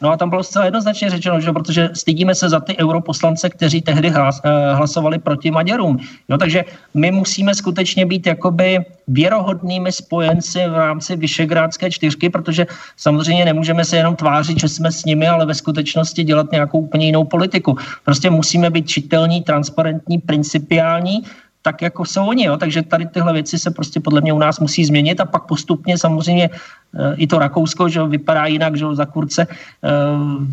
[0.00, 3.82] No a tam bylo zcela jednoznačně řečeno, že protože stydíme se za ty europoslance, kteří
[3.82, 5.98] tehdy hlas, eh, hlasovali proti Maďarům.
[6.28, 6.64] Jo, takže
[6.94, 12.66] my musíme skutečně být jakoby věrohodnými spojenci v rámci Vyšegrádské čtyřky, protože
[12.96, 17.06] samozřejmě nemůžeme se jenom tvářit, že jsme s nimi, ale ve skutečnosti dělat nějakou úplně
[17.06, 17.76] jinou politiku.
[18.04, 21.24] Prostě musíme být čitelní, transparentní, principiální
[21.66, 22.46] tak, jako jsou oni.
[22.46, 22.56] Jo?
[22.56, 25.98] Takže tady tyhle věci se prostě podle mě u nás musí změnit a pak postupně
[25.98, 29.42] samozřejmě e, i to Rakousko že vypadá jinak, že za kurce.
[29.42, 29.50] E,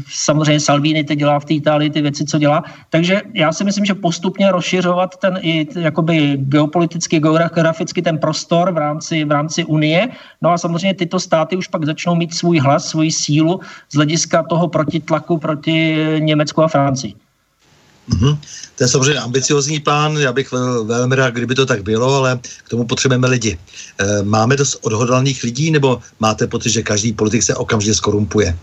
[0.09, 2.65] samozřejmě Salvini teď dělá v té Itálii ty věci, co dělá.
[2.89, 8.77] Takže já si myslím, že postupně rozšiřovat ten i jakoby geopoliticky, geograficky ten prostor v
[8.77, 10.09] rámci, v rámci Unie.
[10.41, 13.61] No a samozřejmě tyto státy už pak začnou mít svůj hlas, svoji sílu
[13.93, 15.93] z hlediska toho protitlaku proti
[16.25, 17.22] Německu a Francii.
[18.09, 18.37] Mm-hmm.
[18.75, 22.39] To je samozřejmě ambiciozní plán, já bych vel, velmi rád, kdyby to tak bylo, ale
[22.63, 23.57] k tomu potřebujeme lidi.
[23.99, 28.57] E, máme dost odhodlaných lidí, nebo máte pocit, že každý politik se okamžitě skorumpuje?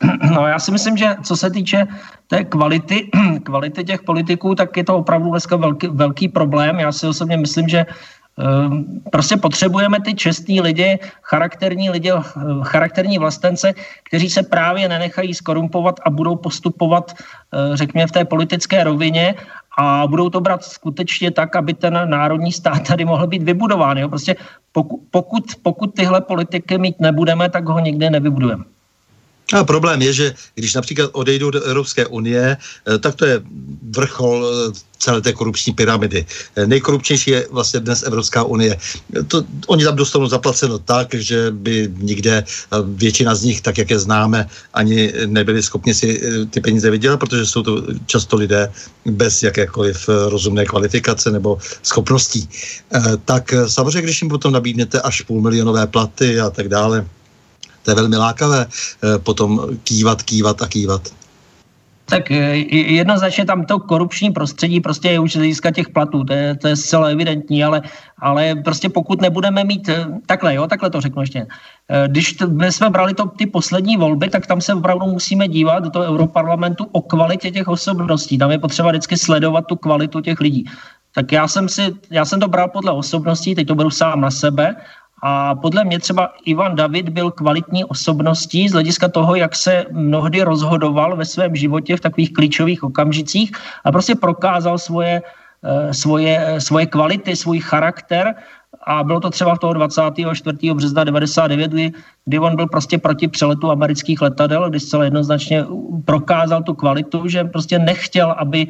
[0.34, 1.86] No já si myslím, že co se týče
[2.26, 3.10] té kvality,
[3.42, 6.78] kvality těch politiků, tak je to opravdu dneska velký, velký problém.
[6.78, 7.86] Já si osobně myslím, že
[9.10, 12.22] prostě potřebujeme ty čestní lidi, charakterní lidi, eh,
[12.62, 13.74] charakterní vlastence,
[14.08, 19.34] kteří se právě nenechají skorumpovat a budou postupovat, eh, řekněme, v té politické rovině
[19.78, 23.98] a budou to brát skutečně tak, aby ten národní stát tady mohl být vybudován.
[23.98, 24.08] Jo?
[24.08, 24.36] Prostě
[24.72, 28.77] pokud, pokud, pokud tyhle politiky mít nebudeme, tak ho nikdy nevybudujeme.
[29.52, 33.40] A problém je, že když například odejdou do Evropské unie, eh, tak to je
[33.96, 36.26] vrchol eh, celé té korupční pyramidy.
[36.56, 38.76] Eh, nejkorupčnější je vlastně dnes Evropská unie.
[39.28, 42.44] To, oni tam dostanou zaplaceno tak, že by nikde
[42.84, 46.20] většina z nich, tak jak je známe, ani nebyli schopni si
[46.50, 48.72] ty peníze vydělat, protože jsou to často lidé
[49.06, 52.48] bez jakékoliv rozumné kvalifikace nebo schopností.
[53.24, 57.06] Tak samozřejmě, když jim potom nabídnete až půl milionové platy a tak dále,
[57.82, 61.08] to je velmi lákavé eh, potom kývat, kývat a kývat.
[62.08, 66.32] Tak eh, jednoznačně tam to korupční prostředí prostě je už z hlediska těch platů, to
[66.32, 67.82] je, to je zcela evidentní, ale,
[68.18, 71.46] ale prostě pokud nebudeme mít, eh, takhle jo, takhle to řeknu ještě,
[72.06, 75.90] když t, jsme brali to, ty poslední volby, tak tam se opravdu musíme dívat do
[75.90, 80.64] toho europarlamentu o kvalitě těch osobností, tam je potřeba vždycky sledovat tu kvalitu těch lidí.
[81.14, 84.30] Tak já jsem, si, já jsem to bral podle osobností, teď to beru sám na
[84.30, 84.76] sebe
[85.22, 90.42] a podle mě třeba Ivan David byl kvalitní osobností z hlediska toho, jak se mnohdy
[90.42, 93.52] rozhodoval ve svém životě v takových klíčových okamžicích
[93.84, 95.22] a prostě prokázal svoje,
[95.64, 98.34] eh, svoje, eh, svoje kvality, svůj charakter
[98.86, 100.74] a bylo to třeba v toho 24.
[100.74, 101.92] března 99, kdy,
[102.24, 105.64] kdy on byl prostě proti přeletu amerických letadel, kdy zcela jednoznačně
[106.04, 108.66] prokázal tu kvalitu, že prostě nechtěl, aby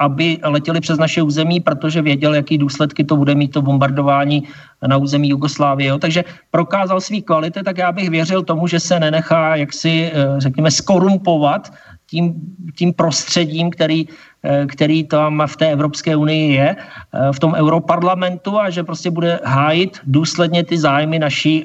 [0.00, 4.48] aby letěli přes naše území, protože věděl, jaký důsledky to bude mít to bombardování
[4.86, 5.88] na území Jugoslávie.
[5.88, 5.98] Jo.
[5.98, 10.70] Takže prokázal svý kvality, tak já bych věřil tomu, že se nenechá jaksi, eh, řekněme,
[10.70, 11.72] skorumpovat
[12.06, 12.34] tím,
[12.76, 14.08] tím prostředím, který,
[14.44, 19.10] eh, který tam v té Evropské unii je, eh, v tom europarlamentu a že prostě
[19.10, 21.64] bude hájit důsledně ty zájmy naší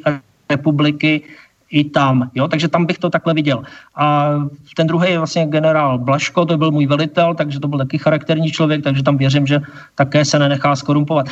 [0.50, 1.24] republiky
[1.70, 2.30] i tam.
[2.36, 2.48] Jo?
[2.48, 3.64] Takže tam bych to takhle viděl.
[3.96, 4.34] A
[4.76, 8.52] ten druhý je vlastně generál Blaško, to byl můj velitel, takže to byl taky charakterní
[8.52, 9.60] člověk, takže tam věřím, že
[9.96, 11.28] také se nenechá skorumpovat.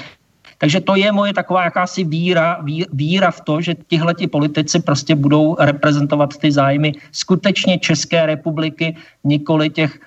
[0.58, 2.58] Takže to je moje taková jakási víra,
[2.94, 9.70] víra v to, že tihleti politici prostě budou reprezentovat ty zájmy skutečně České republiky, nikoli
[9.70, 10.00] těch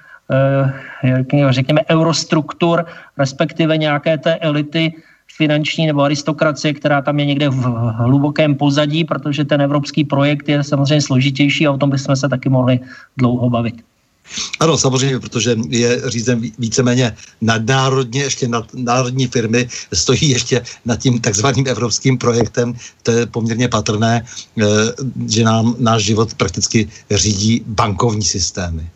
[1.05, 2.87] eh, řekněme, eurostruktur,
[3.19, 4.93] respektive nějaké té elity,
[5.37, 7.63] finanční nebo aristokracie, která tam je někde v
[7.97, 12.49] hlubokém pozadí, protože ten evropský projekt je samozřejmě složitější a o tom bychom se taky
[12.49, 12.81] mohli
[13.17, 13.75] dlouho bavit.
[14.61, 21.21] Ano, samozřejmě, protože je řízen víceméně nadnárodně, ještě nad národní firmy stojí ještě nad tím
[21.21, 22.75] takzvaným evropským projektem.
[23.03, 24.25] To je poměrně patrné,
[24.61, 24.65] eh,
[25.29, 28.91] že nám náš život prakticky řídí bankovní systémy.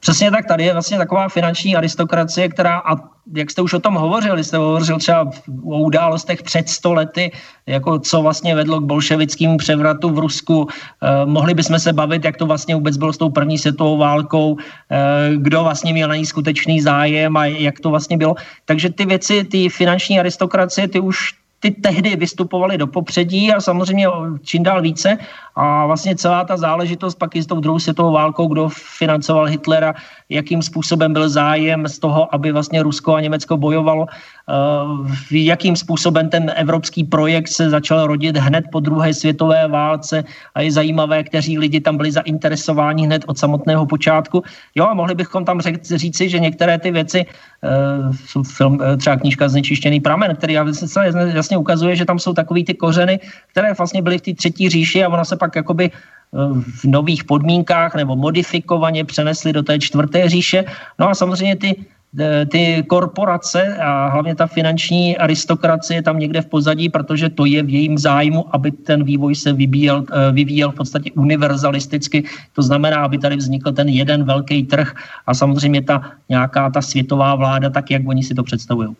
[0.00, 2.96] Přesně tak, tady je vlastně taková finanční aristokracie, která, a
[3.34, 5.30] jak jste už o tom hovořili, jste hovořil třeba
[5.64, 7.32] o událostech před sto lety,
[7.66, 10.68] jako co vlastně vedlo k bolševickému převratu v Rusku.
[11.02, 14.56] Eh, mohli bychom se bavit, jak to vlastně vůbec bylo s tou první světovou válkou,
[14.90, 14.96] eh,
[15.36, 18.34] kdo vlastně měl na ní skutečný zájem a jak to vlastně bylo.
[18.64, 24.06] Takže ty věci, ty finanční aristokracie, ty už ty tehdy vystupovaly do popředí a samozřejmě
[24.42, 25.18] čím dál více.
[25.58, 29.94] A vlastně celá ta záležitost pak i s tou druhou světovou válkou, kdo financoval Hitlera,
[30.28, 36.30] jakým způsobem byl zájem z toho, aby vlastně Rusko a Německo bojovalo, uh, jakým způsobem
[36.30, 40.24] ten evropský projekt se začal rodit hned po druhé světové válce
[40.54, 44.42] a je zajímavé, kteří lidi tam byli zainteresováni hned od samotného počátku.
[44.74, 47.26] Jo, a mohli bychom tam říci, že některé ty věci,
[48.36, 50.54] uh, film, uh, třeba knížka Znečištěný pramen, který
[51.34, 53.20] jasně ukazuje, že tam jsou takový ty kořeny,
[53.50, 55.90] které vlastně byly v té třetí říši a ona se pak jakoby
[56.60, 60.64] v nových podmínkách nebo modifikovaně přenesli do té čtvrté říše.
[60.98, 61.70] No a samozřejmě ty,
[62.20, 67.62] e, ty korporace a hlavně ta finanční aristokracie tam někde v pozadí, protože to je
[67.62, 72.24] v jejím zájmu, aby ten vývoj se vyvíjel, e, vyvíjel v podstatě univerzalisticky.
[72.52, 74.92] To znamená, aby tady vznikl ten jeden velký trh
[75.26, 78.92] a samozřejmě ta nějaká ta světová vláda, tak jak oni si to představují.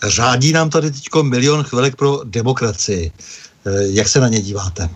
[0.00, 3.12] Řádí nám tady teď milion chvilek pro demokracii.
[3.92, 4.88] Jak se na ně díváte?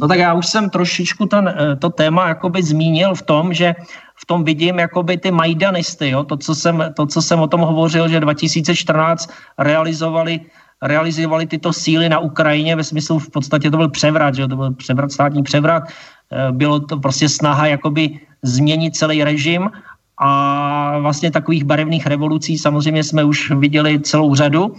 [0.00, 3.74] No tak já už jsem trošičku ten, eh, to téma jakoby zmínil v tom, že
[4.16, 6.24] v tom vidím jakoby ty majdanisty, jo?
[6.24, 10.40] To, co jsem, to, co jsem o tom hovořil, že 2014 realizovali
[10.82, 14.74] realizovali tyto síly na Ukrajině ve smyslu, v podstatě to byl převrat, že to byl
[14.74, 19.70] převrat, státní převrat, eh, bylo to prostě snaha jakoby změnit celý režim
[20.18, 24.74] a vlastně takových barevných revolucí samozřejmě jsme už viděli celou řadu.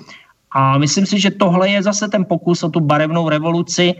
[0.52, 3.96] A myslím si, že tohle je zase ten pokus o tu barevnou revoluci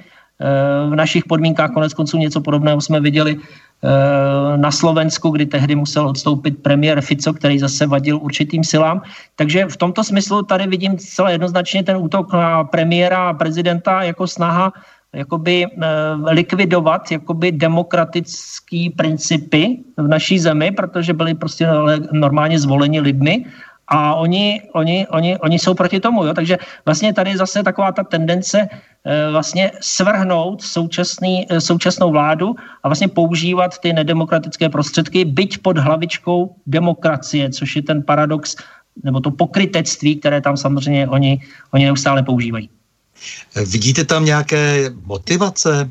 [0.90, 1.72] v našich podmínkách.
[1.72, 7.34] Konec konců něco podobného jsme viděli eh, na Slovensku, kdy tehdy musel odstoupit premiér Fico,
[7.34, 9.02] který zase vadil určitým silám.
[9.36, 14.28] Takže v tomto smyslu tady vidím celé jednoznačně ten útok na premiéra a prezidenta jako
[14.28, 14.74] snaha
[15.14, 15.66] jakoby
[16.26, 21.68] likvidovat jakoby demokratický principy v naší zemi, protože byli prostě
[22.12, 23.46] normálně zvoleni lidmi
[23.94, 26.26] a oni, oni, oni, oni jsou proti tomu.
[26.26, 26.34] Jo?
[26.34, 32.90] Takže vlastně tady zase taková ta tendence eh, vlastně svrhnout současný, eh, současnou vládu a
[32.90, 38.56] vlastně používat ty nedemokratické prostředky, byť pod hlavičkou demokracie, což je ten paradox
[39.04, 41.42] nebo to pokrytectví, které tam samozřejmě oni,
[41.74, 42.70] oni neustále používají.
[43.56, 45.90] Vidíte tam nějaké motivace?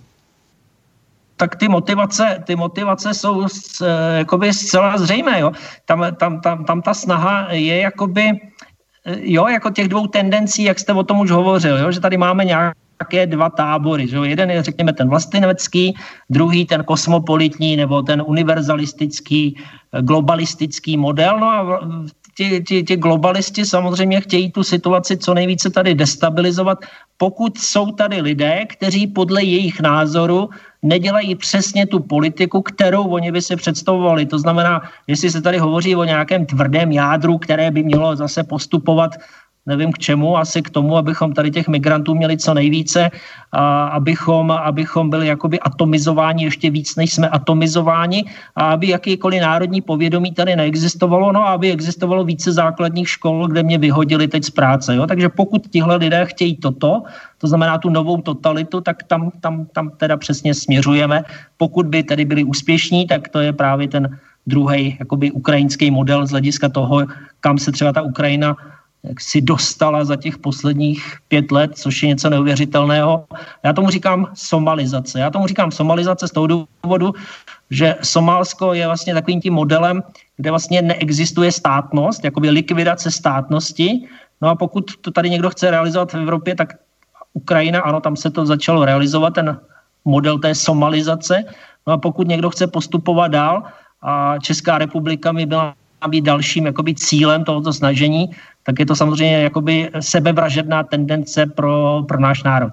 [1.42, 5.40] Tak ty motivace, ty motivace jsou z, eh, jakoby zcela zřejmé.
[5.40, 5.50] Jo?
[5.90, 10.78] Tam, tam, tam, tam ta snaha je jakoby, eh, jo, jako těch dvou tendencí, jak
[10.78, 11.90] jste o tom už hovořil, jo?
[11.90, 14.06] že tady máme nějaké dva tábory.
[14.06, 14.22] Že jo?
[14.22, 15.98] Jeden je, řekněme, ten vlastenecký,
[16.30, 21.42] druhý ten kosmopolitní nebo ten univerzalistický, eh, globalistický model.
[21.42, 21.82] No a
[22.36, 26.78] ti, ti, ti globalisti samozřejmě chtějí tu situaci co nejvíce tady destabilizovat,
[27.16, 30.50] pokud jsou tady lidé, kteří podle jejich názoru
[30.82, 34.26] nedělají přesně tu politiku, kterou oni by si představovali.
[34.26, 39.10] To znamená, jestli se tady hovoří o nějakém tvrdém jádru, které by mělo zase postupovat
[39.66, 43.10] nevím k čemu, asi k tomu, abychom tady těch migrantů měli co nejvíce,
[43.52, 48.24] a abychom, abychom byli jakoby atomizováni ještě víc, než jsme atomizováni
[48.56, 53.62] a aby jakýkoliv národní povědomí tady neexistovalo, no a aby existovalo více základních škol, kde
[53.62, 54.96] mě vyhodili teď z práce.
[54.96, 55.06] Jo?
[55.06, 57.02] Takže pokud tihle lidé chtějí toto,
[57.38, 61.22] to znamená tu novou totalitu, tak tam, tam, tam teda přesně směřujeme.
[61.56, 66.30] Pokud by tedy byli úspěšní, tak to je právě ten druhý jakoby ukrajinský model z
[66.30, 67.06] hlediska toho,
[67.40, 68.56] kam se třeba ta Ukrajina
[69.04, 73.24] jak si dostala za těch posledních pět let, což je něco neuvěřitelného.
[73.62, 75.20] Já tomu říkám somalizace.
[75.20, 77.12] Já tomu říkám somalizace z toho důvodu,
[77.70, 80.02] že Somálsko je vlastně takovým tím modelem,
[80.36, 84.06] kde vlastně neexistuje státnost, jakoby likvidace státnosti.
[84.40, 86.72] No a pokud to tady někdo chce realizovat v Evropě, tak
[87.34, 89.60] Ukrajina, ano, tam se to začalo realizovat, ten
[90.04, 91.44] model té somalizace.
[91.86, 93.62] No a pokud někdo chce postupovat dál,
[94.02, 95.74] a Česká republika by byla
[96.08, 98.30] být dalším jakoby, cílem tohoto snažení,
[98.62, 102.72] tak je to samozřejmě jakoby sebevražedná tendence pro, pro náš národ.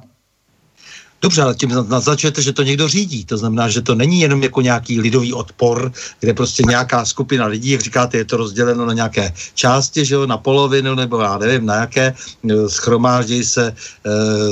[1.21, 3.25] Dobře, ale tím naznačujete, že to někdo řídí.
[3.25, 7.71] To znamená, že to není jenom jako nějaký lidový odpor, kde prostě nějaká skupina lidí,
[7.71, 11.65] jak říkáte, je to rozděleno na nějaké části, že jo, na polovinu, nebo já nevím,
[11.65, 12.13] na jaké,
[12.49, 13.75] e, schromáždějí se e,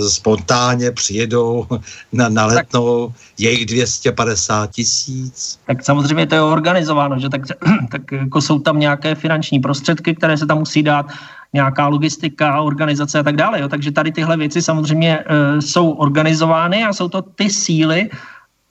[0.10, 1.68] spontánně, přijedou
[2.12, 5.60] na, na letnou, je jich 250 tisíc.
[5.68, 7.42] Tak samozřejmě to je organizováno, že tak,
[7.92, 11.06] tak jako jsou tam nějaké finanční prostředky, které se tam musí dát
[11.54, 13.62] nějaká logistika, organizace a tak dále.
[13.62, 13.68] Jo.
[13.68, 18.10] Takže tady tyhle věci samozřejmě e, jsou organizovány a jsou to ty síly,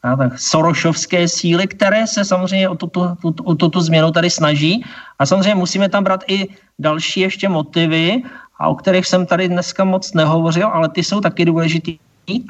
[0.02, 4.84] a tak, sorošovské síly, které se samozřejmě o tuto, o, tuto změnu tady snaží.
[5.18, 6.46] A samozřejmě musíme tam brát i
[6.78, 8.22] další ještě motivy,
[8.58, 11.98] a o kterých jsem tady dneska moc nehovořil, ale ty jsou taky důležitý.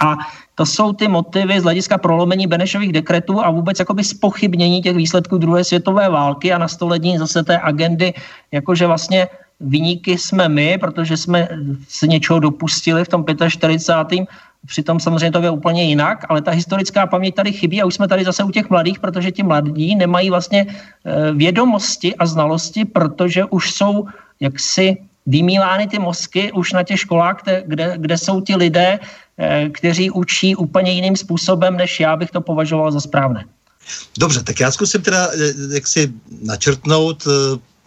[0.00, 0.16] A
[0.54, 5.38] to jsou ty motivy z hlediska prolomení Benešových dekretů a vůbec jakoby spochybnění těch výsledků
[5.38, 8.14] druhé světové války a nastolení zase té agendy,
[8.52, 9.28] jakože vlastně
[9.60, 11.48] Vyníky jsme my, protože jsme
[11.88, 14.26] se něčeho dopustili v tom 45.
[14.66, 18.08] Přitom samozřejmě to je úplně jinak, ale ta historická paměť tady chybí a už jsme
[18.08, 23.44] tady zase u těch mladých, protože ti mladí nemají vlastně eh, vědomosti a znalosti, protože
[23.44, 24.06] už jsou
[24.40, 24.96] jaksi
[25.26, 28.98] vymílány ty mozky už na těch školách, kde, kde, jsou ti lidé,
[29.38, 33.44] eh, kteří učí úplně jiným způsobem, než já bych to považoval za správné.
[34.18, 36.12] Dobře, tak já zkusím teda eh, jak si
[36.42, 37.24] načrtnout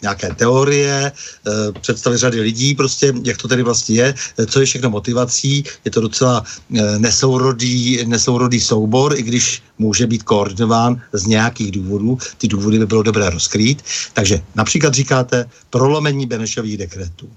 [0.01, 1.51] nějaké teorie, eh,
[1.81, 4.07] představy řady lidí, prostě jak to tedy vlastně je,
[4.38, 10.07] eh, co je všechno motivací, je to docela eh, nesourodý, nesourodý soubor, i když může
[10.07, 13.84] být koordinován z nějakých důvodů, ty důvody by bylo dobré rozkrýt.
[14.13, 17.30] Takže například říkáte prolomení Benešových dekretů.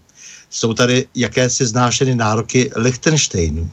[0.50, 3.70] Jsou tady jakési znášeny nároky Liechtensteinu.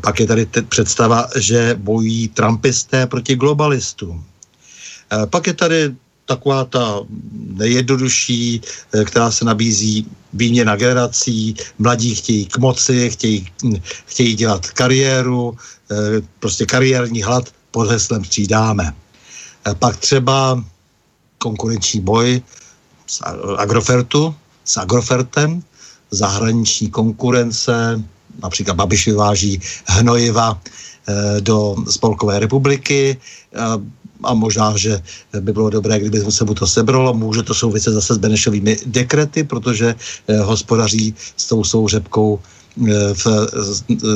[0.00, 4.24] Pak je tady představa, že bojují trumpisté proti globalistům.
[5.30, 5.94] Pak je tady
[6.28, 7.00] taková ta
[7.56, 14.70] nejjednodušší, eh, která se nabízí výměna generací, mladí chtějí k moci, chtějí, hm, chtějí dělat
[14.76, 18.92] kariéru, eh, prostě kariérní hlad pod heslem střídáme.
[18.92, 20.60] Eh, pak třeba
[21.38, 22.42] konkurenční boj
[23.06, 23.24] s
[23.56, 24.34] Agrofertu,
[24.64, 25.64] s Agrofertem,
[26.10, 28.04] zahraniční konkurence,
[28.42, 30.60] například Babiš vyváží hnojiva
[31.40, 33.16] do Spolkové republiky,
[34.24, 35.02] a možná, že
[35.40, 37.14] by bylo dobré, kdyby se mu to sebralo.
[37.14, 39.94] Může to souviset zase s Benešovými dekrety, protože
[40.42, 42.40] hospodaří s tou souřepkou
[43.14, 43.26] v,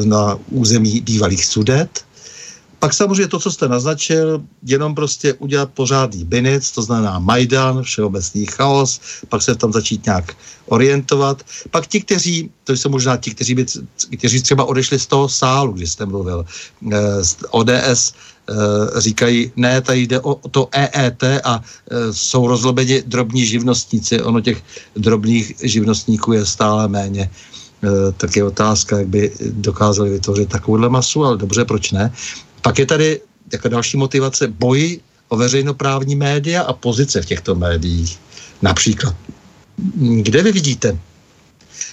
[0.05, 2.05] na území bývalých sudet.
[2.83, 8.47] Pak samozřejmě to, co jste naznačil, jenom prostě udělat pořádný binec, to znamená Majdan, všeobecný
[8.47, 10.35] chaos, pak se tam začít nějak
[10.67, 11.43] orientovat.
[11.71, 13.67] Pak ti, kteří, to jsou možná ti, kteří, by,
[14.19, 16.45] kteří třeba odešli z toho sálu, když jste mluvil,
[16.93, 18.32] eh, z ODS, eh,
[18.99, 24.23] říkají, ne, tady jde o to EET a eh, jsou rozlobeni drobní živnostníci.
[24.23, 24.63] Ono těch
[24.97, 27.31] drobných živnostníků je stále méně
[28.17, 32.13] tak je otázka, jak by dokázali vytvořit takovouhle masu, ale dobře, proč ne.
[32.63, 33.21] Pak je tady
[33.53, 38.19] jako další motivace boj o veřejnoprávní média a pozice v těchto médiích.
[38.63, 39.15] Například,
[40.23, 40.99] kde vy vidíte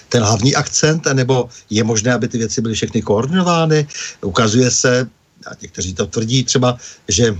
[0.08, 3.86] ten hlavní akcent, nebo je možné, aby ty věci byly všechny koordinovány?
[4.22, 5.08] Ukazuje se,
[5.46, 6.76] a někteří to tvrdí třeba,
[7.08, 7.36] že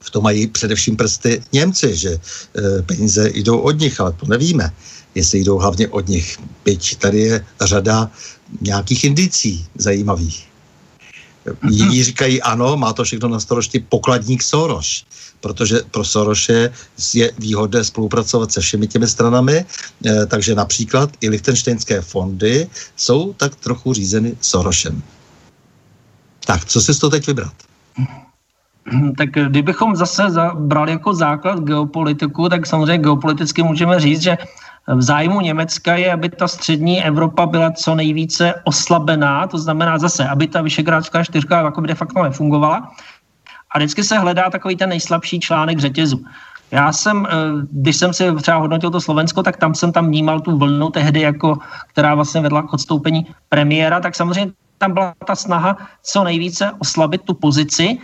[0.00, 4.72] v tom mají především prsty Němci, že e, peníze jdou od nich, ale to nevíme,
[5.14, 6.38] jestli jdou hlavně od nich.
[6.64, 8.10] Byť tady je řada
[8.60, 10.50] nějakých indicí zajímavých.
[11.70, 15.04] Jiní říkají ano, má to všechno na starosti pokladník Soros,
[15.40, 16.72] protože pro Soroše
[17.14, 19.64] je výhodné spolupracovat se všemi těmi stranami,
[20.06, 25.02] eh, takže například i lichtenštejnské fondy jsou tak trochu řízeny Sorošem.
[26.50, 27.52] Tak, co si to teď vybrat?
[29.18, 30.22] Tak kdybychom zase
[30.54, 34.38] brali jako základ geopolitiku, tak samozřejmě geopoliticky můžeme říct, že
[34.86, 40.28] v zájmu Německa je, aby ta střední Evropa byla co nejvíce oslabená, to znamená zase,
[40.28, 42.90] aby ta Vyšegrádská čtyřka jako by de facto nefungovala.
[43.70, 46.24] A vždycky se hledá takový ten nejslabší článek řetězu.
[46.70, 47.30] Já jsem, eh,
[47.72, 51.20] když jsem si třeba hodnotil to Slovensko, tak tam jsem tam vnímal tu vlnu tehdy,
[51.20, 56.72] jako, která vlastně vedla k odstoupení premiéra, tak samozřejmě tam byla ta snaha co nejvíce
[56.78, 57.98] oslabit tu pozici.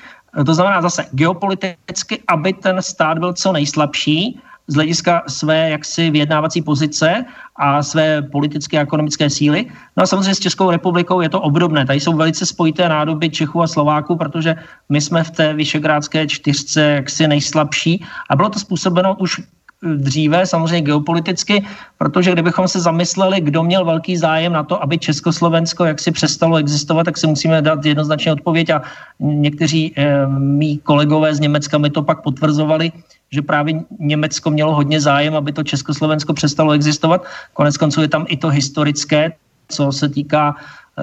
[0.46, 6.62] To znamená zase geopoliticky, aby ten stát byl co nejslabší z hlediska své jaksi vyjednávací
[6.62, 7.24] pozice
[7.56, 9.66] a své politické a ekonomické síly.
[9.96, 11.86] No a samozřejmě s Českou republikou je to obdobné.
[11.86, 14.54] Tady jsou velice spojité nádoby Čechů a Slováků, protože
[14.88, 19.40] my jsme v té Vyšegrádské čtyřce jaksi nejslabší a bylo to způsobeno už
[19.86, 21.64] dříve, samozřejmě geopoliticky,
[21.98, 27.04] protože kdybychom se zamysleli, kdo měl velký zájem na to, aby Československo jaksi přestalo existovat,
[27.04, 28.82] tak si musíme dát jednoznačně odpověď a
[29.20, 32.92] někteří e, mý kolegové z Německa mi to pak potvrzovali,
[33.30, 37.24] že právě Německo mělo hodně zájem, aby to Československo přestalo existovat.
[37.52, 39.32] Konec konců je tam i to historické,
[39.68, 40.54] co se týká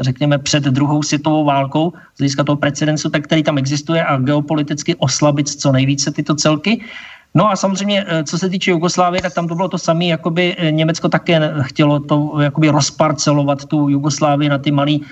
[0.01, 4.95] řekněme, před druhou světovou válkou, z hlediska toho precedensu, tak který tam existuje a geopoliticky
[4.95, 6.81] oslabit co nejvíce tyto celky.
[7.35, 10.55] No a samozřejmě, eh, co se týče Jugoslávie, tak tam to bylo to samé, jakoby
[10.57, 15.07] eh, Německo také chtělo to jakoby rozparcelovat tu Jugoslávii na ty malý, uh,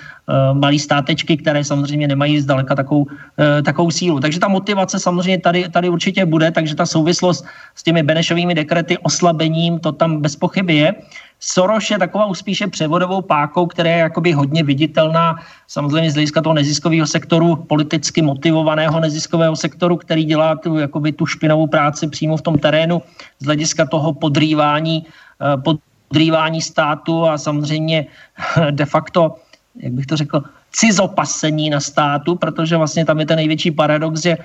[0.53, 4.19] malý státečky, které samozřejmě nemají zdaleka takovou, uh, takovou sílu.
[4.19, 7.45] Takže ta motivace samozřejmě tady, tady určitě bude, takže ta souvislost
[7.75, 10.93] s těmi Benešovými dekrety, oslabením, to tam bez pochyby je.
[11.41, 15.35] Soros je taková spíše převodovou pákou, která je jakoby hodně viditelná,
[15.67, 21.25] samozřejmě z hlediska toho neziskového sektoru, politicky motivovaného neziskového sektoru, který dělá tu, jakoby tu
[21.25, 23.01] špinavou práci přímo v tom terénu,
[23.39, 25.05] z hlediska toho podrývání,
[25.41, 28.05] eh, podrývání státu a samozřejmě
[28.71, 29.35] de facto,
[29.75, 34.37] jak bych to řekl, cizopasení na státu, protože vlastně tam je ten největší paradox, že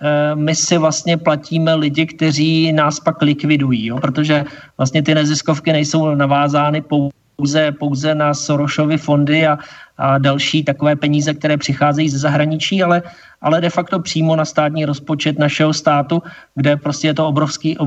[0.00, 3.98] Eh, my si vlastně platíme lidi, kteří nás pak likvidují, jo?
[3.98, 4.44] protože
[4.76, 9.58] vlastně ty neziskovky nejsou navázány pouze, pouze na Sorosovy fondy a,
[9.98, 13.02] a další takové peníze, které přicházejí ze zahraničí, ale,
[13.42, 16.22] ale de facto přímo na státní rozpočet našeho státu,
[16.54, 17.78] kde prostě je to obrovský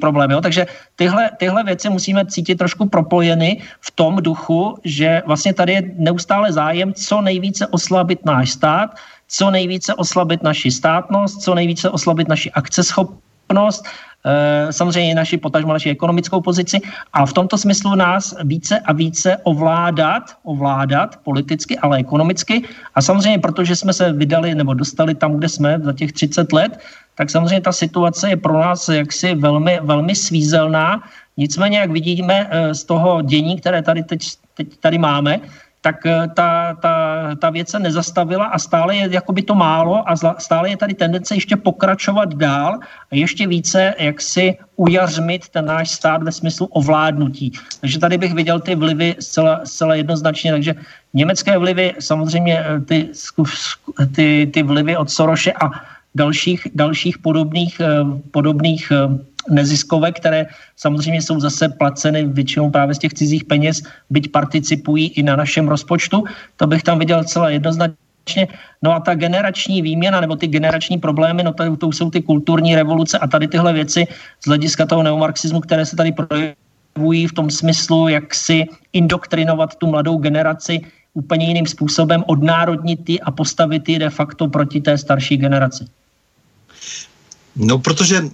[0.00, 0.30] problém.
[0.30, 0.40] Jo?
[0.40, 0.66] Takže
[0.96, 6.52] tyhle, tyhle věci musíme cítit trošku propojeny v tom duchu, že vlastně tady je neustále
[6.52, 8.90] zájem co nejvíce oslabit náš stát,
[9.28, 13.84] co nejvíce oslabit naši státnost, co nejvíce oslabit naši akceschopnost,
[14.24, 16.80] eh, samozřejmě naši potažmo naši ekonomickou pozici
[17.12, 22.62] a v tomto smyslu nás více a více ovládat, ovládat politicky, ale ekonomicky
[22.94, 26.78] a samozřejmě protože jsme se vydali nebo dostali tam, kde jsme za těch 30 let,
[27.14, 31.02] tak samozřejmě ta situace je pro nás jaksi velmi, velmi svízelná.
[31.36, 34.20] Nicméně, jak vidíme eh, z toho dění, které tady teď,
[34.54, 35.40] teď tady máme,
[35.84, 36.94] tak eh, ta, ta,
[37.36, 41.34] ta věc se nezastavila a stále je jakoby to málo a stále je tady tendence
[41.34, 47.52] ještě pokračovat dál a ještě více jak si ujařmit ten náš stát ve smyslu ovládnutí.
[47.80, 50.74] Takže tady bych viděl ty vlivy zcela, zcela jednoznačně, takže
[51.14, 53.12] německé vlivy, samozřejmě eh, ty,
[54.14, 57.86] ty, ty vlivy od Soroše a dalších, dalších podobných, eh,
[58.30, 58.92] podobných
[59.50, 60.46] neziskovek, které
[60.76, 65.68] samozřejmě jsou zase placeny většinou právě z těch cizích peněz, byť participují i na našem
[65.68, 66.24] rozpočtu.
[66.56, 68.04] To bych tam viděl celá jednoznačně
[68.82, 72.74] No a ta generační výměna nebo ty generační problémy, no to, to jsou ty kulturní
[72.74, 74.06] revoluce a tady tyhle věci
[74.40, 79.86] z hlediska toho neomarxismu, které se tady projevují v tom smyslu, jak si indoktrinovat tu
[79.86, 80.80] mladou generaci
[81.14, 85.84] úplně jiným způsobem, odnárodnit ty a postavit ji de facto proti té starší generaci.
[87.56, 88.28] No, protože uh,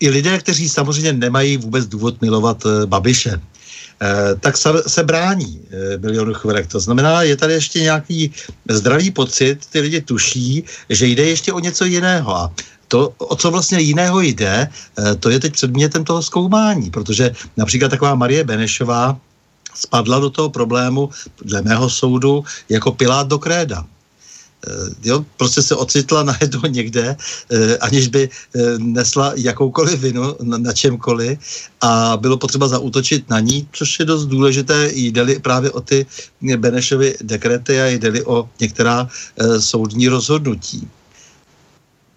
[0.00, 3.40] i lidé, kteří samozřejmě nemají vůbec důvod milovat uh, Babiše,
[4.02, 5.60] Eh, tak se brání
[5.96, 6.66] bilionu eh, chvilek.
[6.66, 8.32] To znamená, je tady ještě nějaký
[8.68, 12.36] zdravý pocit, ty lidi tuší, že jde ještě o něco jiného.
[12.36, 12.52] A
[12.88, 17.88] to, o co vlastně jiného jde, eh, to je teď předmětem toho zkoumání, protože například
[17.88, 19.20] taková Marie Benešová
[19.74, 21.10] spadla do toho problému,
[21.44, 23.84] dle mého soudu, jako pilát do kréda.
[24.66, 27.16] Eh, jo, prostě se ocitla najednou někde,
[27.50, 31.38] eh, aniž by eh, nesla jakoukoliv vinu na, čemkoliv
[31.80, 36.06] a bylo potřeba zaútočit na ní, což je dost důležité, jde právě o ty
[36.56, 39.08] Benešovy dekrety a jde o některá
[39.58, 40.88] soudní rozhodnutí.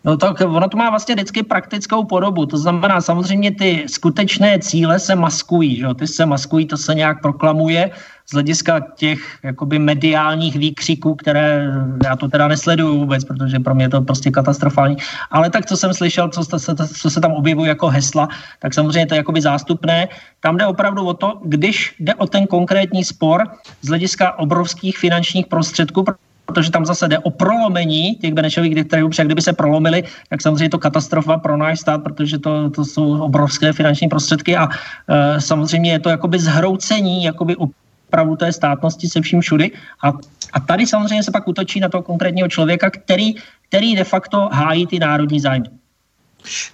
[0.03, 2.45] No tak ono to má vlastně vždycky praktickou podobu.
[2.45, 5.87] To znamená, samozřejmě ty skutečné cíle se maskují, že?
[5.95, 7.91] ty se maskují, to se nějak proklamuje
[8.25, 11.71] z hlediska těch jakoby mediálních výkřiků, které
[12.03, 14.97] já to teda nesleduju vůbec, protože pro mě je to prostě katastrofální.
[15.31, 18.27] Ale tak, co jsem slyšel, co, se, co se tam objevuje jako hesla,
[18.59, 20.07] tak samozřejmě to je jakoby zástupné.
[20.39, 23.43] Tam jde opravdu o to, když jde o ten konkrétní spor
[23.81, 26.05] z hlediska obrovských finančních prostředků,
[26.45, 30.65] protože tam zase jde o prolomení těch Benešových které však kdyby se prolomili, tak samozřejmě
[30.65, 35.41] je to katastrofa pro náš stát, protože to, to jsou obrovské finanční prostředky a e,
[35.41, 39.71] samozřejmě je to jakoby zhroucení jakoby opravdu té státnosti se vším všudy
[40.03, 40.13] a,
[40.53, 43.33] a tady samozřejmě se pak útočí na toho konkrétního člověka, který,
[43.69, 45.67] který de facto hájí ty národní zájmy.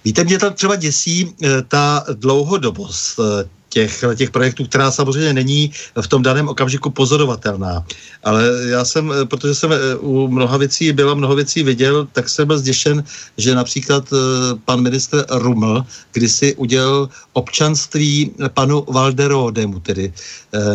[0.04, 5.70] Víte, mě tam třeba děsí e, ta dlouhodobost e, těch, těch projektů, která samozřejmě není
[6.00, 7.86] v tom daném okamžiku pozorovatelná.
[8.24, 12.28] Ale já jsem, eh, protože jsem eh, u mnoha věcí byla, mnoho věcí viděl, tak
[12.28, 13.04] jsem byl zděšen,
[13.38, 14.16] že například eh,
[14.64, 20.12] pan ministr Ruml kdysi udělal občanství panu Valderodemu, tedy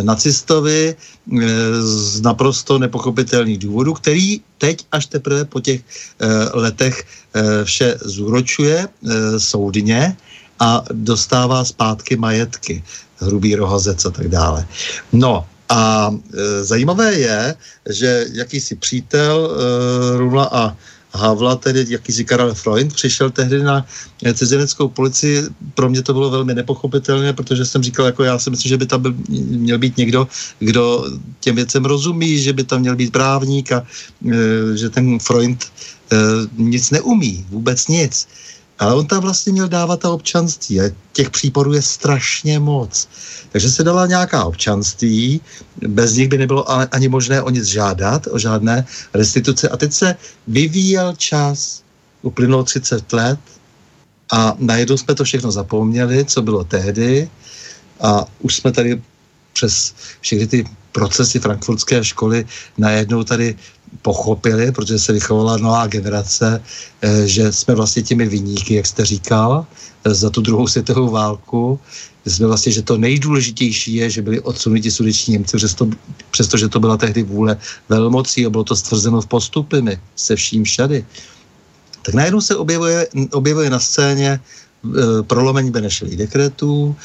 [0.02, 0.96] nacistovi
[1.80, 5.82] z naprosto nepochopitelných důvodů, který teď až teprve po těch
[6.54, 7.04] letech
[7.64, 8.88] vše zúročuje
[9.38, 10.16] soudně
[10.60, 12.84] a dostává zpátky majetky,
[13.20, 14.68] hrubý rohozec a tak dále.
[15.14, 17.56] No a e, zajímavé je,
[17.90, 20.76] že jakýsi přítel e, Rula a
[21.16, 23.86] Havla, tedy jakýsi Karel Freund, přišel tehdy na
[24.34, 25.44] cizineckou policii.
[25.74, 28.86] Pro mě to bylo velmi nepochopitelné, protože jsem říkal, jako já si myslím, že by
[28.86, 30.28] tam byl, měl být někdo,
[30.60, 31.06] kdo
[31.40, 33.84] těm věcem rozumí, že by tam měl být právník a
[34.28, 36.16] e, že ten Freund e,
[36.58, 38.28] nic neumí, vůbec nic.
[38.80, 43.08] Ale on tam vlastně měl dávat ta občanství a těch případů je strašně moc.
[43.52, 45.42] Takže se dala nějaká občanství,
[45.88, 49.70] bez nich by nebylo ani možné o nic žádat, o žádné restituce.
[49.70, 50.16] A teď se
[50.48, 51.84] vyvíjel čas,
[52.22, 53.40] uplynulo 30 let
[54.32, 57.30] a najednou jsme to všechno zapomněli, co bylo tehdy
[58.02, 59.02] a už jsme tady
[59.54, 62.46] přes všechny ty procesy frankfurtské školy
[62.78, 63.56] najednou tady
[64.02, 66.62] pochopili, protože se vychovala nová generace,
[67.02, 69.66] eh, že jsme vlastně těmi vyníky, jak jste říkal,
[70.06, 71.80] eh, za tu druhou světovou válku,
[72.26, 75.90] jsme vlastně, že to nejdůležitější je, že byli odsunuti sudeční Němci, přesto,
[76.32, 77.58] přestože to byla tehdy vůle
[77.90, 79.78] velmocí a bylo to stvrzeno v postupy
[80.16, 81.06] se vším všady.
[82.02, 84.42] Tak najednou se objevuje, objevuje na scéně e,
[85.22, 86.96] prolomení Benešových dekretů.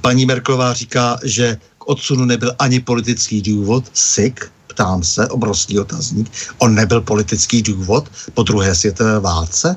[0.00, 6.30] Paní Merklová říká, že k odsunu nebyl ani politický důvod, SIK, ptám se, obrovský otazník,
[6.62, 9.76] on nebyl politický důvod po druhé světové válce?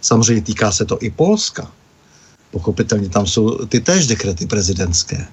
[0.00, 1.66] Samozřejmě týká se to i Polska.
[2.50, 5.26] Pochopitelně tam jsou ty též dekrety prezidentské.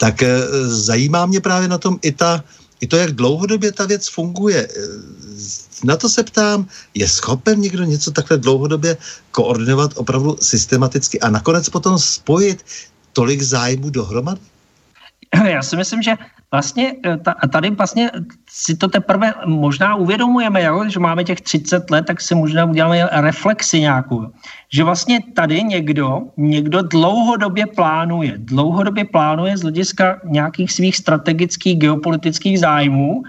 [0.00, 2.44] Tak e, zajímá mě právě na tom i, ta,
[2.80, 4.64] i to, jak dlouhodobě ta věc funguje.
[4.64, 4.68] E,
[5.84, 6.64] na to se ptám,
[6.96, 8.96] je schopen někdo něco takhle dlouhodobě
[9.30, 12.64] koordinovat opravdu systematicky a nakonec potom spojit
[13.12, 14.40] tolik zájmů dohromady?
[15.44, 18.10] Já si myslím, že vlastně eh, tady vlastně
[18.50, 20.84] si to teprve možná uvědomujeme, jo?
[20.88, 24.26] že máme těch 30 let, tak si možná uděláme reflexi nějakou.
[24.72, 32.60] Že vlastně tady někdo, někdo dlouhodobě plánuje, dlouhodobě plánuje z hlediska nějakých svých strategických geopolitických
[32.60, 33.22] zájmů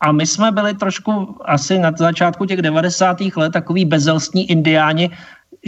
[0.00, 3.20] a my jsme byli trošku asi na začátku těch 90.
[3.36, 5.10] let takový bezelstní indiáni,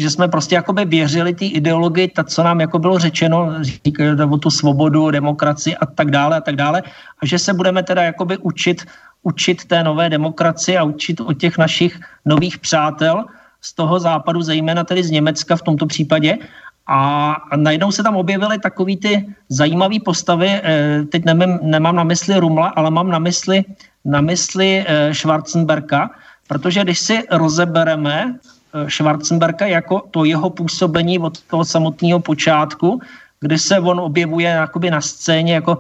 [0.01, 4.36] že jsme prostě jakoby věřili té ideologii, ta, co nám jako bylo řečeno, říkají o
[4.36, 6.82] tu svobodu, demokracii a tak dále a tak dále,
[7.22, 8.89] a že se budeme teda jakoby učit,
[9.22, 13.24] učit té nové demokracii a učit o těch našich nových přátel
[13.60, 16.39] z toho západu, zejména tedy z Německa v tomto případě.
[16.89, 22.40] A najednou se tam objevily takový ty zajímavé postavy, eh, teď nemám, nemám na mysli
[22.40, 23.64] Rumla, ale mám na mysli
[24.05, 26.10] na mysli Schwarzenberka,
[26.48, 28.40] protože když si rozebereme
[28.89, 33.01] Schwarzenberka jako to jeho působení od toho samotného počátku,
[33.41, 35.79] kdy se on objevuje jakoby na scéně jako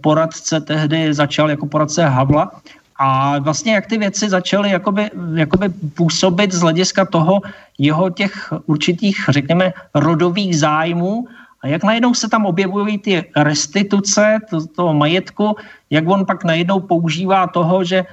[0.00, 2.50] poradce, tehdy začal jako poradce Havla.
[2.96, 7.40] A vlastně jak ty věci začaly jakoby, jakoby působit z hlediska toho
[7.78, 11.28] jeho těch určitých, řekněme, rodových zájmů
[11.62, 15.56] a jak najednou se tam objevují ty restituce to, toho majetku,
[15.90, 18.04] jak on pak najednou používá toho, že,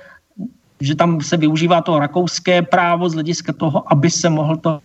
[0.81, 4.79] že tam se využívá to rakouské právo z hlediska toho, aby se mohl to,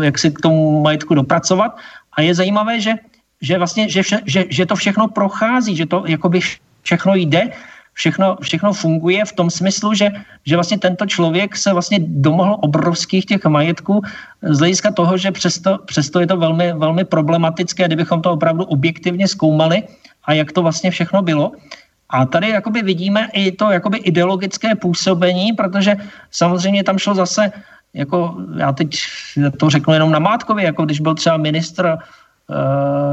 [0.00, 1.76] jak si k tomu majetku dopracovat.
[2.12, 2.94] A je zajímavé, že,
[3.40, 6.40] že vlastně, že, vše, že, že to všechno prochází, že to jakoby
[6.82, 7.52] všechno jde
[8.00, 10.08] všechno, všechno funguje v tom smyslu, že,
[10.46, 14.00] že vlastně tento člověk se vlastně domohl obrovských těch majetků
[14.42, 19.28] z hlediska toho, že přesto, přesto je to velmi, velmi problematické, kdybychom to opravdu objektivně
[19.28, 19.82] zkoumali
[20.24, 21.52] a jak to vlastně všechno bylo.
[22.10, 25.96] A tady jakoby vidíme i to jakoby ideologické působení, protože
[26.30, 27.52] samozřejmě tam šlo zase,
[27.94, 28.96] jako já teď
[29.56, 31.98] to řeknu jenom na Mátkovi, jako když byl třeba ministr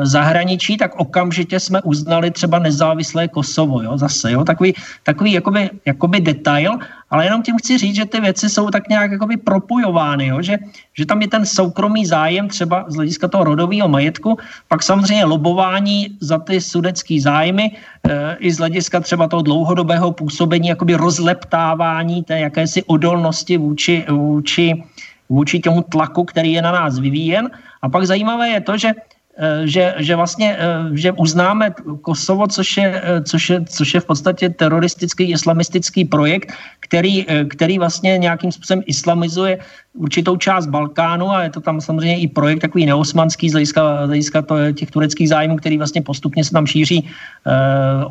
[0.04, 4.74] zahraničí, tak okamžitě jsme uznali třeba nezávislé Kosovo, jo, zase, jo, takový,
[5.04, 6.72] takový jakoby, jakoby detail,
[7.10, 10.58] ale jenom tím chci říct, že ty věci jsou tak nějak jakoby propojovány, jo, že,
[10.94, 14.38] že tam je ten soukromý zájem třeba z hlediska toho rodového majetku,
[14.68, 17.72] pak samozřejmě lobování za ty sudecký zájmy,
[18.10, 24.84] e, i z hlediska třeba toho dlouhodobého působení, jakoby rozleptávání té jakési odolnosti vůči, vůči,
[25.30, 27.50] vůči tomu tlaku, který je na nás vyvíjen.
[27.82, 29.07] A pak zajímavé je to, že Eh,
[29.66, 34.06] že, že vlastně eh, že uznáme Kosovo, což je, eh, což, je, což je v
[34.06, 39.60] podstatě teroristický islamistický projekt, který, který vlastně nějakým způsobem islamizuje
[39.98, 44.08] určitou část Balkánu a je to tam samozřejmě i projekt takový neosmanský z hlediska, z
[44.08, 47.52] hlediska to, těch tureckých zájmů, který vlastně postupně se tam šíří eh,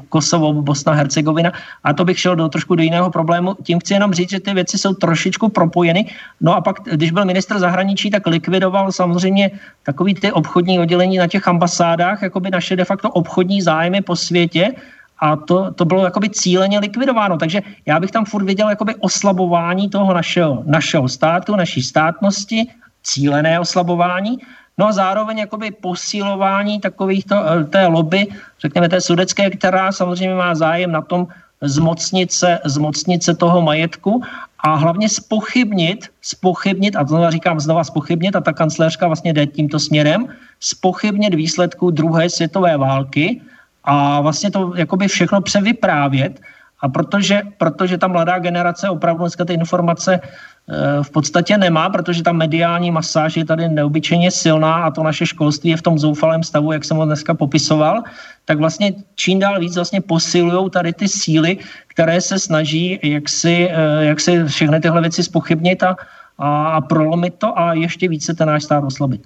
[0.09, 1.53] Kosovo, Bosna, Hercegovina.
[1.85, 3.55] A to bych šel do trošku do jiného problému.
[3.63, 6.11] Tím chci jenom říct, že ty věci jsou trošičku propojeny.
[6.41, 9.51] No a pak, když byl ministr zahraničí, tak likvidoval samozřejmě
[9.83, 14.17] takový ty obchodní oddělení na těch ambasádách, jako by naše de facto obchodní zájmy po
[14.17, 14.75] světě
[15.19, 17.37] a to, to bylo jakoby cíleně likvidováno.
[17.37, 22.67] Takže já bych tam furt viděl jakoby oslabování toho našeho, našeho státu, naší státnosti,
[23.03, 24.39] cílené oslabování,
[24.79, 28.27] no a zároveň jakoby posilování takovýchto, eh, té lobby,
[28.61, 31.27] řekněme té sudecké, která samozřejmě má zájem na tom
[31.61, 34.23] zmocnit se, zmocnit se toho majetku
[34.61, 39.79] a hlavně spochybnit, spochybnit, a znova říkám znova spochybnit, a ta kancléřka vlastně jde tímto
[39.79, 40.29] směrem,
[40.61, 43.41] spochybnit výsledku druhé světové války,
[43.87, 46.41] a vlastně to jakoby všechno převyprávět.
[46.81, 52.23] A protože, protože ta mladá generace opravdu dneska ty informace eh, v podstatě nemá, protože
[52.23, 56.43] ta mediální masáž je tady neobyčejně silná a to naše školství je v tom zoufalém
[56.43, 58.03] stavu, jak jsem ho dneska popisoval,
[58.45, 63.69] tak vlastně čím dál víc vlastně posilují tady ty síly, které se snaží jak si,
[63.73, 65.97] eh, jak si všechny tyhle věci spochybnit a,
[66.39, 69.25] a prolomit to a ještě více ten náš stát oslabit.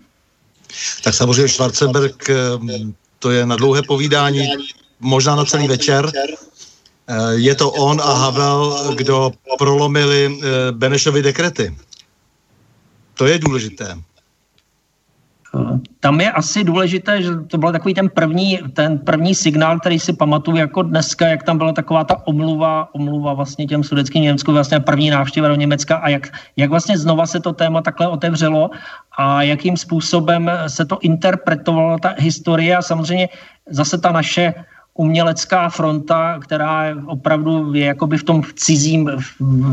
[1.04, 2.34] Tak samozřejmě Schwarzenberg eh,
[3.20, 4.48] to je na dlouhé povídání,
[5.00, 6.10] možná na celý večer.
[6.12, 11.76] Eh, je to on a Havel, kdo prolomili eh, Benešovy dekrety.
[13.14, 13.98] To je důležité.
[16.00, 20.12] Tam je asi důležité, že to byl takový ten první, ten první signál, který si
[20.12, 24.80] pamatuju jako dneska, jak tam byla taková ta omluva, omluva vlastně těm sudeckým Německu, vlastně
[24.80, 28.70] první návštěva do Německa a jak, jak vlastně znova se to téma takhle otevřelo
[29.18, 33.28] a jakým způsobem se to interpretovalo, ta historie a samozřejmě
[33.70, 34.54] zase ta naše
[34.94, 39.10] umělecká fronta, která opravdu je jakoby v tom cizím,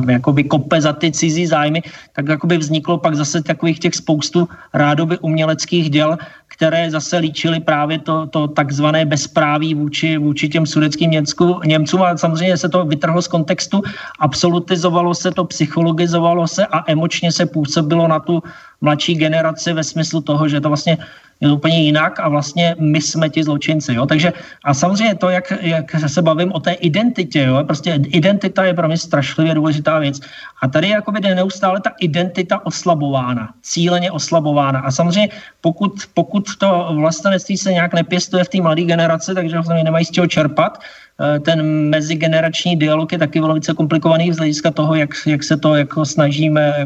[0.10, 1.82] jakoby kope za ty cizí zájmy,
[2.14, 6.18] tak jakoby vzniklo pak zase takových těch spoustu rádoby uměleckých děl,
[6.48, 12.02] které zase líčily právě to, to takzvané bezpráví vůči, vůči těm sudeckým Němcku, Němcům.
[12.02, 13.82] A samozřejmě se to vytrhlo z kontextu,
[14.20, 18.44] absolutizovalo se to, psychologizovalo se a emočně se působilo na tu
[18.82, 20.98] mladší generaci ve smyslu toho, že to vlastně
[21.42, 23.94] je úplně jinak a vlastně my jsme ti zločinci.
[23.94, 24.06] Jo?
[24.06, 24.34] Takže
[24.64, 27.64] a samozřejmě to, jak, jak se bavím o té identitě, jo?
[27.64, 30.20] prostě identita je pro mě strašlivě důležitá věc.
[30.62, 34.80] A tady je jakoby neustále ta identita oslabována, cíleně oslabována.
[34.80, 35.30] A samozřejmě
[35.62, 40.12] pokud, pokud to vlastenectví se nějak nepěstuje v té mladé generaci, takže vlastně nemají z
[40.12, 40.80] čeho čerpat,
[41.18, 46.06] ten mezigenerační dialog je taky velice komplikovaný z hlediska toho, jak, jak se to jako
[46.06, 46.86] snažíme, eh,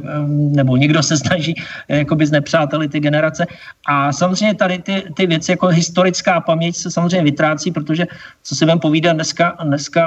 [0.56, 1.56] nebo někdo se snaží
[1.90, 3.46] eh, jakoby znepřáteli ty generace.
[3.88, 8.08] A samozřejmě tady ty, ty věci jako historická paměť se samozřejmě vytrácí, protože
[8.44, 10.04] co si vám povídat dneska, dneska,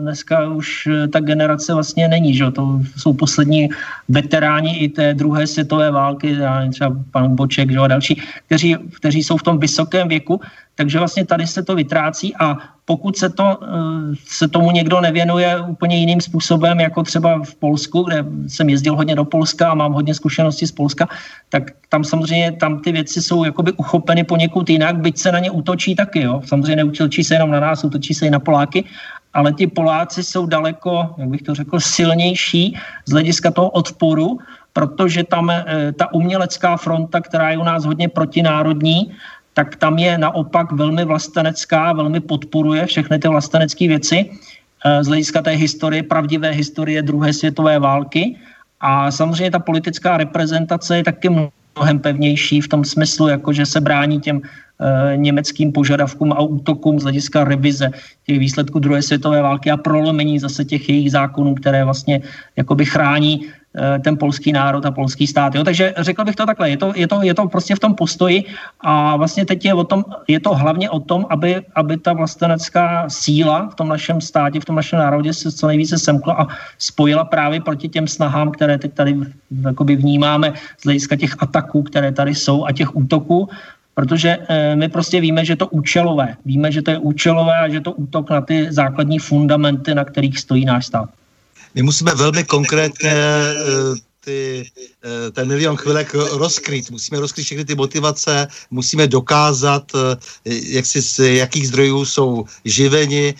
[0.00, 2.50] dneska už ta generace vlastně není, že?
[2.50, 3.68] to jsou poslední
[4.08, 6.36] veteráni i té druhé světové války,
[6.70, 7.80] třeba pan Boček že?
[7.80, 10.40] a další, kteří, kteří jsou v tom vysokém věku,
[10.78, 15.60] takže vlastně tady se to vytrácí a pokud se, to, eh, se tomu někdo nevěnuje
[15.60, 19.92] úplně jiným způsobem, jako třeba v Polsku, kde jsem jezdil hodně do Polska a mám
[19.92, 21.08] hodně zkušeností z Polska,
[21.50, 25.50] tak tam samozřejmě tam ty věci jsou jakoby uchopeny poněkud jinak, byť se na ně
[25.50, 26.22] útočí taky.
[26.22, 26.40] Jo.
[26.46, 28.86] Samozřejmě neutočí se jenom na nás, útočí se i na Poláky,
[29.34, 34.38] ale ti Poláci jsou daleko, jak bych to řekl, silnější z hlediska toho odporu,
[34.72, 39.10] protože tam eh, ta umělecká fronta, která je u nás hodně protinárodní,
[39.58, 45.42] tak tam je naopak velmi vlastenecká, velmi podporuje všechny ty vlastenecké věci eh, z hlediska
[45.42, 48.38] té historie, pravdivé historie druhé světové války.
[48.80, 51.28] A samozřejmě ta politická reprezentace je taky
[51.74, 54.46] mnohem pevnější v tom smyslu, jako že se brání těm
[55.16, 57.90] německým požadavkům a útokům z hlediska revize
[58.26, 62.20] těch výsledků druhé světové války a prolomení zase těch jejich zákonů, které vlastně
[62.56, 65.54] jakoby chrání Eh, ten polský národ a polský stát.
[65.54, 65.64] Jo?
[65.64, 68.44] Takže řekl bych to takhle, je to, je, to, je to prostě v tom postoji
[68.80, 73.04] a vlastně teď je, o tom, je to hlavně o tom, aby, aby ta vlastenecká
[73.08, 76.46] síla v tom našem státě, v tom našem národě se co nejvíce semkla a
[76.78, 79.16] spojila právě proti těm snahám, které teď tady
[79.96, 83.48] vnímáme z hlediska těch ataků, které tady jsou a těch útoků,
[83.98, 86.36] protože eh, my prostě víme, že to účelové.
[86.44, 90.38] Víme, že to je účelové a že to útok na ty základní fundamenty, na kterých
[90.38, 91.10] stojí náš stát.
[91.74, 93.54] My musíme velmi konkrétně eh,
[94.28, 96.90] ty, eh, ten milion chvilek rozkryt.
[96.92, 103.34] Musíme rozkryt všechny ty motivace, musíme dokázat, eh, jak si, z jakých zdrojů jsou živeni,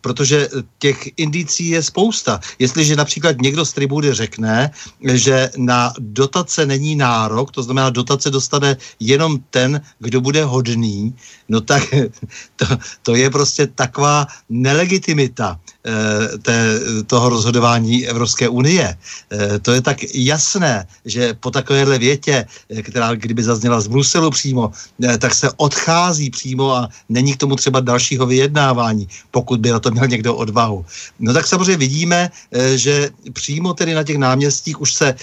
[0.00, 2.40] protože těch indicí je spousta.
[2.58, 4.70] Jestliže například někdo z tribudy řekne,
[5.02, 11.14] že na dotace není nárok, to znamená, dotace dostane jenom ten, kdo bude hodný,
[11.48, 11.82] no tak
[12.56, 12.66] to,
[13.02, 18.88] to je prostě taková nelegitimita Eh, té, toho rozhodování Evropské unie.
[18.88, 24.30] Eh, to je tak jasné, že po takovéhle větě, eh, která kdyby zazněla z Bruselu
[24.30, 24.72] přímo,
[25.18, 29.90] tak se odchází přímo a není k tomu třeba dalšího vyjednávání, pokud by na to
[29.90, 30.84] měl někdo odvahu.
[31.20, 32.30] No tak samozřejmě vidíme,
[32.74, 35.14] že přímo tedy na těch náměstích už se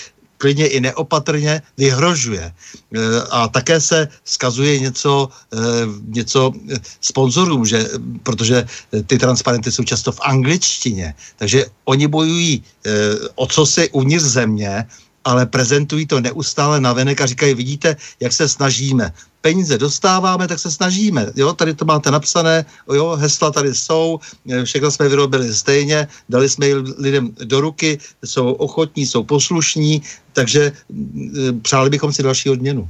[0.42, 2.42] klidně i neopatrně vyhrožuje.
[2.42, 2.54] E,
[3.30, 5.58] a také se skazuje něco, e,
[6.10, 6.52] něco
[7.02, 7.86] sponzorům, že,
[8.26, 8.66] protože
[9.06, 12.64] ty transparenty jsou často v angličtině, takže oni bojují e,
[13.38, 14.90] o co si uvnitř země,
[15.22, 19.14] ale prezentují to neustále na venek a říkají, vidíte, jak se snažíme.
[19.42, 21.32] Peníze dostáváme, tak se snažíme.
[21.36, 24.20] Jo, tady to máte napsané, jo, hesla tady jsou,
[24.64, 30.02] všechno jsme vyrobili stejně, dali jsme je lidem do ruky, jsou ochotní, jsou poslušní,
[30.34, 30.72] takže
[31.62, 32.90] přáli bychom si další odměnu.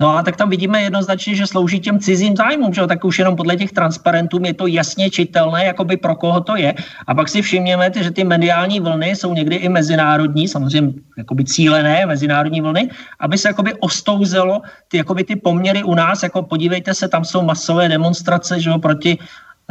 [0.00, 3.36] No a tak tam vidíme jednoznačně, že slouží těm cizím zájmům, že tak už jenom
[3.36, 6.74] podle těch transparentů je to jasně čitelné, jakoby pro koho to je.
[7.06, 12.06] A pak si všimněme, že ty mediální vlny jsou někdy i mezinárodní, samozřejmě jakoby cílené
[12.06, 12.90] mezinárodní vlny,
[13.20, 17.42] aby se jakoby ostouzelo ty, jakoby ty poměry u nás, jako podívejte se, tam jsou
[17.42, 19.18] masové demonstrace, že proti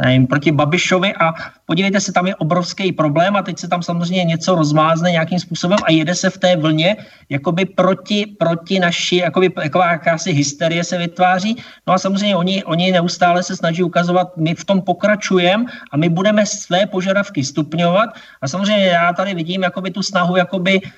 [0.04, 1.34] nevím, proti Babišovi a
[1.66, 5.78] podívejte se, tam je obrovský problém a teď se tam samozřejmě něco rozmázne nějakým způsobem
[5.84, 6.96] a jede se v té vlně
[7.28, 11.56] jakoby proti, proti naší, jakoby, jaková jakási hysterie se vytváří.
[11.86, 16.08] No a samozřejmě oni, oni neustále se snaží ukazovat, my v tom pokračujeme a my
[16.08, 18.10] budeme své požadavky stupňovat
[18.42, 20.88] a samozřejmě já tady vidím jakoby tu snahu jakoby uh,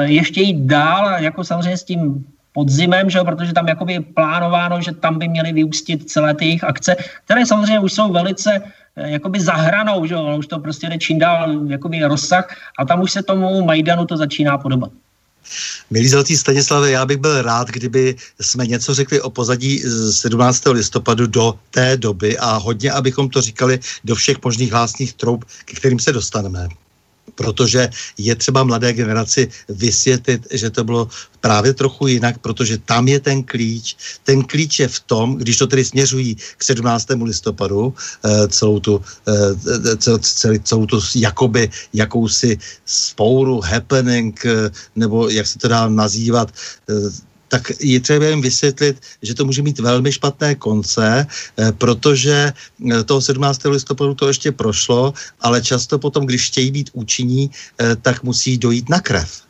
[0.00, 4.82] ještě jít dál a jako samozřejmě s tím podzimem, že protože tam jakoby je plánováno,
[4.82, 8.62] že tam by měly vyústit celé ty jejich akce, které samozřejmě už jsou velice
[8.96, 13.00] eh, jakoby za hranou, že už to prostě jde čím dál jakoby rozsah a tam
[13.00, 14.90] už se tomu Majdanu to začíná podobat.
[15.90, 20.66] Milí zlatý Stanislave, já bych byl rád, kdyby jsme něco řekli o pozadí 17.
[20.66, 25.74] listopadu do té doby a hodně, abychom to říkali do všech možných hlásných troub, k
[25.74, 26.68] kterým se dostaneme
[27.34, 27.88] protože
[28.18, 31.08] je třeba mladé generaci vysvětlit, že to bylo
[31.40, 33.96] právě trochu jinak, protože tam je ten klíč.
[34.24, 37.24] Ten klíč je v tom, když to tedy směřují k 17.
[37.24, 37.94] listopadu,
[38.24, 40.18] eh, celou tu, eh, celou,
[40.62, 46.52] celou tu jakoby jakousi spouru, happening, eh, nebo jak se to dá nazývat,
[47.50, 53.02] tak je třeba jim vysvětlit, že to může mít velmi špatné konce, eh, protože eh,
[53.04, 53.68] toho 17.
[53.68, 55.12] listopadu to ještě prošlo,
[55.42, 59.49] ale často potom, když chtějí být účinní, eh, tak musí dojít na krev.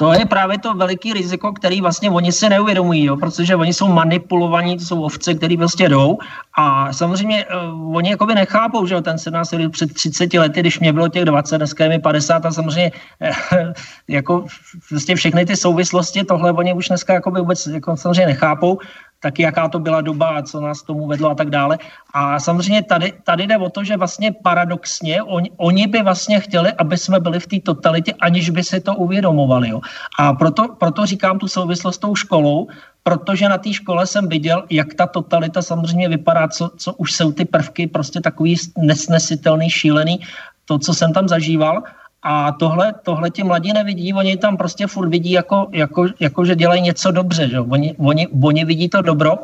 [0.00, 3.88] To je právě to veliký riziko, který vlastně oni si neuvědomují, jo, protože oni jsou
[3.88, 6.18] manipulovaní, to jsou ovce, který prostě jdou.
[6.56, 10.92] A samozřejmě uh, oni jakoby nechápou, že jo, ten 17 před 30 lety, když mě
[10.92, 13.72] bylo těch 20, dneska je mi 50 a samozřejmě uh,
[14.08, 14.44] jako
[14.90, 18.78] vlastně všechny ty souvislosti, tohle oni už dneska jakoby vůbec jako samozřejmě nechápou
[19.20, 21.78] taky jaká to byla doba a co nás tomu vedlo a tak dále.
[22.14, 26.72] A samozřejmě tady, tady jde o to, že vlastně paradoxně on, oni by vlastně chtěli,
[26.72, 29.68] aby jsme byli v té totalitě, aniž by si to uvědomovali.
[29.68, 29.80] Jo.
[30.18, 32.68] A proto, proto říkám tu souvislost s tou školou,
[33.02, 37.32] protože na té škole jsem viděl, jak ta totalita samozřejmě vypadá, co, co už jsou
[37.32, 40.20] ty prvky prostě takový nesnesitelný, šílený,
[40.64, 41.82] to, co jsem tam zažíval.
[42.22, 46.56] A tohle, tohle ti mladí nevidí, oni tam prostě furt vidí, jako, jako, jako že
[46.56, 47.48] dělají něco dobře.
[47.48, 47.60] Že?
[47.60, 49.38] Oni, oni, oni vidí to dobro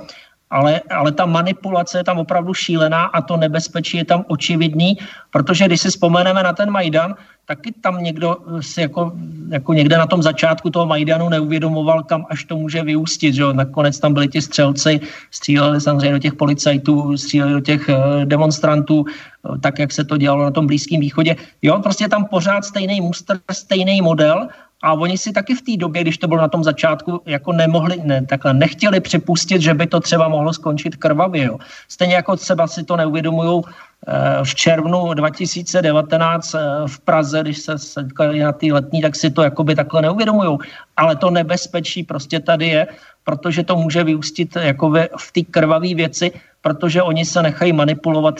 [0.51, 4.99] ale, ale ta manipulace je tam opravdu šílená a to nebezpečí je tam očividný,
[5.31, 7.15] protože když si vzpomeneme na ten Majdan,
[7.47, 9.13] taky tam někdo si jako,
[9.49, 13.35] jako někde na tom začátku toho Majdanu neuvědomoval, kam až to může vyústit.
[13.35, 13.45] Že?
[13.53, 15.01] Nakonec tam byli ti střelci,
[15.31, 20.17] stříleli samozřejmě do těch policajtů, stříleli do těch eh, demonstrantů, eh, tak jak se to
[20.17, 21.37] dělalo na tom Blízkém východě.
[21.63, 24.49] Jo, prostě tam pořád stejný muster, stejný model
[24.83, 28.01] a oni si taky v té době, když to bylo na tom začátku, jako nemohli,
[28.05, 31.45] ne, takhle nechtěli připustit, že by to třeba mohlo skončit krvavě.
[31.45, 31.59] Jo.
[31.89, 37.79] Stejně jako třeba si to neuvědomují eh, v červnu 2019 eh, v Praze, když se
[37.79, 40.59] setkali na té letní, tak si to jakoby takhle neuvědomují.
[40.97, 42.87] Ale to nebezpečí prostě tady je,
[43.25, 46.33] protože to může vyústit jako v té krvavé věci,
[46.63, 48.35] protože oni se nechají manipulovat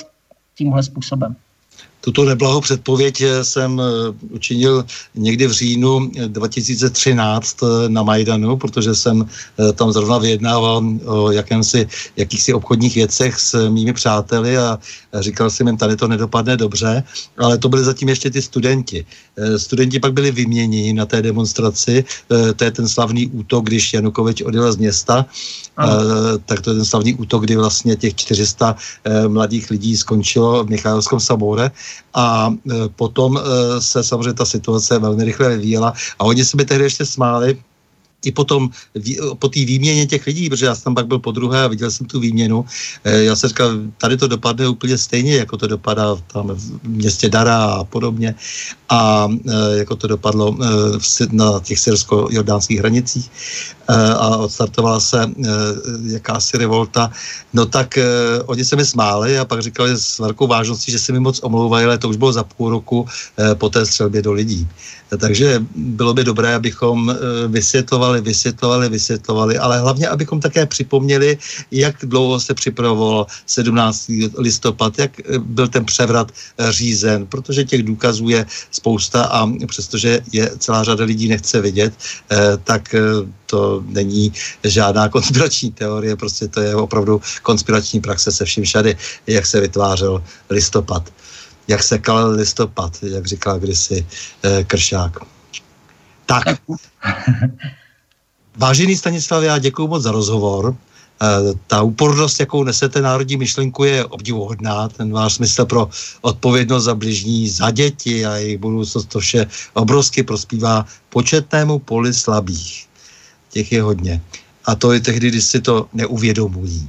[0.55, 1.37] tímhle způsobem.
[2.01, 3.85] Tuto neblahou předpověď eh, jsem eh,
[4.31, 9.29] učinil někdy v říjnu 2013 eh, na Majdanu, protože jsem
[9.75, 14.79] tam zrovna vyjednával o jakémsi, jakýchsi obchodních věcech s mými přáteli a
[15.21, 17.03] říkal jsem jim, tady to nedopadne dobře,
[17.39, 19.07] ale to byly zatím ještě ty studenti.
[19.57, 22.05] Studenti pak byli vyměněni na té demonstraci,
[22.57, 25.27] to je ten slavný útok, když Janukovič odjel z města,
[25.77, 25.93] ano.
[26.45, 28.77] tak to je ten slavný útok, kdy vlastně těch 400
[29.29, 31.71] mladých lidí skončilo v Michajovském sabore
[32.15, 33.41] a e, potom e,
[33.81, 37.59] se samozřejmě ta situace velmi rychle vyvíjela a oni se mi tehdy ještě smáli,
[38.25, 38.71] i potom
[39.39, 41.91] po té výměně těch lidí, protože já jsem tam pak byl po druhé a viděl
[41.91, 42.65] jsem tu výměnu,
[43.05, 47.29] e, já jsem říkal, tady to dopadne úplně stejně, jako to dopadá tam v městě
[47.29, 48.35] Dara a podobně.
[48.89, 49.29] A
[49.75, 50.57] jako to dopadlo
[51.31, 53.31] na těch syrsko-jordánských hranicích
[53.89, 55.31] a odstartovala se
[56.05, 57.11] jakási revolta,
[57.53, 57.99] no tak
[58.47, 61.87] oni se mi smáli a pak říkali s velkou vážností, že se mi moc omlouvají,
[61.87, 63.07] ale to už bylo za půl roku
[63.55, 64.69] po té střelbě do lidí.
[65.19, 67.15] Takže bylo by dobré, abychom
[67.49, 71.39] vysvětlovali, vysvětlovali, vysvětlovali, ale hlavně, abychom také připomněli,
[71.71, 74.11] jak dlouho se připravoval 17.
[74.39, 76.33] listopad, jak byl ten převrat
[76.69, 81.95] řízen, protože těch důkazů je spousta a přestože je celá řada lidí nechce vidět,
[82.65, 82.95] tak
[83.47, 84.33] to není
[84.65, 88.97] žádná konspirační teorie, prostě to je opravdu konspirační praxe se vším všady,
[89.27, 91.13] jak se vytvářel listopad.
[91.69, 94.07] Jak se kalil listopad, jak říkal kdysi
[94.43, 95.19] eh, Kršák.
[96.27, 96.45] Tak.
[98.57, 100.77] Vážený Stanislav, já děkuji moc za rozhovor.
[101.23, 104.89] E, ta úpornost, jakou nesete národní myšlenku, je obdivuhodná.
[104.89, 105.89] Ten váš smysl pro
[106.21, 112.87] odpovědnost za bližní, za děti a jejich budoucnost, to vše obrovsky prospívá početnému poli slabých
[113.57, 114.21] těch je hodně.
[114.65, 116.89] A to je tehdy, když si to neuvědomují.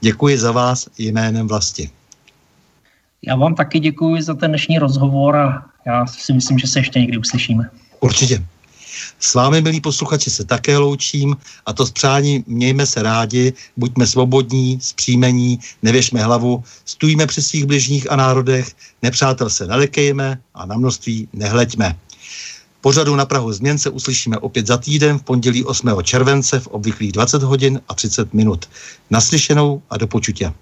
[0.00, 1.90] Děkuji za vás jménem vlasti.
[3.26, 7.00] Já vám taky děkuji za ten dnešní rozhovor a já si myslím, že se ještě
[7.00, 7.64] někdy uslyšíme.
[8.00, 8.44] Určitě.
[9.20, 11.36] S vámi, milí posluchači, se také loučím
[11.66, 17.64] a to s přání mějme se rádi, buďme svobodní, zpříjmení, nevěšme hlavu, stůjme při svých
[17.64, 21.96] bližních a národech, nepřátel se nelekejme a na množství nehleďme.
[22.80, 25.90] Pořadu na Prahu změn se uslyšíme opět za týden v pondělí 8.
[26.02, 28.66] července v obvyklých 20 hodin a 30 minut.
[29.10, 30.52] Naslyšenou a do počutě.